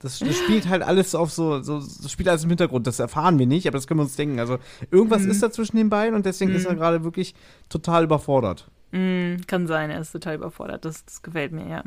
[0.00, 2.86] Das, das, spielt halt alles auf so, so, das spielt alles im Hintergrund.
[2.86, 4.38] Das erfahren wir nicht, aber das können wir uns denken.
[4.38, 4.58] Also
[4.92, 5.32] irgendwas mhm.
[5.32, 6.56] ist da zwischen den beiden und deswegen mhm.
[6.56, 6.76] ist er mhm.
[6.76, 7.34] gerade wirklich
[7.68, 8.70] total überfordert.
[8.92, 10.84] Mhm, kann sein, er ist total überfordert.
[10.84, 11.82] Das, das gefällt mir, ja.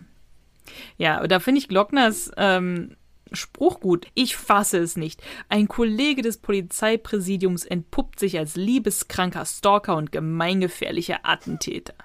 [0.97, 2.97] Ja, da finde ich Glockners ähm,
[3.32, 4.08] Spruch gut.
[4.14, 5.22] Ich fasse es nicht.
[5.49, 11.95] Ein Kollege des Polizeipräsidiums entpuppt sich als liebeskranker Stalker und gemeingefährlicher Attentäter.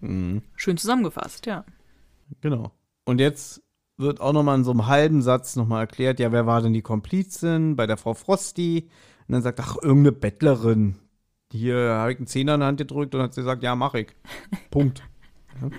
[0.00, 0.42] Mhm.
[0.56, 1.64] Schön zusammengefasst, ja.
[2.40, 2.72] Genau.
[3.04, 3.62] Und jetzt
[3.96, 6.82] wird auch nochmal in so einem halben Satz nochmal erklärt, ja, wer war denn die
[6.82, 8.88] Komplizin bei der Frau Frosty?
[9.26, 10.96] Und dann sagt, ach, irgendeine Bettlerin.
[11.52, 13.94] Hier habe ich einen Zehner in die Hand gedrückt und hat sie gesagt, ja, mach
[13.94, 14.08] ich.
[14.70, 15.02] Punkt.
[15.62, 15.70] Ja.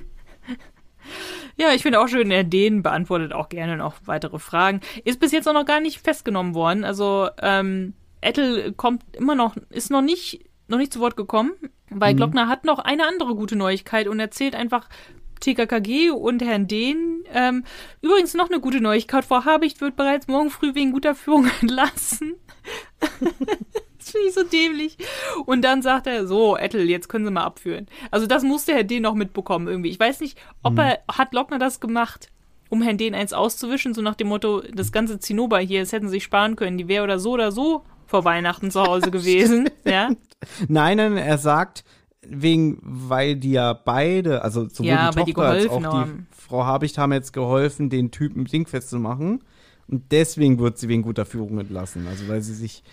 [1.58, 4.82] Ja, ich finde auch schön, er den beantwortet auch gerne noch weitere Fragen.
[5.04, 6.84] Ist bis jetzt auch noch gar nicht festgenommen worden.
[6.84, 11.54] Also, ähm, Ettel kommt immer noch, ist noch nicht, noch nicht zu Wort gekommen,
[11.90, 12.18] weil mhm.
[12.18, 14.90] Glockner hat noch eine andere gute Neuigkeit und erzählt einfach
[15.40, 17.24] TKKG und Herrn Dehn.
[17.32, 17.64] Ähm,
[18.02, 19.26] übrigens noch eine gute Neuigkeit.
[19.26, 22.36] Frau Habicht wird bereits morgen früh wegen guter Führung entlassen.
[24.06, 24.98] Das finde ich so dämlich.
[25.48, 27.88] Und dann sagt er, so, Ettel, jetzt können Sie mal abführen.
[28.12, 29.00] Also das musste Herr D.
[29.00, 29.90] noch mitbekommen irgendwie.
[29.90, 30.80] Ich weiß nicht, ob mhm.
[30.80, 32.30] er, hat Lockner das gemacht,
[32.70, 33.12] um Herrn D.
[33.12, 36.56] eins auszuwischen, so nach dem Motto, das ganze Zinnober hier, das hätten sie sich sparen
[36.56, 39.72] können, die wäre oder so oder so vor Weihnachten zu Hause gewesen.
[39.86, 40.10] ja?
[40.68, 41.84] Nein, nein, er sagt,
[42.22, 46.64] wegen, weil die ja beide, also sowohl ja, die Tochter die als auch die Frau
[46.64, 49.44] Habicht haben jetzt geholfen, den Typen dingfest zu machen.
[49.88, 52.08] Und deswegen wird sie wegen guter Führung entlassen.
[52.08, 52.84] Also weil sie sich,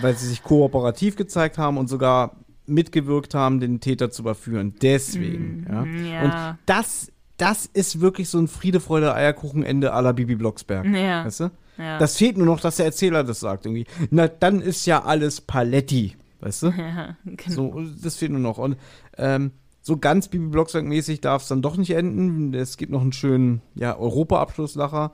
[0.00, 2.36] weil sie sich kooperativ gezeigt haben und sogar
[2.66, 4.74] mitgewirkt haben, den Täter zu überführen.
[4.80, 5.62] Deswegen.
[5.62, 5.84] Mm, ja.
[5.84, 6.22] ja.
[6.50, 10.86] Und das, das ist wirklich so ein Friede, Freude, Eierkuchenende la Bibi Blocksberg.
[10.86, 11.24] Ja.
[11.24, 11.50] Weißt du?
[11.78, 11.98] Ja.
[11.98, 13.86] Das fehlt nur noch, dass der Erzähler das sagt irgendwie.
[14.10, 16.16] Na, dann ist ja alles Paletti.
[16.40, 16.70] Weißt du?
[16.78, 17.54] Ja, genau.
[17.54, 18.58] So, das fehlt nur noch.
[18.58, 18.76] Und
[19.18, 19.52] ähm,
[19.82, 22.54] so ganz Bibi Blocksberg-mäßig darf es dann doch nicht enden.
[22.54, 25.12] Es gibt noch einen schönen ja, Europa-Abschlusslacher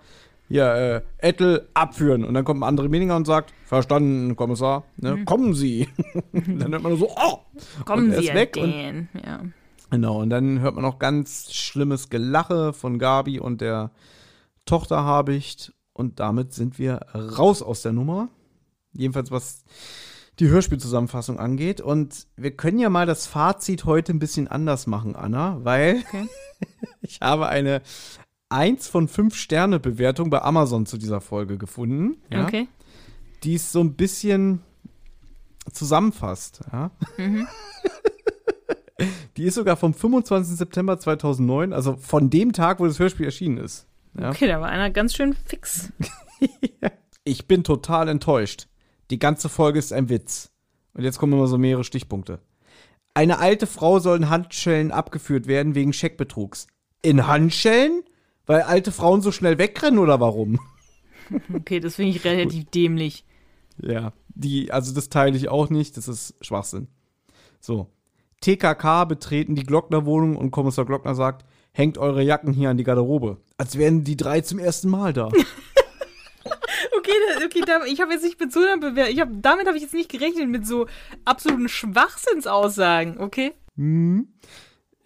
[0.49, 2.25] ja, äh, Ettel abführen.
[2.25, 5.17] Und dann kommt ein anderer Meninger und sagt, verstanden, Kommissar, ne?
[5.17, 5.25] Mhm.
[5.25, 5.89] kommen Sie.
[6.33, 7.39] dann hört man nur so, oh!
[7.85, 9.41] Kommen Sie, weg und, ja.
[9.91, 13.91] Genau, und dann hört man noch ganz schlimmes Gelache von Gabi und der
[14.65, 15.73] Tochter Habicht.
[15.93, 18.29] Und damit sind wir raus aus der Nummer.
[18.93, 19.65] Jedenfalls was
[20.39, 21.81] die Hörspielzusammenfassung angeht.
[21.81, 26.29] Und wir können ja mal das Fazit heute ein bisschen anders machen, Anna, weil okay.
[27.01, 27.83] ich habe eine,
[28.49, 32.17] eins von fünf Sterne Bewertung bei Amazon zu dieser Folge gefunden.
[32.31, 32.69] Ja, okay.
[33.43, 34.63] Die es so ein bisschen
[35.73, 36.61] zusammenfasst.
[36.73, 36.91] Ja.
[37.17, 37.47] Mhm.
[39.37, 40.57] Die ist sogar vom 25.
[40.57, 43.87] September 2009, also von dem Tag, wo das Hörspiel erschienen ist.
[44.19, 44.31] Ja.
[44.31, 45.93] Okay, da war einer ganz schön fix.
[47.25, 48.69] ich bin total enttäuscht.
[49.11, 50.51] Die ganze Folge ist ein Witz.
[50.95, 52.41] Und jetzt kommen immer so mehrere Stichpunkte.
[53.13, 56.67] Eine alte Frau soll in Handschellen abgeführt werden wegen Scheckbetrugs.
[57.03, 58.03] In Handschellen?
[58.47, 60.61] Weil alte Frauen so schnell wegrennen oder warum?
[61.53, 63.25] Okay, das finde ich relativ dämlich.
[63.83, 66.87] Ja, die, also das teile ich auch nicht, das ist Schwachsinn.
[67.59, 67.89] So.
[68.43, 73.39] TKK betreten die Glockner-Wohnung und Kommissar Glockner sagt, hängt eure Jacken hier an die Garderobe.
[73.59, 75.27] Als wären die drei zum ersten Mal da.
[76.97, 77.13] okay,
[77.45, 79.95] okay, ich habe jetzt nicht mit so einer Bewertung, ich hab, damit habe ich jetzt
[79.95, 80.87] nicht gerechnet, mit so
[81.25, 83.53] absoluten Schwachsinnsaussagen, okay?
[83.75, 84.29] Mhm.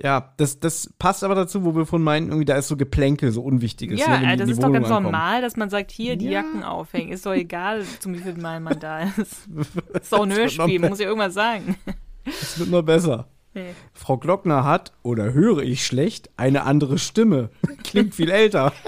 [0.03, 3.33] Ja, das, das passt aber dazu, wo wir von meinen, irgendwie, da ist so Geplänkel,
[3.33, 4.01] so Unwichtiges.
[4.01, 5.05] Ja, ne, das ist Wohnung doch ganz ankommen.
[5.05, 6.41] normal, dass man sagt, hier, die ja.
[6.43, 7.13] Jacken aufhängen.
[7.13, 9.49] Ist doch egal, zum wievielten Mal man da ist.
[9.93, 11.77] ist doch ein Hörspiel, man muss ja irgendwas sagen.
[12.25, 13.29] Es wird nur besser.
[13.53, 13.75] Nee.
[13.93, 17.51] Frau Glockner hat, oder höre ich schlecht, eine andere Stimme.
[17.83, 18.73] Klingt viel älter.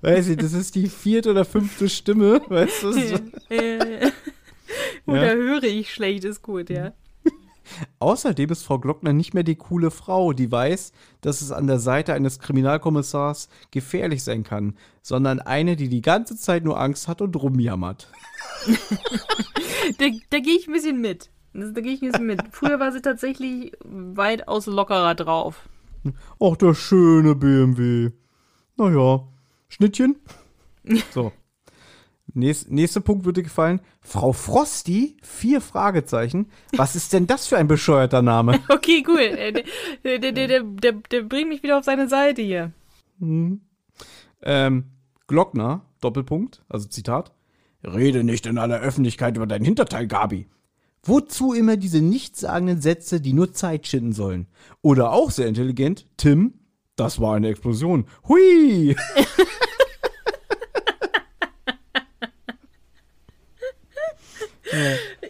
[0.00, 2.88] Weiß ich, das ist die vierte oder fünfte Stimme, weißt du?
[5.06, 5.34] oder ja.
[5.34, 6.92] höre ich schlecht, ist gut, ja.
[7.98, 11.78] Außerdem ist Frau Glockner nicht mehr die coole Frau, die weiß, dass es an der
[11.78, 17.20] Seite eines Kriminalkommissars gefährlich sein kann, sondern eine, die die ganze Zeit nur Angst hat
[17.20, 18.10] und rumjammert.
[19.98, 21.30] da, da gehe ich ein bisschen mit.
[21.52, 22.42] Da gehe ich ein bisschen mit.
[22.52, 25.68] Früher war sie tatsächlich weitaus lockerer drauf.
[26.40, 28.10] Ach, der schöne BMW.
[28.76, 29.26] Naja,
[29.68, 30.16] Schnittchen.
[31.12, 31.32] So.
[32.34, 33.80] Nächst, nächster Punkt würde gefallen.
[34.00, 36.50] Frau Frosty, vier Fragezeichen.
[36.76, 38.60] Was ist denn das für ein bescheuerter Name?
[38.68, 39.18] Okay, cool.
[39.18, 39.64] Äh,
[40.04, 42.72] Der, der, der, der, der, bringt mich wieder auf seine Seite hier.
[43.20, 44.84] Ähm,
[45.26, 47.32] Glockner, Doppelpunkt, also Zitat.
[47.84, 50.46] Rede nicht in aller Öffentlichkeit über dein Hinterteil, Gabi.
[51.02, 54.46] Wozu immer diese nichtssagenden Sätze, die nur Zeit schinden sollen?
[54.82, 56.54] Oder auch sehr intelligent, Tim,
[56.96, 58.06] das war eine Explosion.
[58.26, 58.96] Hui!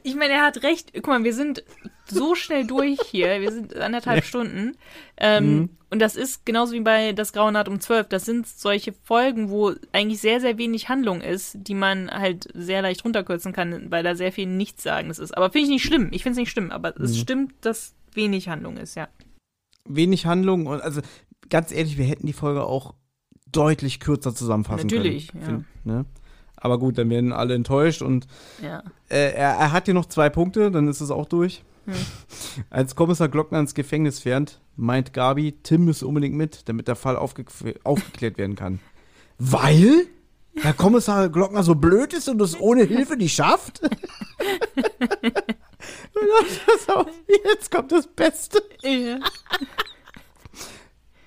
[0.03, 0.93] Ich meine, er hat recht.
[0.95, 1.65] Guck mal, wir sind
[2.07, 3.41] so schnell durch hier.
[3.41, 4.77] Wir sind anderthalb Stunden.
[5.16, 8.09] Ähm, Und das ist genauso wie bei Das Graue Naht um 12.
[8.09, 12.83] Das sind solche Folgen, wo eigentlich sehr, sehr wenig Handlung ist, die man halt sehr
[12.83, 15.37] leicht runterkürzen kann, weil da sehr viel Nichtsagendes ist.
[15.37, 16.09] Aber finde ich nicht schlimm.
[16.12, 16.70] Ich finde es nicht schlimm.
[16.70, 19.09] Aber es stimmt, dass wenig Handlung ist, ja.
[19.87, 21.01] Wenig Handlung und also
[21.49, 22.95] ganz ehrlich, wir hätten die Folge auch
[23.51, 25.41] deutlich kürzer zusammenfassen Natürlich, können.
[25.43, 25.47] ja.
[25.49, 26.05] Find, ne?
[26.60, 28.26] Aber gut, dann werden alle enttäuscht und
[28.62, 28.82] Ja.
[29.09, 31.62] Äh, er, er hat hier noch zwei Punkte, dann ist es auch durch.
[31.86, 31.94] Hm.
[32.70, 37.16] Als Kommissar Glockner ins Gefängnis fährt, meint Gabi, Tim müsse unbedingt mit, damit der Fall
[37.16, 37.44] aufge
[37.85, 38.80] aufgeklärt werden kann.
[39.39, 40.06] Weil?
[40.60, 43.80] Herr Kommissar Glockner so blöd ist und es ohne Hilfe nicht schafft?
[47.44, 48.60] Jetzt kommt das Beste.
[48.82, 49.20] ja.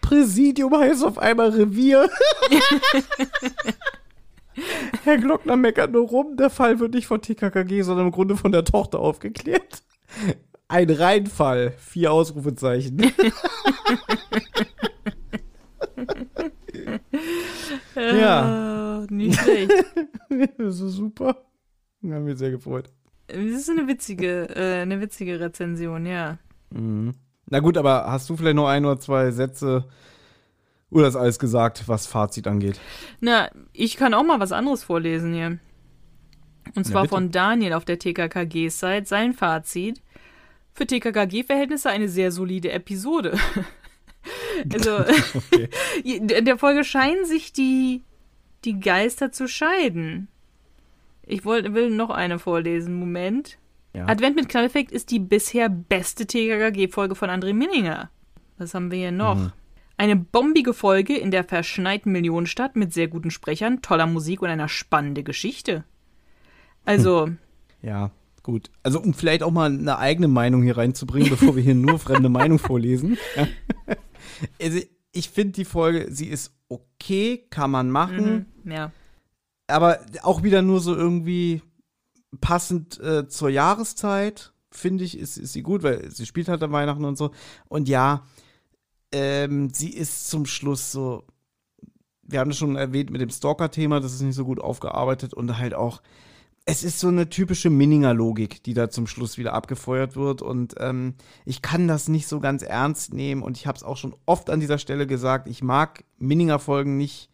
[0.02, 2.10] Präsidium heißt auf einmal Revier.
[5.04, 8.52] Herr Glockner meckert nur rum, der Fall wird nicht von TKKG, sondern im Grunde von
[8.52, 9.84] der Tochter aufgeklärt.
[10.68, 11.74] Ein Reinfall.
[11.78, 13.12] Vier Ausrufezeichen.
[17.96, 19.04] Ja.
[19.04, 19.72] Äh, nicht schlecht.
[20.58, 21.38] das ist super.
[22.04, 22.90] Haben wir sehr gefreut.
[23.28, 26.38] Das ist eine witzige, äh, eine witzige Rezension, ja.
[26.70, 29.86] Na gut, aber hast du vielleicht noch ein oder zwei Sätze
[30.90, 32.80] oder ist alles gesagt, was Fazit angeht?
[33.20, 33.50] Na,
[33.82, 35.58] ich kann auch mal was anderes vorlesen hier.
[36.76, 37.16] Und zwar bitte.
[37.16, 39.06] von Daniel auf der TKKG-Site.
[39.06, 40.02] Sein Fazit.
[40.72, 43.38] Für TKKG-Verhältnisse eine sehr solide Episode.
[44.74, 45.00] also,
[45.34, 45.70] Okay.
[46.04, 48.04] in der Folge scheinen sich die,
[48.66, 50.28] die Geister zu scheiden.
[51.26, 52.94] Ich wollt, will noch eine vorlesen.
[52.94, 53.58] Moment.
[53.96, 54.08] Ja.
[54.08, 58.12] Advent mit Knalleffekt ist die bisher beste TKKG-Folge von André Minninger.
[58.60, 59.38] Was haben wir hier noch?
[59.38, 59.52] Mhm.
[60.02, 64.68] Eine bombige Folge in der verschneiten Millionenstadt mit sehr guten Sprechern, toller Musik und einer
[64.68, 65.84] spannenden Geschichte.
[66.84, 67.30] Also,
[67.84, 68.10] Ja,
[68.42, 68.72] gut.
[68.82, 72.30] Also um vielleicht auch mal eine eigene Meinung hier reinzubringen, bevor wir hier nur fremde
[72.30, 73.20] Meinung vorlesen.
[74.60, 74.80] also
[75.12, 78.92] ich finde die Folge, sie ist okay, kann man machen, mhm, ja.
[79.68, 81.62] aber auch wieder nur so irgendwie
[82.40, 86.72] passend äh, zur Jahreszeit, finde ich, ist, ist sie gut, weil sie spielt halt an
[86.72, 87.30] Weihnachten und so.
[87.68, 88.24] Und ja,
[89.12, 91.24] ähm, sie ist zum Schluss so,
[92.24, 95.58] wir haben das schon erwähnt mit dem Stalker-Thema, das ist nicht so gut aufgearbeitet und
[95.58, 96.02] halt auch,
[96.66, 101.16] es ist so eine typische Minninger-Logik, die da zum Schluss wieder abgefeuert wird und ähm,
[101.46, 104.50] ich kann das nicht so ganz ernst nehmen und ich habe es auch schon oft
[104.50, 107.32] an dieser Stelle gesagt, ich mag Minninger-Folgen nicht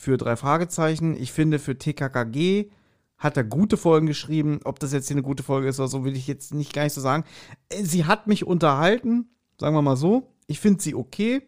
[0.00, 1.14] für drei Fragezeichen.
[1.20, 2.70] Ich finde, für TKKG
[3.18, 4.60] hat er gute Folgen geschrieben.
[4.64, 6.84] Ob das jetzt hier eine gute Folge ist oder so, will ich jetzt nicht gar
[6.84, 7.24] nicht so sagen.
[7.68, 9.28] Äh, Sie hat mich unterhalten,
[9.58, 10.32] sagen wir mal so.
[10.50, 11.42] Ich finde sie okay.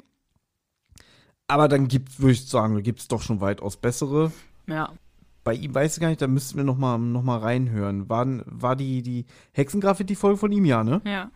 [1.49, 4.31] Aber dann gibt würde ich sagen, gibt es doch schon weitaus bessere.
[4.69, 4.93] Ja.
[5.43, 8.09] Bei ihm weiß ich gar nicht, da müssten wir noch mal, noch mal reinhören.
[8.09, 11.03] War, war die, die Hexengraffiti-Folge von ihm, ja, ne?
[11.05, 11.33] Ja.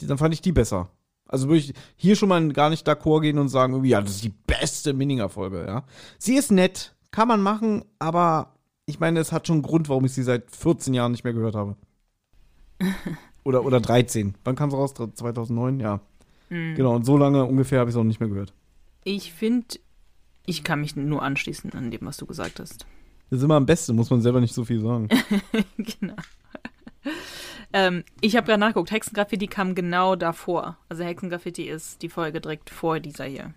[0.00, 0.88] Die, dann fand ich die besser.
[1.28, 4.24] Also würde ich hier schon mal gar nicht d'accord gehen und sagen, ja, das ist
[4.24, 5.84] die beste Minninger-Folge, ja.
[6.16, 8.54] Sie ist nett, kann man machen, aber
[8.86, 11.34] ich meine, es hat schon einen Grund, warum ich sie seit 14 Jahren nicht mehr
[11.34, 11.76] gehört habe.
[13.44, 14.36] oder, oder 13.
[14.44, 14.94] Wann kam sie raus?
[14.94, 15.80] 2009?
[15.80, 16.00] Ja.
[16.48, 16.74] Mhm.
[16.74, 18.52] Genau, und so lange ungefähr habe ich es auch nicht mehr gehört.
[19.04, 19.78] Ich finde,
[20.46, 22.86] ich kann mich nur anschließen an dem, was du gesagt hast.
[23.30, 25.08] Das ist immer am besten, muss man selber nicht so viel sagen.
[25.76, 26.14] genau.
[27.72, 30.78] ähm, ich habe gerade nachgeguckt, Hexengraffiti kam genau davor.
[30.88, 33.52] Also Hexengraffiti ist die Folge direkt vor dieser hier.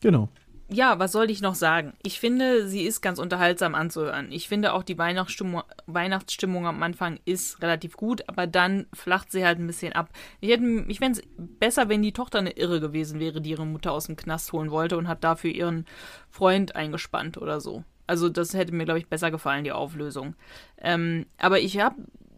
[0.00, 0.30] genau.
[0.72, 1.94] Ja, was soll ich noch sagen?
[2.04, 4.30] Ich finde, sie ist ganz unterhaltsam anzuhören.
[4.30, 9.44] Ich finde auch die Weihnachtsstimmung, Weihnachtsstimmung am Anfang ist relativ gut, aber dann flacht sie
[9.44, 10.10] halt ein bisschen ab.
[10.40, 13.66] Ich, hätte- ich fände es besser, wenn die Tochter eine Irre gewesen wäre, die ihre
[13.66, 15.86] Mutter aus dem Knast holen wollte und hat dafür ihren
[16.30, 17.82] Freund eingespannt oder so.
[18.06, 20.36] Also das hätte mir, glaube ich, besser gefallen, die Auflösung.
[20.78, 21.96] Ähm, aber ich habe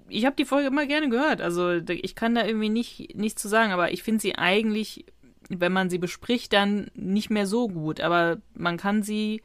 [0.08, 1.42] ich hab die Folge immer gerne gehört.
[1.42, 5.04] Also ich kann da irgendwie nicht, nichts zu sagen, aber ich finde sie eigentlich
[5.48, 8.00] wenn man sie bespricht, dann nicht mehr so gut.
[8.00, 9.42] Aber man kann sie,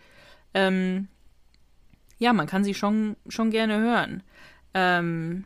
[0.53, 1.07] ähm,
[2.17, 4.23] ja, man kann sie schon, schon gerne hören.
[4.73, 5.45] Ähm,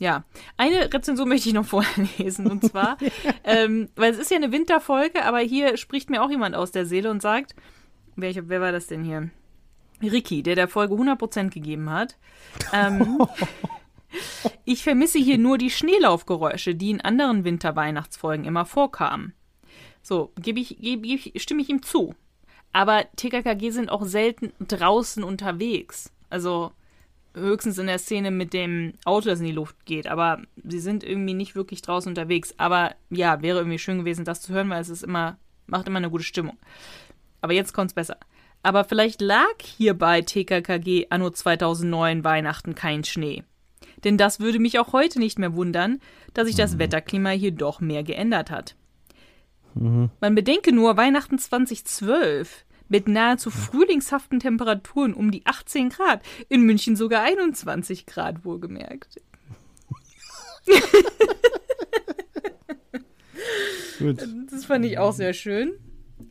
[0.00, 0.24] ja,
[0.56, 2.50] eine Rezension möchte ich noch vorlesen.
[2.50, 2.98] Und zwar,
[3.44, 6.86] ähm, weil es ist ja eine Winterfolge, aber hier spricht mir auch jemand aus der
[6.86, 7.54] Seele und sagt,
[8.16, 9.30] wer, wer war das denn hier?
[10.02, 12.16] Ricky, der der Folge 100% gegeben hat.
[12.72, 13.18] Ähm,
[14.64, 19.34] ich vermisse hier nur die Schneelaufgeräusche, die in anderen Winterweihnachtsfolgen immer vorkamen.
[20.02, 22.14] So, gebe ich, geb ich, stimme ich ihm zu.
[22.72, 26.10] Aber TKKG sind auch selten draußen unterwegs.
[26.30, 26.72] Also
[27.34, 30.06] höchstens in der Szene mit dem Auto, das in die Luft geht.
[30.06, 32.54] Aber sie sind irgendwie nicht wirklich draußen unterwegs.
[32.56, 35.98] Aber ja, wäre irgendwie schön gewesen, das zu hören, weil es ist immer, macht immer
[35.98, 36.56] eine gute Stimmung.
[37.40, 38.16] Aber jetzt kommt's besser.
[38.62, 43.42] Aber vielleicht lag hier bei TKKG anno 2009 Weihnachten kein Schnee.
[44.04, 46.00] Denn das würde mich auch heute nicht mehr wundern,
[46.34, 46.78] dass sich das mhm.
[46.80, 48.76] Wetterklima hier doch mehr geändert hat.
[49.74, 50.10] Mhm.
[50.20, 56.94] Man bedenke nur Weihnachten 2012 mit nahezu frühlingshaften Temperaturen um die 18 Grad, in München
[56.94, 59.16] sogar 21 Grad wohlgemerkt.
[64.50, 65.72] das fand ich auch sehr schön.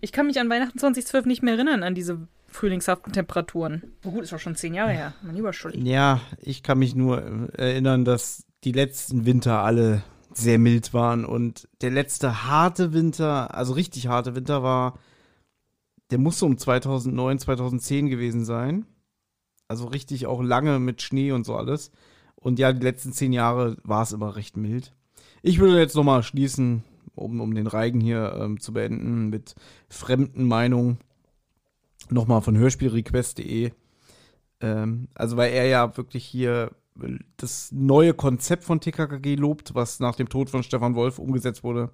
[0.02, 3.94] Ich kann mich an Weihnachten 2012 nicht mehr erinnern, an diese frühlingshaften Temperaturen.
[4.06, 5.80] Oh gut, ist auch schon zehn Jahre her, mein lieber Schulli.
[5.90, 11.68] Ja, ich kann mich nur erinnern, dass die letzten Winter alle sehr mild waren und
[11.82, 15.00] der letzte harte Winter, also richtig harte Winter war,
[16.12, 18.86] der muss so um 2009, 2010 gewesen sein.
[19.68, 21.92] Also richtig auch lange mit Schnee und so alles.
[22.36, 24.94] Und ja, die letzten zehn Jahre war es immer recht mild.
[25.42, 26.84] Ich würde jetzt nochmal schließen,
[27.16, 29.56] um, um den Reigen hier ähm, zu beenden, mit
[29.88, 30.98] fremden Meinungen.
[32.10, 33.72] Nochmal von hörspielrequest.de.
[34.60, 36.72] Ähm, also, weil er ja wirklich hier
[37.38, 41.92] das neue Konzept von TKKG lobt, was nach dem Tod von Stefan Wolf umgesetzt wurde.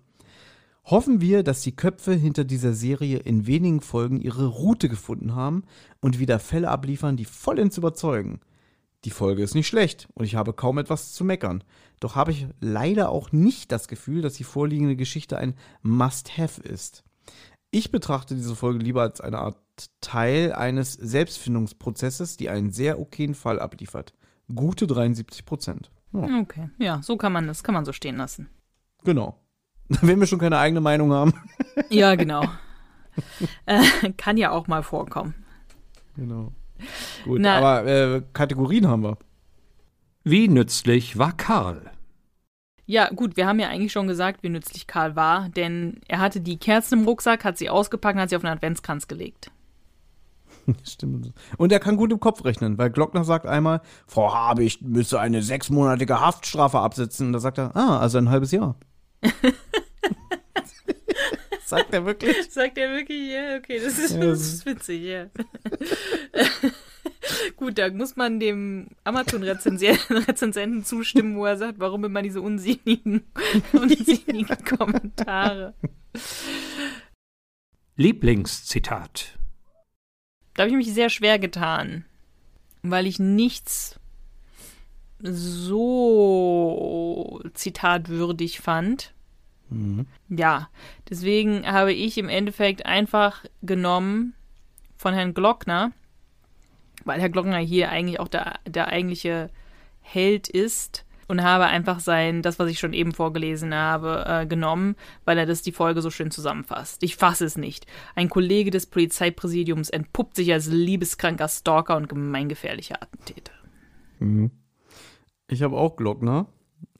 [0.85, 5.63] Hoffen wir, dass die Köpfe hinter dieser Serie in wenigen Folgen ihre Route gefunden haben
[5.99, 8.39] und wieder Fälle abliefern, die vollends überzeugen.
[9.03, 11.63] Die Folge ist nicht schlecht und ich habe kaum etwas zu meckern.
[11.99, 17.03] Doch habe ich leider auch nicht das Gefühl, dass die vorliegende Geschichte ein Must-Have ist.
[17.69, 19.57] Ich betrachte diese Folge lieber als eine Art
[20.01, 24.13] Teil eines Selbstfindungsprozesses, die einen sehr okayen Fall abliefert.
[24.53, 25.91] Gute 73 Prozent.
[26.13, 26.39] Ja.
[26.41, 28.49] Okay, ja, so kann man das, kann man so stehen lassen.
[29.03, 29.39] Genau.
[30.01, 31.33] Wenn wir schon keine eigene Meinung haben.
[31.89, 32.43] ja, genau.
[33.65, 35.33] äh, kann ja auch mal vorkommen.
[36.15, 36.51] Genau.
[37.23, 39.17] Gut, Na, aber äh, Kategorien haben wir.
[40.23, 41.91] Wie nützlich war Karl?
[42.85, 46.39] Ja, gut, wir haben ja eigentlich schon gesagt, wie nützlich Karl war, denn er hatte
[46.39, 49.51] die Kerzen im Rucksack, hat sie ausgepackt und hat sie auf den Adventskranz gelegt.
[50.83, 51.33] Stimmt.
[51.57, 55.41] Und er kann gut im Kopf rechnen, weil Glockner sagt einmal, Frau Habicht müsse eine
[55.41, 57.27] sechsmonatige Haftstrafe absitzen.
[57.27, 58.75] Und da sagt er, ah, also ein halbes Jahr.
[61.65, 62.35] sagt er wirklich?
[62.51, 65.27] Sagt er wirklich, ja, okay, das ist, das ist witzig, ja.
[67.57, 73.23] Gut, da muss man dem Amazon-Rezensenten zustimmen, wo er sagt, warum immer diese unsinnigen,
[73.73, 75.73] unsinnigen Kommentare.
[77.95, 79.36] Lieblingszitat.
[80.57, 82.03] Da habe ich mich sehr schwer getan,
[82.81, 83.99] weil ich nichts
[85.19, 89.13] so zitatwürdig fand.
[89.69, 90.07] Mhm.
[90.29, 90.69] Ja,
[91.09, 94.33] deswegen habe ich im Endeffekt einfach genommen
[94.97, 95.91] von Herrn Glockner,
[97.05, 99.51] weil Herr Glockner hier eigentlich auch der, der eigentliche
[100.01, 104.95] Held ist, und habe einfach sein, das, was ich schon eben vorgelesen habe, äh, genommen,
[105.25, 107.03] weil er das die Folge so schön zusammenfasst.
[107.03, 107.85] Ich fasse es nicht.
[108.15, 113.53] Ein Kollege des Polizeipräsidiums entpuppt sich als liebeskranker Stalker und gemeingefährlicher Attentäter.
[114.19, 114.51] Mhm.
[115.49, 116.47] Ich habe auch Glockner,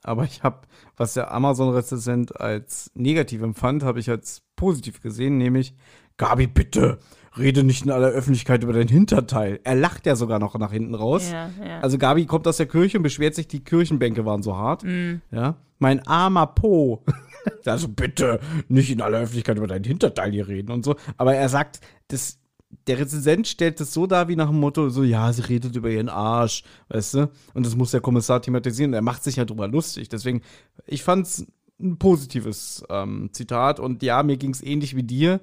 [0.04, 0.62] aber ich habe,
[0.96, 5.74] was der Amazon-Rezensent als negativ empfand, habe ich als positiv gesehen, nämlich
[6.18, 7.00] Gabi, bitte,
[7.40, 9.60] rede nicht in aller Öffentlichkeit über dein Hinterteil.
[9.64, 11.32] Er lacht ja sogar noch nach hinten raus.
[11.32, 11.80] Ja, ja.
[11.80, 14.84] Also Gabi kommt aus der Kirche und beschwert sich, die Kirchenbänke waren so hart.
[14.84, 15.22] Mm.
[15.32, 15.56] Ja.
[15.80, 17.04] Mein armer Po.
[17.66, 20.96] also bitte nicht in aller Öffentlichkeit über dein Hinterteil hier reden und so.
[21.18, 22.40] Aber er sagt, das,
[22.88, 25.90] der Rezensent stellt es so dar wie nach dem Motto, so, ja, sie redet über
[25.90, 27.32] ihren Arsch, weißt du?
[27.54, 28.94] Und das muss der Kommissar thematisieren.
[28.94, 30.10] Er macht sich ja drüber lustig.
[30.10, 30.42] Deswegen,
[30.86, 31.46] ich fand's
[31.80, 33.80] ein positives ähm, Zitat.
[33.80, 35.40] Und ja, mir ging's ähnlich wie dir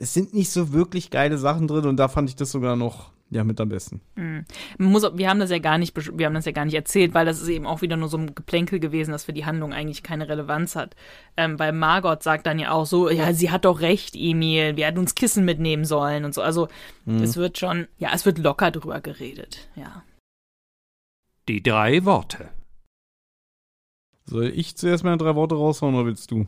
[0.00, 3.10] es sind nicht so wirklich geile Sachen drin und da fand ich das sogar noch
[3.28, 4.00] ja mit am besten.
[4.16, 4.44] Mhm.
[4.78, 7.26] Muss, wir haben das ja gar nicht, wir haben das ja gar nicht erzählt, weil
[7.26, 10.02] das ist eben auch wieder nur so ein Geplänkel gewesen, das für die Handlung eigentlich
[10.02, 10.96] keine Relevanz hat.
[11.36, 14.86] Ähm, weil Margot sagt dann ja auch so, ja, sie hat doch recht, Emil, wir
[14.86, 16.40] hätten uns Kissen mitnehmen sollen und so.
[16.40, 16.68] Also
[17.04, 17.22] mhm.
[17.22, 20.02] es wird schon, ja, es wird locker drüber geredet, ja.
[21.46, 22.48] Die drei Worte.
[24.24, 26.46] Soll ich zuerst meine drei Worte raushauen oder willst du?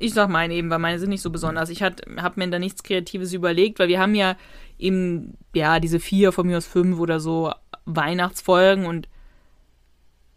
[0.00, 1.70] Ich sag meine eben, weil meine sind nicht so besonders.
[1.70, 2.02] Ich habe
[2.36, 4.36] mir da nichts Kreatives überlegt, weil wir haben ja
[4.78, 7.52] eben, ja, diese vier, von mir aus fünf oder so
[7.84, 9.08] Weihnachtsfolgen und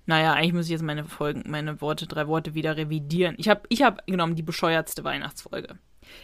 [0.08, 3.36] Naja, eigentlich muss ich jetzt meine Folgen, meine Worte, drei Worte wieder revidieren.
[3.38, 5.78] Ich habe ich hab genommen die bescheuertste Weihnachtsfolge.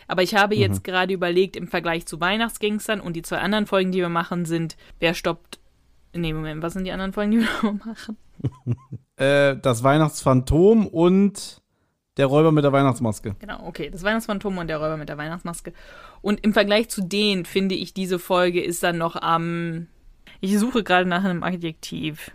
[0.07, 3.91] Aber ich habe jetzt gerade überlegt, im Vergleich zu Weihnachtsgangstern und die zwei anderen Folgen,
[3.91, 5.59] die wir machen, sind Wer stoppt.
[6.13, 8.17] Nee, Moment, was sind die anderen Folgen, die wir machen?
[9.19, 11.63] Äh, das Weihnachtsphantom und
[12.17, 13.35] der Räuber mit der Weihnachtsmaske.
[13.39, 13.89] Genau, okay.
[13.89, 15.73] Das Weihnachtsphantom und der Räuber mit der Weihnachtsmaske.
[16.21, 19.87] Und im Vergleich zu denen finde ich, diese Folge ist dann noch am.
[20.41, 22.31] ich suche gerade nach einem Adjektiv.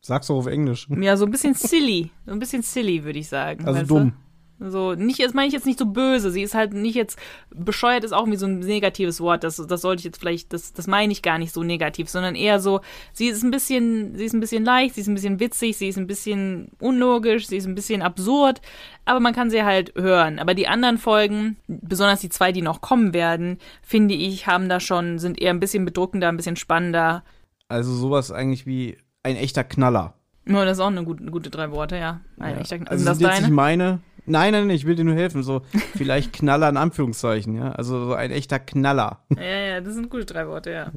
[0.00, 0.86] Sag's doch auf Englisch.
[0.88, 2.10] Ja, so ein bisschen silly.
[2.26, 3.64] So ein bisschen silly, würde ich sagen.
[3.66, 4.10] Also dumm.
[4.10, 4.25] Du?
[4.58, 6.30] So, nicht, das meine ich jetzt nicht so böse.
[6.30, 7.18] Sie ist halt nicht jetzt,
[7.54, 9.44] bescheuert ist auch irgendwie so ein negatives Wort.
[9.44, 12.34] Das, das sollte ich jetzt vielleicht, das, das meine ich gar nicht so negativ, sondern
[12.34, 12.80] eher so,
[13.12, 15.88] sie ist ein bisschen, sie ist ein bisschen leicht, sie ist ein bisschen witzig, sie
[15.88, 18.62] ist ein bisschen unlogisch, sie ist ein bisschen absurd,
[19.04, 20.38] aber man kann sie halt hören.
[20.38, 24.80] Aber die anderen Folgen, besonders die zwei, die noch kommen werden, finde ich, haben da
[24.80, 27.24] schon, sind eher ein bisschen bedrückender, ein bisschen spannender.
[27.68, 30.14] Also sowas eigentlich wie ein echter Knaller.
[30.48, 32.20] Nur das ist auch eine gute, gute drei Worte, ja.
[32.38, 32.60] Ein Ja.
[32.60, 32.90] echter Knaller.
[32.92, 33.46] Also das sind jetzt deine?
[33.48, 33.98] nicht meine.
[34.26, 35.42] Nein, nein, nein, ich will dir nur helfen.
[35.42, 35.62] So
[35.96, 37.72] vielleicht Knaller in Anführungszeichen, ja.
[37.72, 39.24] Also so ein echter Knaller.
[39.36, 40.92] Ja, ja, das sind gute drei Worte, ja.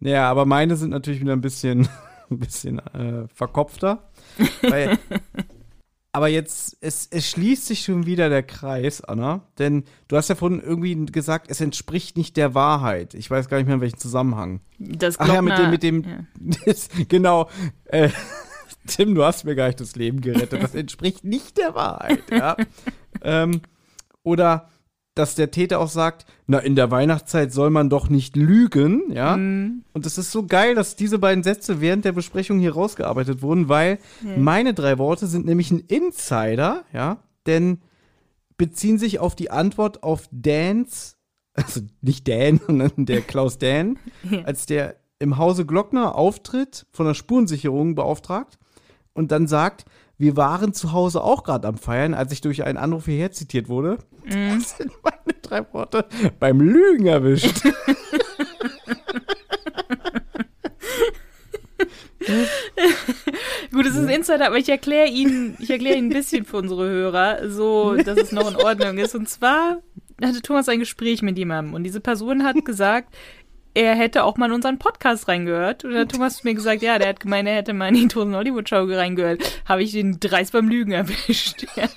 [0.00, 1.88] Naja, aber meine sind natürlich wieder ein bisschen,
[2.30, 4.10] ein bisschen äh, verkopfter.
[4.62, 4.98] Weil,
[6.12, 9.42] aber jetzt, es, es schließt sich schon wieder der Kreis, Anna.
[9.58, 13.14] Denn du hast ja vorhin irgendwie gesagt, es entspricht nicht der Wahrheit.
[13.14, 14.60] Ich weiß gar nicht mehr, in welchem Zusammenhang.
[14.78, 16.74] Das Ach ja, mit dem, mit dem, ja.
[17.08, 17.48] genau.
[17.84, 18.10] Äh,
[18.86, 20.62] Tim, du hast mir gar nicht das Leben gerettet.
[20.62, 22.56] Das entspricht nicht der Wahrheit, ja.
[23.22, 23.60] ähm,
[24.22, 24.68] oder
[25.16, 29.36] dass der Täter auch sagt, na, in der Weihnachtszeit soll man doch nicht lügen, ja.
[29.36, 29.82] Mhm.
[29.94, 33.68] Und es ist so geil, dass diese beiden Sätze während der Besprechung hier rausgearbeitet wurden,
[33.68, 33.98] weil
[34.36, 37.80] meine drei Worte sind nämlich ein Insider, ja, denn
[38.58, 41.16] beziehen sich auf die Antwort auf Dans,
[41.54, 43.98] also nicht Dan, sondern der Klaus Dan,
[44.44, 48.58] als der im Hause Glockner auftritt, von der Spurensicherung beauftragt
[49.16, 49.86] und dann sagt,
[50.18, 53.68] wir waren zu Hause auch gerade am Feiern, als ich durch einen Anruf hierher zitiert
[53.68, 53.98] wurde.
[54.24, 56.06] Das sind meine drei Worte
[56.38, 57.62] beim Lügen erwischt.
[63.72, 66.56] Gut, es ist ein Insider, aber ich erkläre ihn, ich erkläre ihn ein bisschen für
[66.56, 69.14] unsere Hörer, so dass es noch in Ordnung ist.
[69.14, 69.82] Und zwar
[70.22, 73.14] hatte Thomas ein Gespräch mit jemandem und diese Person hat gesagt,
[73.76, 75.84] er hätte auch mal in unseren Podcast reingehört.
[75.84, 78.08] Und dann hat Thomas mir gesagt, ja, der hat gemeint, er hätte mal in die
[78.08, 79.62] Tosen Hollywood Show reingehört.
[79.66, 81.66] Habe ich den dreist beim Lügen erwischt.
[81.76, 81.88] Ja.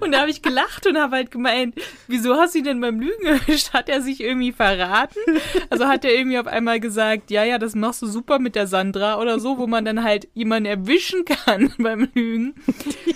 [0.00, 1.74] Und da habe ich gelacht und habe halt gemeint,
[2.06, 3.72] wieso hast du ihn denn beim Lügen erwischt?
[3.72, 5.20] Hat er sich irgendwie verraten?
[5.70, 8.66] Also hat er irgendwie auf einmal gesagt, ja, ja, das machst du super mit der
[8.66, 12.54] Sandra oder so, wo man dann halt jemanden erwischen kann beim Lügen.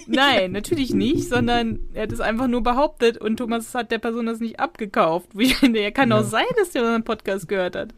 [0.06, 4.26] Nein, natürlich nicht, sondern er hat es einfach nur behauptet und Thomas hat der Person
[4.26, 5.30] das nicht abgekauft.
[5.32, 7.94] Wo ich finde, er kann auch sein, dass der unseren Podcast gehört hat.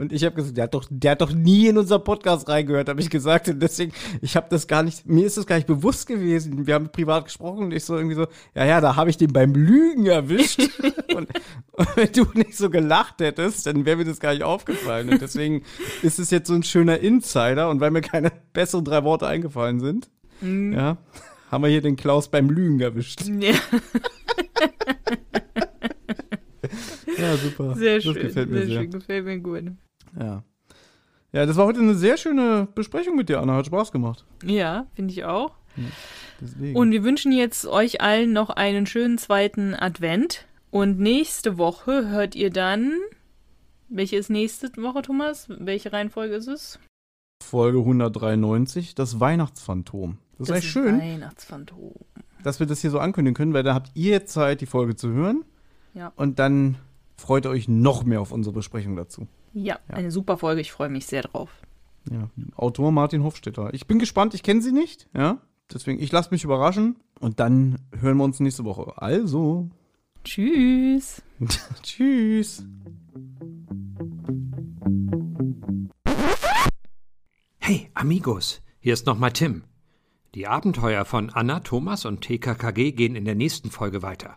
[0.00, 2.88] Und ich habe gesagt, der hat, doch, der hat doch nie in unser Podcast reingehört,
[2.88, 3.48] habe ich gesagt.
[3.48, 6.66] Und deswegen, ich habe das gar nicht, mir ist das gar nicht bewusst gewesen.
[6.66, 9.32] Wir haben privat gesprochen und ich so irgendwie so, ja, ja, da habe ich den
[9.32, 10.58] beim Lügen erwischt.
[11.14, 11.28] und,
[11.72, 15.10] und wenn du nicht so gelacht hättest, dann wäre mir das gar nicht aufgefallen.
[15.10, 15.64] Und deswegen
[16.02, 17.68] ist es jetzt so ein schöner Insider.
[17.68, 20.08] Und weil mir keine besseren drei Worte eingefallen sind,
[20.40, 20.96] ja,
[21.50, 23.20] haben wir hier den Klaus beim Lügen erwischt.
[23.26, 23.52] Ja,
[27.18, 27.74] Ja, super.
[27.74, 28.14] sehr das schön.
[28.14, 28.80] gefällt mir sehr sehr.
[28.82, 29.64] schön, gefällt mir gut.
[30.18, 30.42] Ja.
[31.32, 33.54] Ja, das war heute eine sehr schöne Besprechung mit dir, Anna.
[33.54, 34.24] Hat Spaß gemacht.
[34.44, 35.52] Ja, finde ich auch.
[36.40, 36.76] Deswegen.
[36.76, 40.46] Und wir wünschen jetzt euch allen noch einen schönen zweiten Advent.
[40.70, 42.92] Und nächste Woche hört ihr dann.
[43.88, 45.46] Welche ist nächste Woche, Thomas?
[45.48, 46.78] Welche Reihenfolge ist es?
[47.42, 50.18] Folge 193, das Weihnachtsphantom.
[50.38, 51.94] Das, ist echt schön, Weihnachtsphantom.
[52.44, 55.10] dass wir das hier so ankündigen können, weil da habt ihr Zeit, die Folge zu
[55.10, 55.44] hören.
[55.94, 56.12] Ja.
[56.16, 56.76] Und dann
[57.16, 59.26] freut ihr euch noch mehr auf unsere Besprechung dazu.
[59.52, 59.94] Ja, Ja.
[59.94, 60.60] eine super Folge.
[60.60, 61.50] Ich freue mich sehr drauf.
[62.10, 63.72] Ja, Autor Martin Hofstetter.
[63.74, 65.38] Ich bin gespannt, ich kenne sie nicht, ja.
[65.72, 68.94] Deswegen, ich lasse mich überraschen und dann hören wir uns nächste Woche.
[68.96, 69.68] Also,
[70.24, 71.22] Tschüss.
[71.82, 72.64] tschüss.
[77.58, 79.64] Hey, Amigos, hier ist nochmal Tim.
[80.34, 84.36] Die Abenteuer von Anna, Thomas und TKKG gehen in der nächsten Folge weiter.